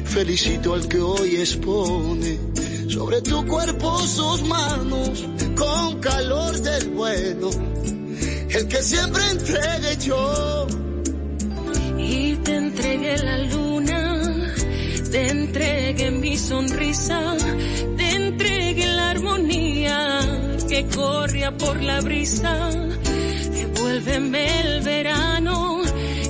Felicito 0.05 0.73
al 0.73 0.87
que 0.87 0.99
hoy 0.99 1.35
expone 1.35 2.39
sobre 2.87 3.21
tu 3.21 3.45
cuerpo 3.45 3.99
sus 3.99 4.43
manos 4.43 5.23
con 5.55 5.99
calor 5.99 6.59
del 6.61 6.89
bueno, 6.89 7.49
el 8.49 8.67
que 8.67 8.81
siempre 8.81 9.21
entregué 9.31 9.97
yo. 10.05 10.67
Y 11.97 12.35
te 12.37 12.55
entregué 12.55 13.17
la 13.17 13.37
luna, 13.37 14.21
te 15.11 15.29
entregué 15.29 16.11
mi 16.11 16.37
sonrisa, 16.37 17.35
te 17.97 18.15
entregué 18.15 18.87
la 18.87 19.11
armonía 19.11 20.19
que 20.67 20.85
corría 20.87 21.55
por 21.57 21.81
la 21.81 22.01
brisa. 22.01 22.69
Devuélveme 23.51 24.61
el 24.61 24.81
verano 24.81 25.81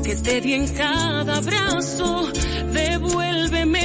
que 0.03 0.15
te 0.15 0.41
di 0.41 0.53
en 0.53 0.67
cada 0.67 1.37
abrazo, 1.37 2.31
devuélveme 2.73 3.82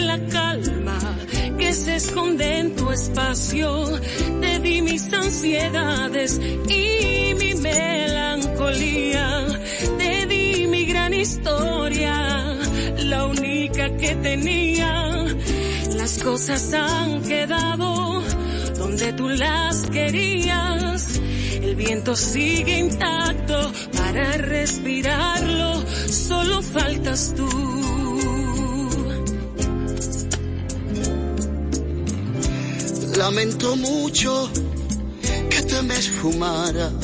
se 1.79 1.95
esconde 1.97 2.59
en 2.59 2.75
tu 2.75 2.91
espacio, 2.91 3.85
te 4.41 4.59
di 4.59 4.83
mis 4.83 5.13
ansiedades 5.13 6.41
y 6.69 7.35
mi 7.35 7.55
melancolía, 7.55 9.47
te 9.97 10.27
di 10.27 10.67
mi 10.67 10.85
gran 10.87 11.15
historia, 11.15 12.57
la 13.05 13.27
única 13.27 13.97
que 13.97 14.15
tenía, 14.17 15.27
las 15.97 16.19
cosas 16.19 16.73
han 16.75 17.23
quedado 17.23 18.23
donde 18.79 19.13
tú 19.13 19.29
las 19.29 19.83
querías. 19.91 21.21
El 21.63 21.77
viento 21.77 22.17
sigue 22.17 22.79
intacto 22.79 23.73
para 23.97 24.33
respirarlo, 24.33 25.85
solo 26.09 26.61
faltas 26.63 27.35
tú. 27.37 27.78
Lamento 33.29 33.77
mucho 33.77 34.51
que 35.51 35.61
te 35.61 35.83
me 35.83 35.99
esfumaras. 35.99 36.95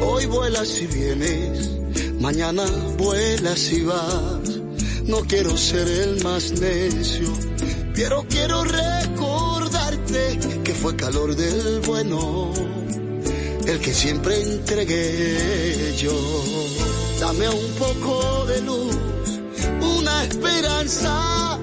Hoy 0.00 0.24
vuelas 0.24 0.80
y 0.80 0.86
vienes, 0.86 1.70
mañana 2.20 2.64
vuelas 2.96 3.70
y 3.70 3.82
vas. 3.82 4.48
No 5.04 5.20
quiero 5.28 5.54
ser 5.58 5.86
el 5.86 6.24
más 6.24 6.52
necio, 6.52 7.28
pero 7.94 8.24
quiero 8.30 8.64
recordarte 8.64 10.38
que 10.64 10.72
fue 10.72 10.96
calor 10.96 11.36
del 11.36 11.80
bueno 11.80 12.54
el 13.66 13.80
que 13.80 13.92
siempre 13.92 14.40
entregué 14.40 15.94
yo. 15.98 16.18
Dame 17.20 17.50
un 17.50 17.70
poco 17.74 18.46
de 18.46 18.60
luz, 18.62 18.96
una 19.98 20.24
esperanza, 20.24 21.58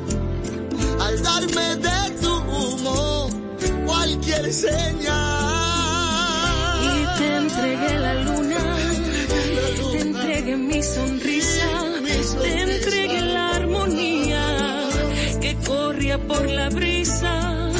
al 1.00 1.24
darme 1.24 1.76
de 1.78 2.12
tu 2.22 2.36
humo 2.36 3.20
cualquier 4.22 4.53
señal. 4.53 5.09
Y 6.84 7.17
te 7.17 7.36
entregué 7.36 7.99
la 7.99 8.13
luna, 8.15 8.78
te 9.91 9.99
entregué 9.99 10.57
mi 10.57 10.84
sonrisa, 10.84 11.67
te 12.41 12.61
entregué 12.61 13.22
la 13.22 13.55
armonía 13.55 14.89
que 15.41 15.55
corría 15.65 16.17
por 16.19 16.49
la 16.49 16.69
brisa. 16.69 17.72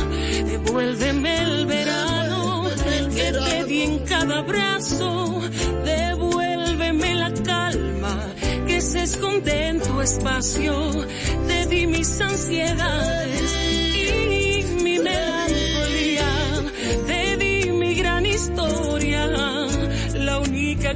Devuélveme 0.45 1.37
el 1.43 1.65
verano 1.65 2.63
que 3.15 3.31
te 3.31 3.63
di 3.65 3.81
en 3.83 3.99
cada 3.99 4.39
abrazo, 4.39 5.41
devuélveme 5.85 7.15
la 7.15 7.33
calma 7.33 8.17
que 8.67 8.81
se 8.81 9.03
esconde 9.03 9.67
en 9.67 9.79
tu 9.79 10.01
espacio, 10.01 10.91
te 11.47 11.65
di 11.67 11.87
mis 11.87 12.21
ansiedades 12.21 13.70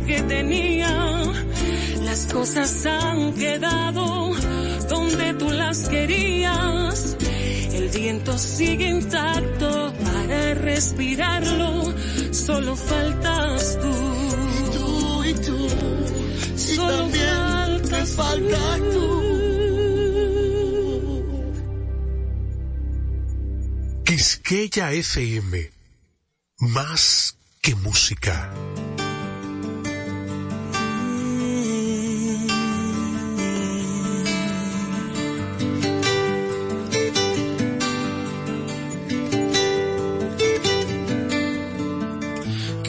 que 0.05 0.21
tenía, 0.23 1.23
las 2.03 2.25
cosas 2.31 2.85
han 2.85 3.33
quedado 3.33 4.33
donde 4.89 5.33
tú 5.35 5.49
las 5.49 5.89
querías. 5.89 7.17
El 7.73 7.89
viento 7.89 8.37
sigue 8.37 8.87
intacto 8.89 9.93
para 10.03 10.53
respirarlo, 10.53 11.93
solo 12.31 12.75
faltas 12.75 13.79
tú. 13.81 13.93
Tú 14.73 15.23
y 15.23 15.33
tú, 15.33 15.67
y 16.55 16.75
Solo 16.75 16.97
también 16.97 17.81
te 17.81 18.05
faltas 18.05 18.15
falta 18.15 18.77
tú. 18.93 19.25
Quisqueya 24.05 24.91
FM. 24.91 25.71
Más 26.59 27.35
que 27.61 27.75
música. 27.75 28.53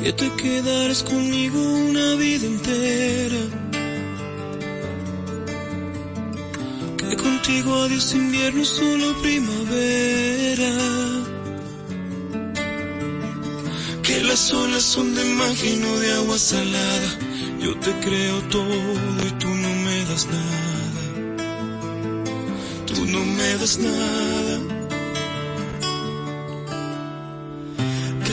Que 0.06 0.12
te 0.12 0.30
quedarás 0.36 1.02
conmigo 1.02 1.60
una 1.60 2.14
vida 2.14 2.46
entera. 2.46 3.42
Que 6.96 7.16
contigo 7.16 7.74
adiós 7.82 8.14
invierno, 8.14 8.64
solo 8.64 9.20
primavera. 9.22 10.72
Que 14.04 14.22
las 14.22 14.52
olas 14.52 14.84
son 14.84 15.12
de 15.12 15.24
magia 15.24 15.76
no 15.84 15.98
de 15.98 16.12
agua 16.12 16.38
salada. 16.38 17.10
Yo 17.58 17.74
te 17.80 17.90
creo 18.04 18.36
todo 18.42 18.92
y 19.28 19.30
tú 19.40 19.48
no 19.48 19.70
me 19.86 20.04
das 20.04 20.24
nada. 20.38 21.02
Tú 22.86 23.06
no 23.06 23.24
me 23.24 23.56
das 23.56 23.78
nada. 23.78 24.55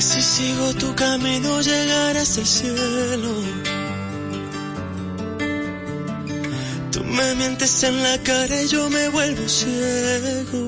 Si 0.03 0.21
sigo 0.21 0.73
tu 0.73 0.93
camino 0.95 1.61
llegarás 1.61 2.37
al 2.37 2.45
cielo. 2.45 3.33
Tú 6.91 7.03
me 7.05 7.35
mientes 7.35 7.83
en 7.83 8.03
la 8.03 8.17
cara 8.21 8.61
y 8.61 8.67
yo 8.67 8.89
me 8.89 9.07
vuelvo 9.09 9.47
ciego. 9.47 10.67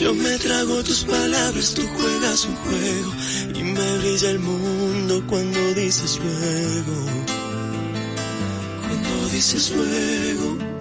Yo 0.00 0.12
me 0.14 0.36
trago 0.38 0.82
tus 0.82 1.04
palabras, 1.04 1.74
tú 1.74 1.82
juegas 1.96 2.46
un 2.46 2.56
juego 2.56 3.12
y 3.54 3.62
me 3.62 3.98
brilla 3.98 4.30
el 4.30 4.40
mundo 4.40 5.22
cuando 5.28 5.60
dices 5.74 6.18
luego. 6.24 6.96
Cuando 8.88 9.28
dices 9.28 9.70
luego. 9.70 10.71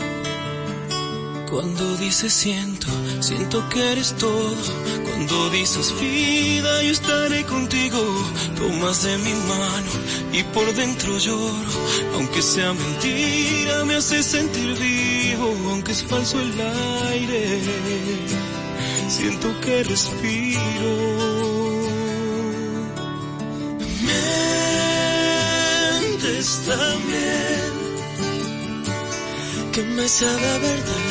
Cuando 1.51 1.97
dices 1.97 2.31
siento 2.31 2.87
Siento 3.19 3.67
que 3.69 3.91
eres 3.91 4.15
todo. 4.15 4.55
Cuando 5.03 5.49
dices 5.49 5.93
vida, 5.99 6.81
yo 6.81 6.91
estaré 6.91 7.43
contigo. 7.45 7.99
Tomas 8.55 9.03
de 9.03 9.17
mi 9.17 9.33
mano 9.33 9.91
y 10.31 10.43
por 10.43 10.73
dentro 10.73 11.17
lloro. 11.17 11.71
Aunque 12.15 12.41
sea 12.41 12.73
mentira, 12.73 13.83
me 13.85 13.95
hace 13.95 14.23
sentir 14.23 14.77
vivo. 14.79 15.53
Aunque 15.71 15.91
es 15.91 16.03
falso 16.03 16.39
el 16.39 16.53
aire, 17.11 17.61
siento 19.09 19.59
que 19.59 19.83
respiro. 19.83 20.93
Mientes 25.99 26.61
también, 26.65 27.71
que 29.73 29.83
me 29.83 30.07
sabe 30.07 30.47
a 30.47 30.57
verdad 30.57 31.10